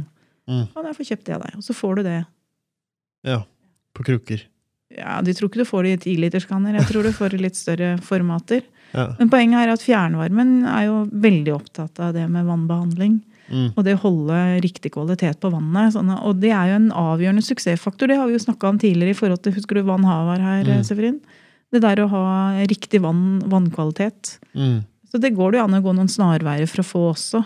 Mm. 0.49 0.65
Kan 0.73 0.89
jeg 0.89 0.97
få 0.97 1.05
kjøpt 1.07 1.25
det 1.27 1.35
av 1.37 1.43
deg? 1.45 1.57
Og 1.59 1.63
så 1.63 1.75
får 1.77 1.95
du 1.99 2.03
det. 2.07 2.17
Ja, 3.23 3.39
på 3.95 4.03
krukker. 4.03 4.41
Ja, 4.93 5.21
De 5.25 5.33
tror 5.33 5.49
ikke 5.49 5.63
du 5.63 5.69
får 5.69 5.83
det 5.87 5.93
i 5.93 6.01
tiliterskanner, 6.13 6.75
jeg 6.77 6.89
tror 6.89 7.03
du 7.07 7.13
får 7.15 7.33
det 7.33 7.41
litt 7.41 7.57
større 7.57 7.95
formater. 8.03 8.61
Ja. 8.93 9.07
Men 9.17 9.29
poenget 9.31 9.63
er 9.63 9.71
at 9.73 9.81
fjernvarmen 9.81 10.67
er 10.69 10.83
jo 10.85 10.97
veldig 11.09 11.53
opptatt 11.55 11.97
av 12.03 12.11
det 12.13 12.27
med 12.29 12.45
vannbehandling. 12.45 13.21
Mm. 13.49 13.71
Og 13.75 13.81
det 13.85 13.95
å 13.97 14.01
holde 14.05 14.37
riktig 14.63 14.93
kvalitet 14.93 15.39
på 15.41 15.49
vannet. 15.51 15.95
Sånn, 15.95 16.11
og 16.13 16.37
det 16.41 16.51
er 16.55 16.71
jo 16.71 16.77
en 16.77 16.91
avgjørende 16.95 17.43
suksessfaktor. 17.45 18.09
Det 18.09 18.19
har 18.19 18.29
vi 18.29 18.37
jo 18.37 18.43
snakka 18.45 18.69
om 18.69 18.79
tidligere 18.81 19.15
i 19.15 19.17
forhold 19.17 19.41
til 19.43 19.55
Husker 19.57 19.79
du 19.79 19.87
Vann 19.89 20.05
Havar 20.07 20.39
her, 20.41 20.63
Mm. 20.63 20.83
Severin? 20.85 21.19
Det 21.73 21.81
der 21.81 22.03
å 22.03 22.09
ha 22.09 22.23
riktig 22.69 23.01
vann, 23.01 23.41
vannkvalitet. 23.49 24.37
Mm. 24.53 24.85
Så 25.09 25.19
det 25.19 25.33
går 25.35 25.51
det 25.51 25.57
jo 25.59 25.63
an 25.65 25.73
å 25.73 25.81
gå 25.81 25.93
noen 25.95 26.09
snarveier 26.09 26.69
for 26.69 26.83
å 26.83 26.85
få 26.85 27.01
også, 27.13 27.45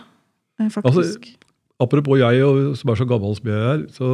faktisk. 0.59 0.83
faktisk. 0.83 1.36
Apropos 1.77 2.17
jeg 2.17 2.41
som 2.79 2.89
er 2.89 2.97
så 2.97 3.05
gammel 3.05 3.35
som 3.37 3.49
jeg 3.51 3.65
er, 3.71 3.81
så 3.93 4.07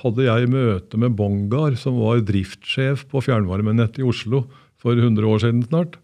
hadde 0.00 0.24
jeg 0.24 0.52
møte 0.52 1.00
med 1.00 1.16
Bongar, 1.18 1.76
som 1.76 1.98
var 2.00 2.22
driftssjef 2.24 3.04
på 3.10 3.20
fjernvarmenettet 3.26 4.00
i 4.00 4.06
Oslo 4.08 4.46
for 4.80 4.96
100 4.96 5.28
år 5.28 5.42
siden 5.42 5.66
snart. 5.66 5.98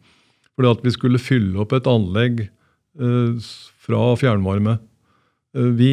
Fordi 0.56 0.72
at 0.74 0.84
vi 0.84 0.92
skulle 0.92 1.20
fylle 1.20 1.56
opp 1.64 1.72
et 1.76 1.88
anlegg 1.88 2.44
eh, 2.44 3.48
fra 3.86 4.02
fjernvarme. 4.20 4.76
Eh, 5.56 5.72
vi 5.78 5.92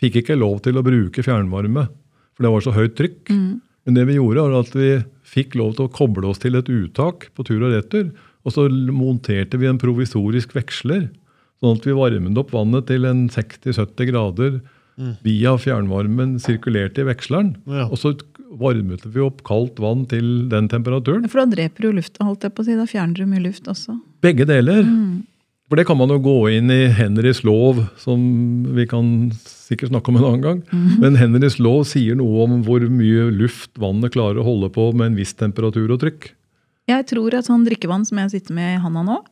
fikk 0.00 0.22
ikke 0.22 0.38
lov 0.40 0.62
til 0.64 0.80
å 0.80 0.84
bruke 0.86 1.24
fjernvarme, 1.24 1.88
for 2.32 2.46
det 2.46 2.54
var 2.54 2.64
så 2.64 2.76
høyt 2.76 2.96
trykk. 2.96 3.22
Mm. 3.28 3.52
Men 3.88 3.96
det 3.96 4.08
vi 4.08 4.16
gjorde, 4.16 4.44
var 4.48 4.64
at 4.64 4.74
vi 4.76 4.90
fikk 5.28 5.56
lov 5.60 5.76
til 5.76 5.88
å 5.88 5.92
koble 5.92 6.28
oss 6.28 6.40
til 6.40 6.56
et 6.56 6.68
uttak 6.72 7.28
på 7.36 7.44
tur 7.44 7.62
og 7.62 7.72
retur. 7.76 8.10
Og 8.48 8.54
så 8.54 8.64
monterte 8.96 9.60
vi 9.60 9.68
en 9.68 9.80
provisorisk 9.80 10.54
veksler, 10.56 11.10
sånn 11.62 11.76
at 11.78 11.86
vi 11.88 11.94
varmet 11.96 12.38
opp 12.40 12.52
vannet 12.54 12.86
til 12.90 13.04
en 13.08 13.28
60-70 13.28 14.10
grader 14.12 14.60
Mm. 14.98 15.12
via 15.22 15.52
fjernvarmen 15.62 16.40
sirkulerte 16.42 17.04
i 17.04 17.06
veksleren. 17.06 17.52
Ja. 17.70 17.84
Og 17.86 18.00
så 18.00 18.16
varmet 18.58 19.04
vi 19.06 19.20
opp 19.22 19.44
kaldt 19.46 19.78
vann 19.78 20.00
til 20.10 20.48
den 20.50 20.66
temperaturen. 20.66 21.28
For 21.30 21.38
da 21.44 21.52
dreper 21.54 21.84
du 21.86 21.92
lufta, 22.00 22.24
holdt 22.26 22.42
jeg 22.42 22.50
på 22.56 22.64
å 22.64 22.66
si. 22.66 22.74
Da 22.74 22.82
fjerner 22.90 23.14
du 23.14 23.22
mye 23.30 23.44
luft 23.44 23.70
også. 23.70 23.94
Begge 24.26 24.42
deler. 24.50 24.82
For 25.68 25.76
det 25.78 25.84
kan 25.86 25.98
man 26.00 26.08
jo 26.10 26.18
gå 26.18 26.34
inn 26.56 26.66
i 26.74 26.88
Henrys 26.90 27.44
lov, 27.46 27.78
som 28.02 28.18
vi 28.74 28.86
kan 28.90 29.30
sikkert 29.38 29.92
snakke 29.92 30.08
om 30.10 30.16
en 30.18 30.24
annen 30.32 30.42
gang. 30.42 30.62
Men 30.98 31.14
Henrys 31.14 31.60
lov 31.62 31.84
sier 31.86 32.16
noe 32.18 32.42
om 32.48 32.58
hvor 32.66 32.82
mye 32.90 33.30
luft 33.30 33.70
vannet 33.78 34.10
klarer 34.16 34.40
å 34.42 34.48
holde 34.50 34.72
på 34.74 34.90
med 34.96 35.12
en 35.12 35.18
viss 35.20 35.34
temperatur 35.38 35.92
og 35.94 36.00
trykk. 36.02 36.32
Jeg 36.88 37.06
tror 37.06 37.38
at 37.38 37.46
sånn 37.46 37.62
drikkevann 37.68 38.04
som 38.08 38.18
jeg 38.18 38.34
sitter 38.34 38.54
med 38.56 38.78
i 38.78 38.82
handa 38.82 39.04
nå, 39.06 39.22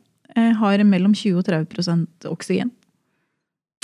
har 0.59 0.83
mellom 0.87 1.13
20 1.17 1.39
og 1.41 1.45
30 1.47 2.27
oksygen. 2.31 2.71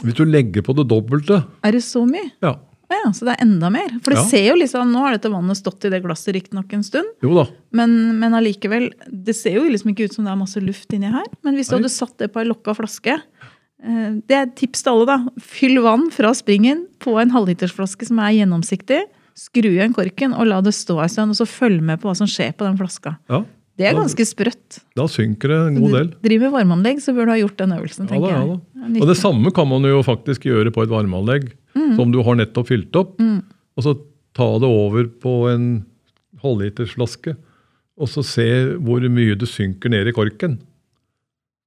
Hvis 0.03 0.17
du 0.19 0.25
legger 0.27 0.63
på 0.65 0.73
det 0.75 0.87
dobbelte 0.91 1.43
Er 1.63 1.71
det 1.75 1.83
så 1.85 2.05
mye? 2.09 2.31
ja, 2.43 2.55
Ah, 2.93 2.97
ja, 3.07 3.11
så 3.15 3.25
det 3.25 3.31
er 3.33 3.41
enda 3.45 3.69
mer. 3.73 3.87
For 4.03 4.11
det 4.13 4.19
Ja. 4.19 4.25
ser 4.29 4.43
jo 4.49 4.55
liksom, 4.59 4.91
Nå 4.91 4.99
har 5.01 5.13
dette 5.15 5.31
vannet 5.31 5.57
stått 5.57 5.85
i 5.87 5.89
det 5.89 6.03
glasset 6.03 6.35
riktignok 6.35 6.71
en 6.73 6.83
stund, 6.83 7.07
Jo 7.23 7.33
da. 7.33 7.45
men, 7.71 8.19
men 8.19 8.33
allikevel 8.37 8.91
Det 9.09 9.33
ser 9.35 9.55
jo 9.55 9.63
liksom 9.63 9.89
ikke 9.95 10.05
ut 10.05 10.13
som 10.13 10.25
det 10.27 10.31
er 10.33 10.37
masse 10.37 10.61
luft 10.61 10.91
inni 10.93 11.09
her. 11.09 11.25
Men 11.43 11.55
hvis 11.55 11.69
du 11.71 11.75
Nei. 11.77 11.79
hadde 11.81 11.89
satt 11.95 12.17
det 12.19 12.31
på 12.33 12.41
ei 12.43 12.45
lokka 12.51 12.75
flaske 12.77 13.15
eh, 13.15 14.11
Det 14.27 14.35
er 14.35 14.43
et 14.45 14.55
tips 14.59 14.83
til 14.83 14.91
alle, 14.93 15.05
da. 15.09 15.17
Fyll 15.41 15.79
vann 15.81 16.11
fra 16.11 16.33
springen 16.37 16.85
på 16.99 17.15
en 17.21 17.31
halvlitersflaske 17.33 18.05
som 18.05 18.19
er 18.19 18.35
gjennomsiktig. 18.37 19.01
Skru 19.33 19.71
igjen 19.71 19.95
korken 19.95 20.35
og 20.37 20.45
la 20.45 20.59
det 20.61 20.75
stå 20.75 20.99
en 21.01 21.09
stund, 21.09 21.31
og 21.33 21.39
så 21.39 21.47
følg 21.49 21.81
med 21.81 21.99
på 22.03 22.11
hva 22.11 22.15
som 22.15 22.27
skjer 22.29 22.53
på 22.53 22.67
den 22.67 22.77
flaska. 22.77 23.17
Ja, 23.31 23.41
Det 23.80 23.88
er 23.89 23.95
ganske 23.97 24.26
sprøtt. 24.30 24.80
Da 24.97 25.07
synker 25.09 25.49
det 25.49 25.59
en 25.67 25.78
god 25.82 25.95
del. 25.97 26.09
Du 26.13 26.28
driver 26.28 26.45
med 26.45 26.53
varmeanlegg, 26.59 26.99
så 27.01 27.13
bør 27.15 27.26
du 27.26 27.32
ha 27.34 27.38
gjort 27.41 27.57
den 27.57 27.71
øvelsen, 27.74 28.05
Ja 28.05 28.11
tenker 28.11 28.28
da, 28.28 28.34
ja 28.34 28.41
jeg. 28.43 28.59
da. 28.59 28.84
Er 28.84 29.01
Og 29.01 29.09
det 29.09 29.17
samme 29.17 29.53
kan 29.55 29.69
man 29.71 29.88
jo 29.89 30.03
faktisk 30.05 30.45
gjøre 30.45 30.74
på 30.76 30.84
et 30.86 30.91
varmeanlegg 30.93 31.47
som 31.97 32.11
du 32.13 32.19
har 32.21 32.38
nettopp 32.38 32.69
fylt 32.69 32.99
opp. 32.99 33.17
Og 33.19 33.86
så 33.86 33.95
ta 34.38 34.49
det 34.61 34.69
over 34.69 35.09
på 35.24 35.34
en 35.49 35.65
halvlitersflaske, 36.43 37.36
og 37.97 38.09
så 38.09 38.24
se 38.26 38.47
hvor 38.82 39.01
mye 39.09 39.38
det 39.38 39.49
synker 39.49 39.89
ned 39.93 40.09
i 40.09 40.13
korken. 40.15 40.59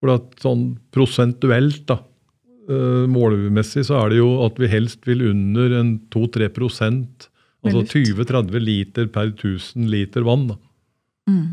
For 0.02 0.14
at 0.14 0.34
sånn 0.42 0.76
prosentuelt, 0.94 1.86
da, 1.90 2.00
målmessig, 3.10 3.86
så 3.86 4.00
er 4.04 4.14
det 4.14 4.18
jo 4.20 4.30
at 4.46 4.58
vi 4.58 4.70
helst 4.70 5.06
vil 5.06 5.22
under 5.30 5.74
en 5.80 5.92
2-3 6.14 6.50
prosent, 6.54 7.28
altså 7.66 7.82
20-30 7.82 8.62
liter 8.62 9.06
per 9.10 9.32
1000 9.32 9.86
liter 9.90 10.26
vann. 10.26 10.48
Da. 10.52 10.58
Mm. 11.30 11.46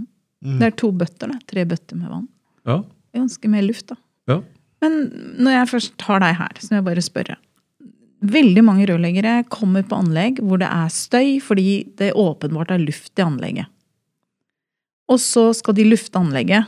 Det 0.44 0.68
er 0.68 0.76
to 0.80 0.90
bøtter, 0.92 1.32
da. 1.32 1.40
Tre 1.48 1.64
bøtter 1.70 2.00
med 2.00 2.12
vann. 2.12 2.28
Ja, 2.68 2.82
Ganske 3.14 3.50
mye 3.52 3.62
luft, 3.68 3.88
da. 3.92 3.96
ja. 4.32 4.40
Men 4.84 4.96
når 5.40 5.54
jeg 5.54 5.68
først 5.72 6.02
har 6.10 6.20
deg 6.20 6.34
her, 6.36 6.58
så 6.60 6.68
må 6.74 6.80
jeg 6.82 6.86
bare 6.90 7.04
spørre. 7.06 7.36
Veldig 8.34 8.64
mange 8.68 8.88
rørleggere 8.90 9.38
kommer 9.52 9.86
på 9.88 9.96
anlegg 10.02 10.42
hvor 10.44 10.60
det 10.60 10.68
er 10.68 10.90
støy 10.92 11.38
fordi 11.44 11.86
det 12.00 12.10
åpenbart 12.20 12.74
er 12.76 12.82
luft 12.84 13.16
i 13.20 13.24
anlegget. 13.24 13.70
Og 15.12 15.20
så 15.24 15.46
skal 15.56 15.78
de 15.78 15.86
lufte 15.88 16.20
anlegget. 16.20 16.68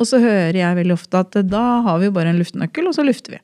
Og 0.00 0.08
så 0.08 0.20
hører 0.22 0.56
jeg 0.56 0.78
veldig 0.80 0.96
ofte 0.96 1.20
at 1.20 1.36
da 1.52 1.64
har 1.84 2.00
vi 2.00 2.08
jo 2.08 2.14
bare 2.16 2.32
en 2.32 2.40
luftenøkkel, 2.40 2.88
og 2.88 2.96
så 2.96 3.04
lufter 3.04 3.36
vi. 3.36 3.40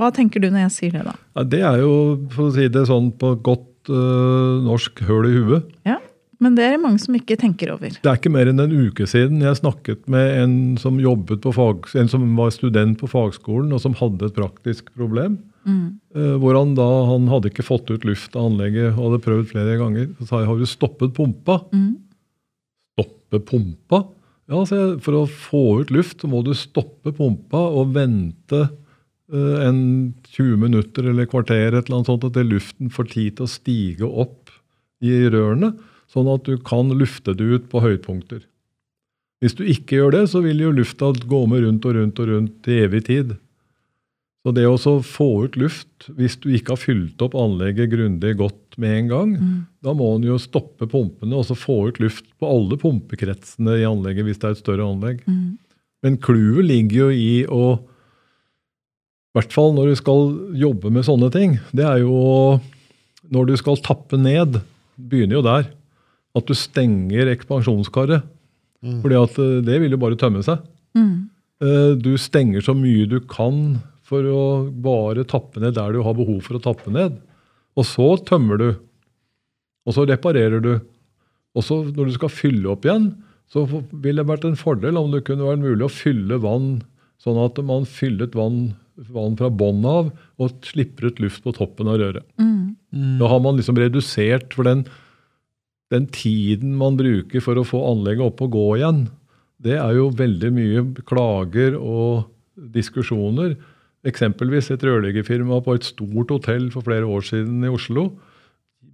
Hva 0.00 0.08
tenker 0.14 0.40
du 0.42 0.48
når 0.50 0.64
jeg 0.66 0.74
sier 0.78 0.94
det, 0.96 1.02
da? 1.06 1.14
Ja, 1.36 1.44
det 1.52 1.60
er 1.68 1.82
jo, 1.82 1.92
for 2.32 2.48
å 2.48 2.54
si 2.56 2.66
det 2.72 2.86
sånn 2.88 3.10
på 3.20 3.34
godt 3.44 3.90
eh, 3.92 4.62
norsk, 4.66 5.02
høl 5.06 5.28
i 5.28 5.34
huet. 5.36 5.68
Ja, 5.86 5.98
Men 6.42 6.56
det 6.58 6.64
er 6.66 6.74
det 6.74 6.82
mange 6.82 6.98
som 6.98 7.14
ikke 7.14 7.36
tenker 7.38 7.70
over. 7.76 7.92
Det 7.94 8.08
er 8.08 8.18
ikke 8.18 8.32
mer 8.34 8.50
enn 8.50 8.62
en 8.62 8.72
uke 8.88 9.06
siden 9.08 9.42
jeg 9.44 9.60
snakket 9.60 10.08
med 10.10 10.30
en 10.40 10.54
som 10.80 10.98
på 10.98 11.52
fag, 11.54 11.88
en 11.94 12.10
som 12.10 12.24
var 12.38 12.50
student 12.54 12.98
på 12.98 13.10
fagskolen 13.10 13.72
og 13.72 13.82
som 13.84 13.94
hadde 13.98 14.26
et 14.26 14.38
praktisk 14.38 14.90
problem. 14.98 15.38
Mm. 15.62 16.00
eh, 16.16 16.34
Hvor 16.42 16.58
han 16.58 16.74
da, 16.74 16.88
han 17.06 17.28
hadde 17.30 17.52
ikke 17.52 17.66
fått 17.66 17.92
ut 17.92 18.06
luft 18.08 18.34
av 18.34 18.50
anlegget 18.50 18.96
og 18.96 19.04
hadde 19.06 19.22
prøvd 19.28 19.52
flere 19.52 19.78
ganger. 19.78 20.08
Så 20.18 20.28
sa 20.28 20.42
jeg 20.42 20.50
har 20.50 20.58
du 20.58 20.66
stoppet 20.66 21.14
pumpa? 21.14 21.60
Mm. 21.70 21.94
Stoppe 22.96 23.42
pumpa? 23.52 24.02
Ja, 24.50 24.64
sa 24.66 24.80
jeg, 24.80 24.98
For 25.06 25.22
å 25.22 25.24
få 25.30 25.64
ut 25.82 25.94
luft 25.94 26.24
så 26.24 26.30
må 26.30 26.42
du 26.42 26.52
stoppe 26.58 27.14
pumpa 27.14 27.62
og 27.70 27.94
vente 27.94 28.64
eh, 28.66 29.62
en 29.68 29.80
20 30.34 30.58
minutter 30.66 31.06
eller 31.12 31.30
kvarter 31.30 31.70
et 31.70 31.86
eller 31.86 32.00
annet 32.00 32.10
sånt, 32.10 32.26
at 32.26 32.42
luften 32.42 32.90
får 32.90 33.12
tid 33.14 33.38
til 33.38 33.46
å 33.46 33.52
stige 33.54 34.10
opp 34.10 34.50
i 35.02 35.14
rørene, 35.30 35.72
sånn 36.12 36.28
at 36.32 36.44
du 36.48 36.58
kan 36.60 36.92
lufte 36.92 37.34
det 37.36 37.44
ut 37.44 37.70
på 37.72 37.82
høydepunkter. 37.84 38.44
Hvis 39.42 39.56
du 39.58 39.64
ikke 39.66 39.98
gjør 39.98 40.12
det, 40.14 40.26
så 40.30 40.42
vil 40.44 40.60
jo 40.62 40.74
lufta 40.74 41.10
gå 41.26 41.40
med 41.50 41.64
rundt 41.64 41.88
og 41.88 41.96
rundt 41.98 42.20
og 42.22 42.28
rundt 42.30 42.60
til 42.66 42.84
evig 42.84 43.06
tid. 43.08 43.32
Så 44.42 44.50
det 44.54 44.64
å 44.66 44.76
få 45.06 45.28
ut 45.46 45.56
luft, 45.58 46.08
hvis 46.18 46.34
du 46.42 46.48
ikke 46.50 46.74
har 46.74 46.82
fylt 46.82 47.22
opp 47.22 47.34
anlegget 47.38 47.92
grundig 47.92 48.32
godt 48.40 48.78
med 48.82 48.96
en 48.96 49.10
gang, 49.10 49.34
da 49.86 49.94
må 49.94 50.08
en 50.16 50.26
jo 50.26 50.38
stoppe 50.42 50.88
pumpene 50.90 51.38
og 51.38 51.46
så 51.46 51.54
få 51.58 51.76
ut 51.90 52.00
luft 52.02 52.26
på 52.42 52.50
alle 52.50 52.78
pumpekretsene 52.78 53.76
i 53.78 53.86
anlegget 53.86 54.26
hvis 54.26 54.42
det 54.42 54.48
er 54.48 54.56
et 54.56 54.62
større 54.62 54.88
anlegg. 54.88 55.22
Mm. 55.30 55.60
Men 56.02 56.18
clouet 56.18 56.66
ligger 56.66 57.04
jo 57.04 57.10
i 57.14 57.34
å 57.46 57.64
I 59.32 59.38
hvert 59.38 59.54
fall 59.54 59.70
når 59.76 59.92
du 59.92 59.96
skal 59.96 60.32
jobbe 60.58 60.90
med 60.90 61.06
sånne 61.06 61.30
ting, 61.32 61.54
det 61.72 61.86
er 61.86 62.02
jo 62.02 62.58
Når 63.32 63.46
du 63.46 63.54
skal 63.56 63.78
tappe 63.80 64.18
ned, 64.18 64.58
begynner 64.98 65.38
jo 65.38 65.46
der. 65.46 65.70
At 66.38 66.48
du 66.48 66.54
stenger 66.56 67.30
ekspansjonskaret. 67.34 68.24
Fordi 68.82 69.18
at 69.18 69.38
eh, 69.38 69.58
det 69.66 69.80
vil 69.82 69.94
jo 69.94 70.00
bare 70.02 70.18
tømme 70.18 70.42
seg. 70.46 70.62
Mm. 70.98 71.28
Eh, 71.62 71.90
Du 72.02 72.14
stenger 72.18 72.64
så 72.64 72.74
mye 72.76 73.06
du 73.10 73.20
kan 73.30 73.80
for 74.02 74.26
å 74.28 74.44
bare 74.84 75.24
tappe 75.28 75.60
ned 75.62 75.76
der 75.78 75.94
du 75.94 76.02
har 76.04 76.16
behov 76.18 76.40
for 76.44 76.58
å 76.58 76.64
tappe 76.64 76.92
ned. 76.92 77.20
Og 77.78 77.86
så 77.88 78.08
tømmer 78.28 78.58
du. 78.60 78.70
Og 79.86 79.96
så 79.96 80.04
reparerer 80.08 80.60
du. 80.64 80.74
Og 81.56 81.64
så 81.64 81.82
når 81.88 82.10
du 82.10 82.16
skal 82.16 82.32
fylle 82.32 82.72
opp 82.72 82.86
igjen, 82.88 83.12
så 83.52 83.64
ville 83.68 84.22
det 84.22 84.28
vært 84.28 84.46
en 84.48 84.56
fordel 84.58 84.96
om 84.96 85.12
det 85.12 85.24
kunne 85.26 85.46
vært 85.46 85.62
mulig 85.62 85.84
å 85.84 85.92
fylle 85.92 86.38
vann 86.40 86.80
sånn 87.22 87.38
at 87.38 87.58
man 87.64 87.84
fyllet 87.86 88.34
vann, 88.34 88.72
vann 89.12 89.36
fra 89.38 89.50
bånn 89.52 89.84
av 89.86 90.08
og 90.42 90.66
slipper 90.66 91.10
ut 91.10 91.20
luft 91.22 91.44
på 91.44 91.52
toppen 91.54 91.90
av 91.92 92.00
røret. 92.00 92.24
Mm. 92.40 93.18
Da 93.20 93.28
har 93.30 93.42
man 93.44 93.58
liksom 93.60 93.78
redusert 93.78 94.56
for 94.56 94.66
den, 94.66 94.86
den 95.92 96.08
tiden 96.12 96.76
man 96.80 96.96
bruker 96.98 97.44
for 97.44 97.58
å 97.60 97.66
få 97.66 97.82
anlegget 97.90 98.24
opp 98.30 98.40
og 98.46 98.54
gå 98.56 98.66
igjen. 98.78 99.04
Det 99.62 99.76
er 99.78 99.94
jo 99.98 100.08
veldig 100.18 100.50
mye 100.56 100.84
klager 101.06 101.76
og 101.78 102.30
diskusjoner. 102.74 103.54
Eksempelvis 104.08 104.72
et 104.74 104.82
rørleggerfirma 104.82 105.60
på 105.62 105.76
et 105.76 105.86
stort 105.86 106.32
hotell 106.34 106.70
for 106.74 106.86
flere 106.86 107.06
år 107.06 107.26
siden 107.28 107.62
i 107.66 107.70
Oslo 107.70 108.08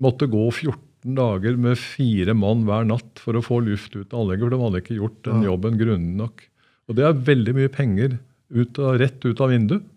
måtte 0.03 0.28
gå 0.30 0.44
14 0.51 1.16
dager 1.16 1.57
med 1.59 1.78
fire 1.80 2.34
mann 2.36 2.66
hver 2.68 2.84
natt 2.86 3.22
for 3.22 3.38
å 3.38 3.44
få 3.44 3.61
luft 3.64 3.94
ut 3.96 4.12
av 4.12 4.24
anlegget, 4.24 4.44
for 4.44 4.53
de 4.53 4.62
hadde 4.64 4.82
ikke 4.82 4.99
gjort 4.99 5.22
den 5.26 5.46
jobben 5.46 5.78
grundig 5.80 6.18
nok. 6.18 6.44
Og 6.88 6.99
det 6.99 7.07
er 7.07 7.24
veldig 7.30 7.55
mye 7.57 7.72
penger 7.72 8.18
ut 8.55 8.78
av, 8.82 8.99
rett 9.01 9.24
ut 9.24 9.40
av 9.44 9.53
vinduet. 9.53 9.88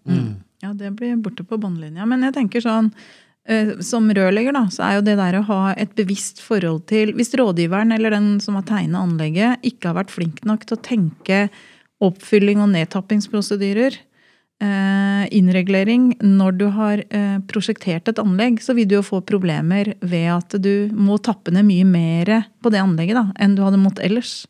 Ja, 0.62 0.74
det 0.78 0.92
blir 0.94 1.18
borte 1.24 1.46
på 1.48 1.58
båndlinja. 1.58 2.06
Men 2.06 2.22
jeg 2.28 2.36
tenker 2.36 2.64
sånn, 2.64 2.92
som 3.82 4.06
rørlegger 4.14 4.54
da, 4.54 4.68
så 4.70 4.84
er 4.86 4.94
jo 4.96 5.04
det 5.08 5.16
der 5.18 5.40
å 5.40 5.46
ha 5.48 5.62
et 5.74 5.96
bevisst 5.98 6.44
forhold 6.46 6.84
til 6.92 7.10
Hvis 7.18 7.34
rådgiveren 7.36 7.90
eller 7.96 8.14
den 8.14 8.36
som 8.44 8.60
har 8.60 8.68
tegnet 8.70 9.02
anlegget, 9.02 9.64
ikke 9.66 9.90
har 9.90 9.98
vært 9.98 10.14
flink 10.14 10.44
nok 10.46 10.68
til 10.70 10.78
å 10.78 10.84
tenke 10.86 11.40
oppfylling 12.06 12.62
og 12.62 12.70
nedtappingsprosedyrer, 12.76 13.98
innreglering 14.62 15.32
innregulering 15.34 16.04
Når 16.22 16.52
du 16.60 16.68
har 16.70 17.02
eh, 17.10 17.38
prosjektert 17.50 18.08
et 18.12 18.20
anlegg, 18.22 18.60
så 18.62 18.76
vil 18.78 18.88
du 18.88 19.00
jo 19.00 19.02
få 19.06 19.22
problemer 19.26 19.96
ved 20.02 20.28
at 20.30 20.54
du 20.62 20.92
må 20.94 21.18
tappe 21.18 21.50
ned 21.50 21.66
mye 21.66 21.88
mer 21.88 22.32
på 22.62 22.70
det 22.70 22.82
anlegget 22.82 23.18
da, 23.18 23.26
enn 23.42 23.56
du 23.58 23.64
hadde 23.66 23.82
måttet 23.82 24.06
ellers. 24.06 24.46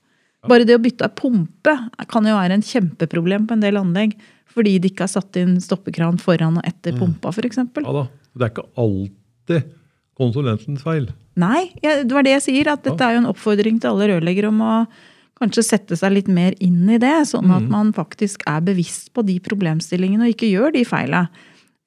Bare 0.49 0.65
det 0.65 0.75
å 0.75 0.81
bytte 0.81 1.07
av 1.07 1.15
pumpe 1.15 1.77
kan 2.09 2.27
jo 2.27 2.35
være 2.35 2.57
en 2.57 2.65
kjempeproblem 2.65 3.47
på 3.47 3.55
en 3.55 3.63
del 3.63 3.79
anlegg. 3.79 4.17
Fordi 4.51 4.73
de 4.83 4.89
ikke 4.91 5.05
har 5.05 5.13
satt 5.13 5.37
inn 5.39 5.61
stoppekran 5.63 6.17
foran 6.19 6.57
og 6.59 6.65
etter 6.67 6.97
pumpa, 6.97 7.31
f.eks. 7.31 7.61
Ja 7.61 7.93
da, 7.95 8.01
Det 8.35 8.47
er 8.47 8.53
ikke 8.53 8.67
alltid 8.79 9.71
konsulentens 10.19 10.83
feil. 10.85 11.09
Nei, 11.39 11.71
ja, 11.83 12.01
det 12.03 12.15
var 12.15 12.25
det 12.27 12.35
jeg 12.37 12.45
sier. 12.49 12.71
At 12.71 12.83
dette 12.85 13.05
er 13.05 13.15
jo 13.15 13.23
en 13.23 13.31
oppfordring 13.31 13.79
til 13.81 13.93
alle 13.93 14.11
rørleggere 14.13 14.51
om 14.51 14.61
å 14.65 14.75
kanskje 15.41 15.63
sette 15.65 15.97
seg 15.97 16.13
litt 16.13 16.29
mer 16.31 16.55
inn 16.63 16.83
i 16.91 16.99
det. 17.01 17.15
Sånn 17.29 17.51
at 17.53 17.65
man 17.71 17.93
faktisk 17.95 18.43
er 18.49 18.61
bevisst 18.65 19.09
på 19.15 19.25
de 19.27 19.39
problemstillingene 19.43 20.27
og 20.27 20.35
ikke 20.35 20.51
gjør 20.51 20.75
de 20.75 20.83
feila. 20.87 21.25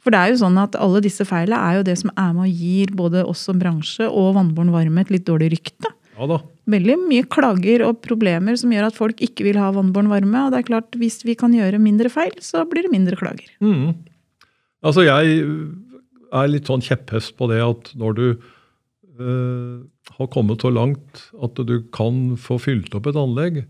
For 0.04 0.12
det 0.12 0.20
er 0.20 0.32
jo 0.34 0.40
sånn 0.42 0.58
at 0.60 0.74
alle 0.76 1.00
disse 1.04 1.24
feila 1.24 1.62
er 1.70 1.78
jo 1.78 1.84
det 1.86 1.96
som 1.96 2.10
er 2.12 2.32
med 2.36 2.50
og 2.50 2.64
gir 2.64 2.90
både 2.96 3.22
oss 3.24 3.46
som 3.46 3.60
bransje 3.60 4.04
og 4.08 4.34
vannbåren 4.36 4.74
varme 4.74 5.04
et 5.04 5.12
litt 5.14 5.24
dårlig 5.28 5.54
rykte. 5.54 5.92
Ja 6.14 6.28
da. 6.30 6.42
Veldig 6.70 6.96
mye 7.06 7.24
klager 7.28 7.82
og 7.86 8.02
problemer 8.04 8.56
som 8.60 8.72
gjør 8.72 8.88
at 8.88 8.98
folk 8.98 9.22
ikke 9.24 9.46
vil 9.46 9.58
ha 9.60 9.70
vannbåren 9.74 10.12
varme. 10.12 10.44
Og 10.44 10.52
det 10.52 10.60
er 10.60 10.68
klart, 10.68 10.98
hvis 11.00 11.22
vi 11.24 11.36
kan 11.38 11.54
gjøre 11.56 11.80
mindre 11.82 12.12
feil, 12.12 12.34
så 12.44 12.66
blir 12.68 12.86
det 12.86 12.92
mindre 12.92 13.18
klager. 13.20 13.48
Mm. 13.64 13.94
Altså, 14.84 15.06
jeg 15.06 15.40
er 16.34 16.50
litt 16.50 16.70
sånn 16.70 16.84
kjepphest 16.84 17.36
på 17.38 17.48
det 17.52 17.60
at 17.64 17.92
når 17.98 18.18
du 18.18 18.26
eh, 18.30 19.76
har 20.18 20.32
kommet 20.34 20.64
så 20.64 20.72
langt 20.74 21.28
at 21.42 21.60
du 21.68 21.76
kan 21.94 22.34
få 22.40 22.58
fylt 22.62 22.94
opp 22.98 23.08
et 23.10 23.18
anlegg, 23.20 23.64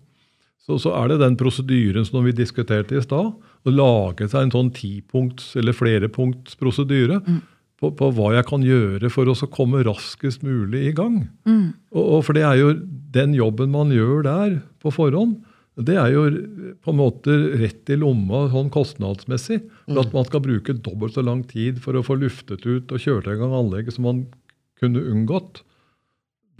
så, 0.64 0.78
så 0.80 0.94
er 0.96 1.12
det 1.12 1.20
den 1.20 1.36
prosedyren 1.36 2.06
som 2.08 2.24
vi 2.24 2.32
diskuterte 2.36 2.96
i 2.96 3.02
stad. 3.04 3.34
Å 3.36 3.72
lage 3.72 4.28
seg 4.32 4.46
en 4.46 4.54
sånn 4.54 4.70
tipunkts- 4.76 5.52
eller 5.60 5.76
flerepunktsprosedyre 5.76 7.20
prosedyre 7.20 7.42
på, 7.84 7.90
på 7.98 8.10
hva 8.16 8.34
jeg 8.36 8.46
kan 8.48 8.64
gjøre 8.64 9.10
for 9.12 9.28
å 9.28 9.50
komme 9.52 9.82
raskest 9.86 10.44
mulig 10.46 10.86
i 10.88 10.94
gang. 10.96 11.24
Mm. 11.48 11.74
Og, 11.94 12.04
og 12.04 12.22
For 12.26 12.36
det 12.36 12.46
er 12.46 12.60
jo 12.60 12.70
den 13.14 13.34
jobben 13.36 13.74
man 13.74 13.92
gjør 13.94 14.24
der 14.26 14.56
på 14.82 14.92
forhånd, 14.94 15.40
det 15.74 15.96
er 15.98 16.12
jo 16.14 16.22
på 16.84 16.92
en 16.92 17.00
måte 17.00 17.34
rett 17.58 17.90
i 17.90 17.96
lomma 17.98 18.44
sånn 18.52 18.70
kostnadsmessig. 18.74 19.58
For 19.88 20.04
at 20.04 20.12
man 20.14 20.26
skal 20.28 20.44
bruke 20.44 20.76
dobbelt 20.78 21.16
så 21.16 21.24
lang 21.26 21.42
tid 21.50 21.80
for 21.82 21.98
å 21.98 22.04
få 22.06 22.14
luftet 22.20 22.62
ut 22.62 22.94
og 22.94 23.02
kjørt 23.02 23.26
i 23.30 23.34
gang 23.40 23.54
anlegget 23.56 23.96
som 23.96 24.06
man 24.06 24.20
kunne 24.78 25.02
unngått. 25.02 25.64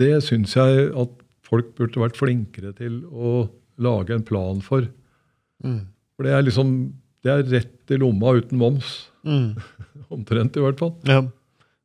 Det 0.03 0.17
syns 0.27 0.57
jeg 0.59 0.91
at 0.91 1.15
folk 1.47 1.71
burde 1.79 2.03
vært 2.03 2.19
flinkere 2.19 2.75
til 2.75 3.05
å 3.07 3.45
lage 3.79 4.17
en 4.17 4.27
plan 4.27 4.59
for. 4.65 4.89
Mm. 5.63 5.85
For 6.17 6.27
det 6.27 6.35
er 6.35 6.47
liksom 6.49 6.75
det 7.25 7.33
er 7.33 7.47
rett 7.49 7.95
i 7.95 8.01
lomma 8.01 8.35
uten 8.37 8.59
moms. 8.61 9.07
Mm. 9.25 9.55
Omtrent, 10.15 10.59
i 10.59 10.65
hvert 10.65 10.83
fall. 10.83 10.93
Ja. 11.09 11.23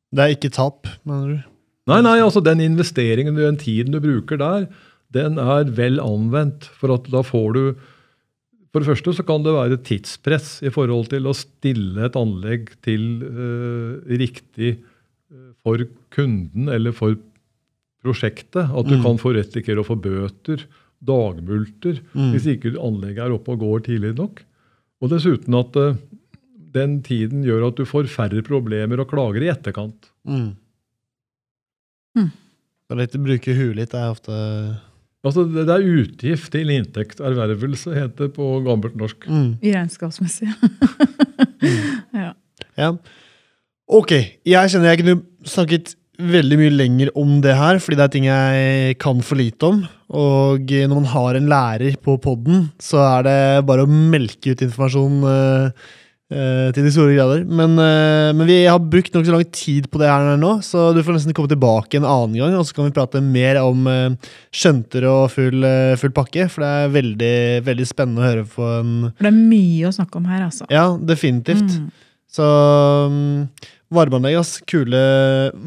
Det 0.10 0.26
er 0.26 0.34
ikke 0.36 0.52
tap, 0.52 0.90
mener 1.08 1.32
du? 1.32 1.48
Nei, 1.90 2.02
nei, 2.06 2.18
altså 2.22 2.42
den 2.44 2.62
investeringen, 2.62 3.38
den 3.38 3.58
tiden 3.58 3.96
du 3.96 4.02
bruker 4.04 4.38
der, 4.38 4.68
den 5.16 5.40
er 5.42 5.70
vel 5.74 6.00
anvendt. 6.04 6.68
For 6.78 6.94
at 6.94 7.08
da 7.12 7.22
får 7.26 7.54
du 7.58 7.64
For 8.70 8.84
det 8.84 8.90
første 8.92 9.14
så 9.18 9.24
kan 9.26 9.42
det 9.42 9.50
være 9.56 9.80
tidspress 9.82 10.60
i 10.62 10.70
forhold 10.70 11.08
til 11.10 11.26
å 11.26 11.32
stille 11.34 12.04
et 12.06 12.14
anlegg 12.20 12.68
til 12.86 13.24
eh, 13.26 14.18
riktig 14.22 14.76
eh, 14.78 15.48
for 15.66 15.82
kunden 16.14 16.70
eller 16.70 16.94
for 16.94 17.16
prosjektet. 18.06 18.70
At 18.70 18.86
du 18.86 18.94
Mm. 19.00 19.02
kan 19.08 19.18
få 19.18 19.34
risikere 19.34 19.82
å 19.82 19.88
få 19.88 19.98
bøter, 20.00 20.68
dagmulter, 21.04 21.98
Mm. 22.14 22.30
hvis 22.36 22.46
ikke 22.46 22.78
anlegget 22.78 23.26
er 23.26 23.32
oppe 23.34 23.50
og 23.54 23.60
går 23.66 23.80
tidlig 23.90 24.14
nok. 24.16 24.44
Og 25.02 25.10
dessuten 25.10 25.58
at 25.58 25.76
eh, 25.76 25.98
den 26.72 27.02
tiden 27.02 27.42
gjør 27.44 27.70
at 27.70 27.76
du 27.76 27.86
får 27.90 28.06
færre 28.06 28.44
problemer 28.46 29.00
og 29.02 29.10
klager 29.10 29.42
i 29.42 29.50
etterkant. 29.50 30.12
Mm. 30.28 30.54
Mm. 32.16 32.32
Så 32.88 32.96
litt 32.98 33.18
bruke 33.18 33.56
huet 33.58 33.76
litt 33.76 33.94
er 33.98 34.12
ofte 34.14 34.38
Altså, 35.26 35.44
det, 35.44 35.66
det 35.68 35.76
er 35.76 35.88
utgift 36.00 36.52
til 36.54 36.70
inntektservervelse, 36.72 37.92
heter 37.96 38.28
det 38.28 38.34
på 38.38 38.52
gammelt 38.64 38.96
norsk. 39.00 39.28
mm. 39.28 39.50
I 39.62 39.74
regnskapsmessig. 39.76 40.48
ja. 42.24 42.32
Ja. 42.80 42.94
Ok, 43.90 44.14
jeg 44.48 44.72
kjenner 44.72 44.94
jeg 44.94 45.02
kunne 45.02 45.50
snakket 45.50 45.96
veldig 46.20 46.58
mye 46.60 46.72
lenger 46.76 47.12
om 47.20 47.38
det 47.44 47.56
her, 47.56 47.80
fordi 47.82 47.98
det 48.00 48.06
er 48.06 48.14
ting 48.14 48.28
jeg 48.28 48.98
kan 49.00 49.24
for 49.24 49.40
lite 49.40 49.70
om. 49.70 49.82
Og 50.10 50.72
når 50.72 50.96
man 50.96 51.08
har 51.14 51.38
en 51.38 51.50
lærer 51.52 51.96
på 52.04 52.18
podden, 52.22 52.70
så 52.82 53.00
er 53.06 53.28
det 53.28 53.40
bare 53.68 53.86
å 53.86 53.90
melke 53.90 54.54
ut 54.54 54.64
informasjon 54.66 55.24
eh, 55.30 55.88
eh, 56.34 56.70
til 56.76 56.86
de 56.86 56.92
store 56.94 57.16
grader. 57.18 57.46
Men, 57.46 57.76
uh, 57.78 58.30
men 58.38 58.50
vi 58.50 58.60
har 58.66 58.82
brukt 58.82 59.16
nokså 59.16 59.34
lang 59.36 59.46
tid 59.56 59.90
på 59.92 60.02
det 60.02 60.10
her 60.10 60.38
nå, 60.40 60.56
så 60.66 60.90
du 60.96 61.02
får 61.06 61.18
nesten 61.18 61.36
komme 61.38 61.52
tilbake 61.52 62.00
en 62.00 62.08
annen 62.08 62.38
gang, 62.40 62.58
og 62.60 62.68
så 62.68 62.78
kan 62.78 62.90
vi 62.90 62.96
prate 62.96 63.24
mer 63.26 63.62
om 63.64 63.90
uh, 63.90 64.30
skjønter 64.56 65.08
og 65.10 65.32
full, 65.34 65.66
full 66.02 66.14
pakke, 66.16 66.50
for 66.52 66.66
det 66.66 66.70
er 66.70 66.94
veldig, 66.98 67.34
veldig 67.70 67.90
spennende 67.90 68.24
å 68.24 68.30
høre 68.30 68.46
på 68.50 68.70
en 68.80 68.94
For 69.10 69.28
det 69.28 69.34
er 69.34 69.42
mye 69.56 69.90
å 69.90 69.96
snakke 69.96 70.22
om 70.22 70.30
her, 70.30 70.46
altså. 70.48 70.70
Ja, 70.74 70.86
definitivt. 71.12 71.78
Mm. 71.80 71.90
Så 72.30 72.46
um, 73.10 73.20
varmeanlegg, 73.94 74.38
ass. 74.40 74.60
Kule 74.70 75.04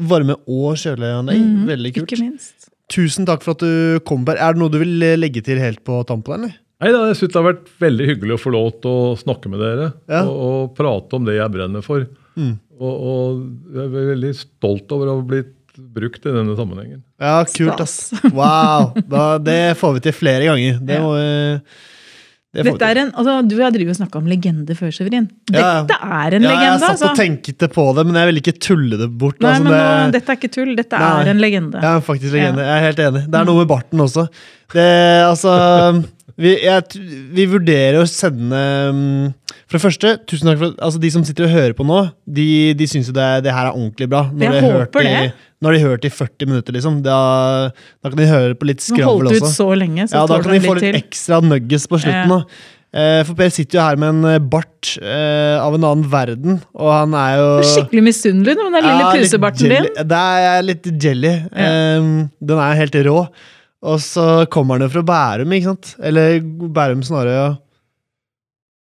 varme- 0.09 0.39
og 0.47 0.77
kjøleanlegg. 0.79 1.41
Mhm, 1.43 1.65
Veldig 1.71 1.95
kult. 1.99 2.51
Tusen 2.93 3.25
takk 3.27 3.43
for 3.43 3.55
at 3.55 3.63
du 3.63 3.99
kom, 4.07 4.23
Per. 4.27 4.37
Er 4.37 4.53
det 4.53 4.61
noe 4.61 4.71
du 4.71 4.79
vil 4.81 4.99
legge 5.17 5.43
til 5.43 5.59
helt 5.61 5.81
på 5.87 6.01
tampen, 6.07 6.37
eller? 6.37 6.59
Nei, 6.83 6.91
da, 6.91 7.05
Jeg 7.09 7.19
syns 7.21 7.31
det 7.31 7.39
har 7.39 7.47
vært 7.47 7.73
veldig 7.79 8.07
hyggelig 8.11 8.35
å 8.35 8.41
få 8.41 8.51
lov 8.53 8.69
til 8.83 8.91
å 8.91 9.15
snakke 9.19 9.51
med 9.51 9.63
dere 9.63 9.89
Ja. 10.11 10.25
og, 10.25 10.35
og 10.43 10.73
prate 10.77 11.15
om 11.15 11.27
det 11.27 11.37
jeg 11.37 11.53
brenner 11.53 11.85
for. 11.85 12.03
Mm. 12.35 12.57
Og, 12.81 12.93
og 12.93 13.75
jeg 13.77 13.85
er 13.85 14.09
veldig 14.11 14.33
stolt 14.35 14.91
over 14.95 15.09
å 15.11 15.17
ha 15.17 15.25
blitt 15.31 15.53
brukt 15.73 16.27
i 16.27 16.35
denne 16.35 16.53
sammenhengen. 16.57 17.01
Ja, 17.21 17.39
kult, 17.49 17.79
ass. 17.81 18.11
Wow. 18.35 18.91
Da, 19.09 19.39
det 19.41 19.75
får 19.79 19.97
vi 19.97 20.05
til 20.09 20.15
flere 20.19 20.51
ganger. 20.51 20.77
Det 20.83 21.01
må 21.01 21.15
vi 21.15 21.27
det 22.53 22.67
Dette 22.67 22.85
er 22.85 22.99
en, 23.01 23.09
altså, 23.17 23.39
du 23.49 23.55
har 23.57 23.71
drevet 23.73 23.95
og 23.95 23.97
snakka 23.97 24.19
om 24.19 24.27
legende 24.29 24.75
før, 24.77 24.91
Severin. 24.93 25.23
Dette 25.49 25.95
ja. 25.97 26.09
Er 26.21 26.35
en 26.37 26.43
ja, 26.45 26.51
jeg 26.53 26.81
satt 26.83 26.91
altså. 26.91 27.07
og 27.09 27.17
tenkte 27.17 27.69
på 27.73 27.85
det, 27.97 28.03
men 28.05 28.19
jeg 28.19 28.29
ville 28.29 28.43
ikke 28.43 28.53
tulle 28.61 28.99
det 28.99 29.07
bort. 29.09 29.39
Nei, 29.41 29.55
altså, 29.55 29.63
men 29.65 29.73
nå, 29.73 29.79
det, 29.87 30.19
dette 30.19 30.29
er 30.29 30.37
ikke 30.37 30.51
tull. 30.53 30.75
Dette 30.77 30.99
Nei. 31.01 31.07
er 31.23 31.31
en 31.31 31.41
legende. 31.41 31.81
Jeg 31.81 31.97
er 31.97 32.03
faktisk 32.05 32.35
legende. 32.37 32.61
Ja. 32.61 32.67
Jeg 32.67 32.75
er 32.75 32.85
helt 32.91 33.01
enig. 33.07 33.23
Det 33.25 33.39
er 33.39 33.49
noe 33.49 33.63
med 33.63 33.71
barten 33.73 34.05
også. 34.05 34.27
Det, 34.75 34.85
altså 35.25 35.55
vi, 36.39 36.55
jeg, 36.63 37.01
vi 37.35 37.45
vurderer 37.49 37.99
å 38.01 38.07
sende 38.09 38.59
um, 38.89 39.31
For 39.67 39.77
det 39.77 39.83
første, 39.83 40.13
tusen 40.29 40.49
takk 40.49 40.59
for 40.63 40.75
altså 40.81 41.01
De 41.03 41.11
som 41.13 41.25
sitter 41.27 41.45
og 41.45 41.53
hører 41.53 41.75
på 41.77 41.85
nå, 41.85 41.99
de, 42.25 42.47
de 42.77 42.87
syns 42.89 43.11
jo 43.11 43.15
det, 43.17 43.27
det 43.45 43.53
her 43.53 43.69
er 43.69 43.73
ordentlig 43.77 44.09
bra. 44.09 44.25
Når 44.33 44.47
Jeg 44.47 44.55
de 44.55 44.71
håper 44.73 45.05
i, 45.05 45.13
det. 45.13 45.49
Når 45.63 45.75
de 45.75 45.81
har 45.83 45.93
hørt 45.93 46.07
i 46.09 46.13
40 46.13 46.49
minutter, 46.49 46.75
liksom. 46.75 47.01
Da, 47.05 47.17
da 48.01 48.11
kan 48.11 48.19
de 48.19 48.29
høre 48.29 48.57
på 48.59 48.67
litt 48.71 48.81
skravl 48.83 49.29
også. 49.29 49.51
så 49.53 49.67
lenge, 49.77 50.07
så 50.09 50.23
Ja, 50.23 50.29
da 50.31 50.39
kan 50.43 50.55
de 50.55 50.63
få 50.65 50.77
litt 50.79 50.89
litt 50.89 51.03
ekstra 51.05 51.39
nuggets 51.45 51.85
på 51.91 52.01
slutten. 52.01 52.33
Ja. 52.33 52.71
Eh, 52.93 53.21
For 53.25 53.33
Per 53.37 53.49
sitter 53.49 53.79
jo 53.79 53.85
her 53.87 53.97
med 53.97 54.11
en 54.11 54.27
eh, 54.35 54.41
bart 54.53 54.91
eh, 55.01 55.55
av 55.57 55.73
en 55.73 55.87
annen 55.87 56.05
verden, 56.11 56.59
og 56.77 56.91
han 56.93 57.15
er 57.17 57.39
jo 57.39 57.47
skikkelig 57.71 58.03
misunnelig 58.05 58.53
med 58.59 58.67
den 58.67 58.85
lille 58.85 59.07
Ja, 59.07 59.13
pusebarten 59.17 59.71
din. 59.73 59.87
Det 60.11 60.19
er 60.43 60.67
litt 60.67 60.91
jelly. 61.01 61.33
Um, 61.57 62.11
den 62.37 62.61
er 62.61 62.77
helt 62.83 62.99
rå. 63.07 63.17
Og 63.83 63.99
så 63.99 64.45
kommer 64.53 64.77
han 64.79 64.85
jo 64.87 64.93
fra 64.93 65.03
Bærum, 65.09 65.51
ikke 65.57 65.71
sant? 65.73 65.89
Eller 65.99 66.37
Bærum 66.43 67.01
Snarøya. 67.03 67.43
Ja. 67.43 67.59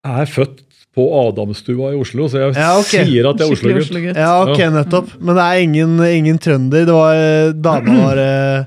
Jeg 0.09 0.24
er 0.24 0.30
født 0.32 0.62
på 0.97 1.05
Adamstua 1.20 1.91
i 1.93 1.99
Oslo, 2.01 2.26
så 2.32 2.41
jeg 2.41 2.55
Ja, 2.57 2.70
okay. 2.80 3.05
sier 3.05 3.28
at 3.28 3.39
jeg 3.43 3.47
er 3.49 3.53
Oslo-gutt. 3.53 3.84
Oslo-gutt. 3.84 4.16
ja, 4.16 4.30
ok, 4.43 4.62
nettopp. 4.74 5.11
Men 5.20 5.36
det 5.36 5.45
er 5.45 5.61
ingen, 5.66 5.93
ingen 6.09 6.39
trønder. 6.43 6.86
Det 6.89 6.95
var 6.97 7.14
eh, 7.20 7.53
Dama 7.53 7.99
var 8.09 8.22
eh, 8.22 8.64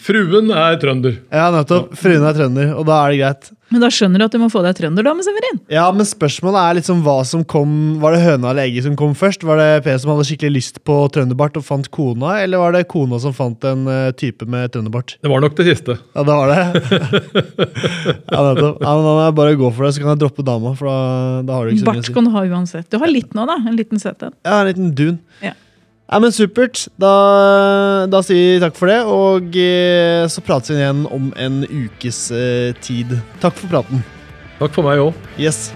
Fruen 0.00 0.52
er 0.54 0.78
trønder. 0.80 1.18
Ja, 1.32 1.48
nettopp. 1.54 1.92
Fruen 1.98 2.24
er 2.26 2.36
trønder, 2.36 2.72
og 2.78 2.86
da 2.88 3.02
er 3.04 3.12
det 3.12 3.18
greit. 3.20 3.50
Men 3.72 3.80
da 3.80 3.88
skjønner 3.92 4.20
du 4.20 4.24
at 4.26 4.34
du 4.34 4.38
må 4.42 4.48
få 4.52 4.60
deg 4.66 4.76
trønder, 4.76 5.04
da, 5.06 5.14
med 5.16 5.24
Severin. 5.24 5.60
Ja, 5.72 5.86
men 5.96 6.04
spørsmålet 6.06 6.60
er 6.60 6.76
liksom 6.80 7.00
hva 7.06 7.14
som 7.24 7.44
kom 7.48 7.70
Var 8.02 8.16
det 8.16 8.20
høna 8.26 8.50
eller 8.50 8.66
egget 8.66 8.84
som 8.84 8.98
kom 9.00 9.14
først? 9.16 9.46
Var 9.48 9.60
det 9.60 9.68
Per 9.86 9.96
som 10.02 10.12
hadde 10.12 10.26
skikkelig 10.28 10.58
lyst 10.58 10.80
på 10.84 10.96
trønderbart 11.14 11.56
og 11.56 11.64
fant 11.64 11.88
kona, 11.94 12.34
eller 12.42 12.60
var 12.60 12.76
det 12.76 12.84
kona 12.92 13.20
som 13.22 13.32
fant 13.36 13.64
en 13.68 13.86
eh, 13.88 14.10
type 14.18 14.48
med 14.50 14.74
trønderbart? 14.74 15.16
Det 15.24 15.32
var 15.32 15.44
nok 15.44 15.56
det 15.56 15.68
siste. 15.70 15.96
Ja, 16.12 16.26
det 16.28 16.36
var 16.42 16.52
det. 16.52 16.60
ja, 18.34 18.44
nettopp. 18.50 18.84
Ja, 18.84 18.92
men 18.92 19.08
da 19.08 19.16
må 19.16 19.18
jeg 19.24 19.36
bare 19.40 19.58
gå 19.64 19.72
for 19.72 19.88
det, 19.88 19.94
så 19.96 20.04
kan 20.04 20.12
jeg 20.12 20.22
droppe 20.26 20.46
dama. 20.46 20.76
For 20.76 20.92
da, 20.92 21.00
da 21.48 21.58
har 21.58 21.64
du 21.64 21.72
ikke 21.72 21.84
så 21.84 21.88
mye 21.88 21.96
å 21.96 22.02
Bart 22.02 22.14
kan 22.18 22.28
du 22.28 22.36
ha 22.36 22.46
uansett. 22.52 22.88
Du 22.92 23.00
har 23.00 23.12
litt 23.12 23.36
nå, 23.38 23.48
da. 23.48 23.56
En 23.62 23.78
liten 23.78 24.02
søt 24.02 24.28
en. 24.28 24.36
Ja, 24.44 24.60
en 24.60 24.68
liten 24.68 24.92
dun. 24.98 25.20
Ja. 25.40 25.56
Ja, 26.12 26.18
men 26.20 26.28
Supert. 26.28 26.90
Da, 27.00 27.10
da 28.12 28.18
sier 28.20 28.58
vi 28.58 28.60
takk 28.60 28.76
for 28.76 28.90
det, 28.90 28.98
og 29.08 29.54
eh, 29.56 30.26
så 30.28 30.42
prates 30.44 30.68
vi 30.68 30.76
igjen 30.76 31.06
om 31.08 31.30
en 31.40 31.62
ukes 31.64 32.26
eh, 32.36 32.76
tid. 32.84 33.14
Takk 33.40 33.56
for 33.56 33.72
praten. 33.72 34.04
Takk 34.58 34.76
for 34.76 34.84
meg 34.84 35.00
òg. 35.00 35.16
Yes. 35.40 35.70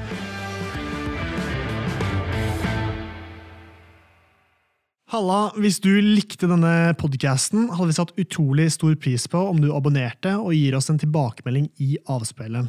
Halla, 5.09 5.55
hvis 5.57 5.81
du 5.81 5.95
likte 6.05 6.51
denne 6.51 6.93
podcasten, 7.01 7.71
hadde 7.73 7.95
vi 7.95 7.97
satt 7.97 8.19
utrolig 8.21 8.69
stor 8.77 8.93
pris 9.01 9.25
på 9.33 9.41
om 9.41 9.65
du 9.65 9.71
abonnerte 9.73 10.37
og 10.37 10.53
gir 10.53 10.77
oss 10.77 10.93
en 10.93 11.01
tilbakemelding 11.01 11.71
i 11.81 11.97
avspilleren. 12.13 12.69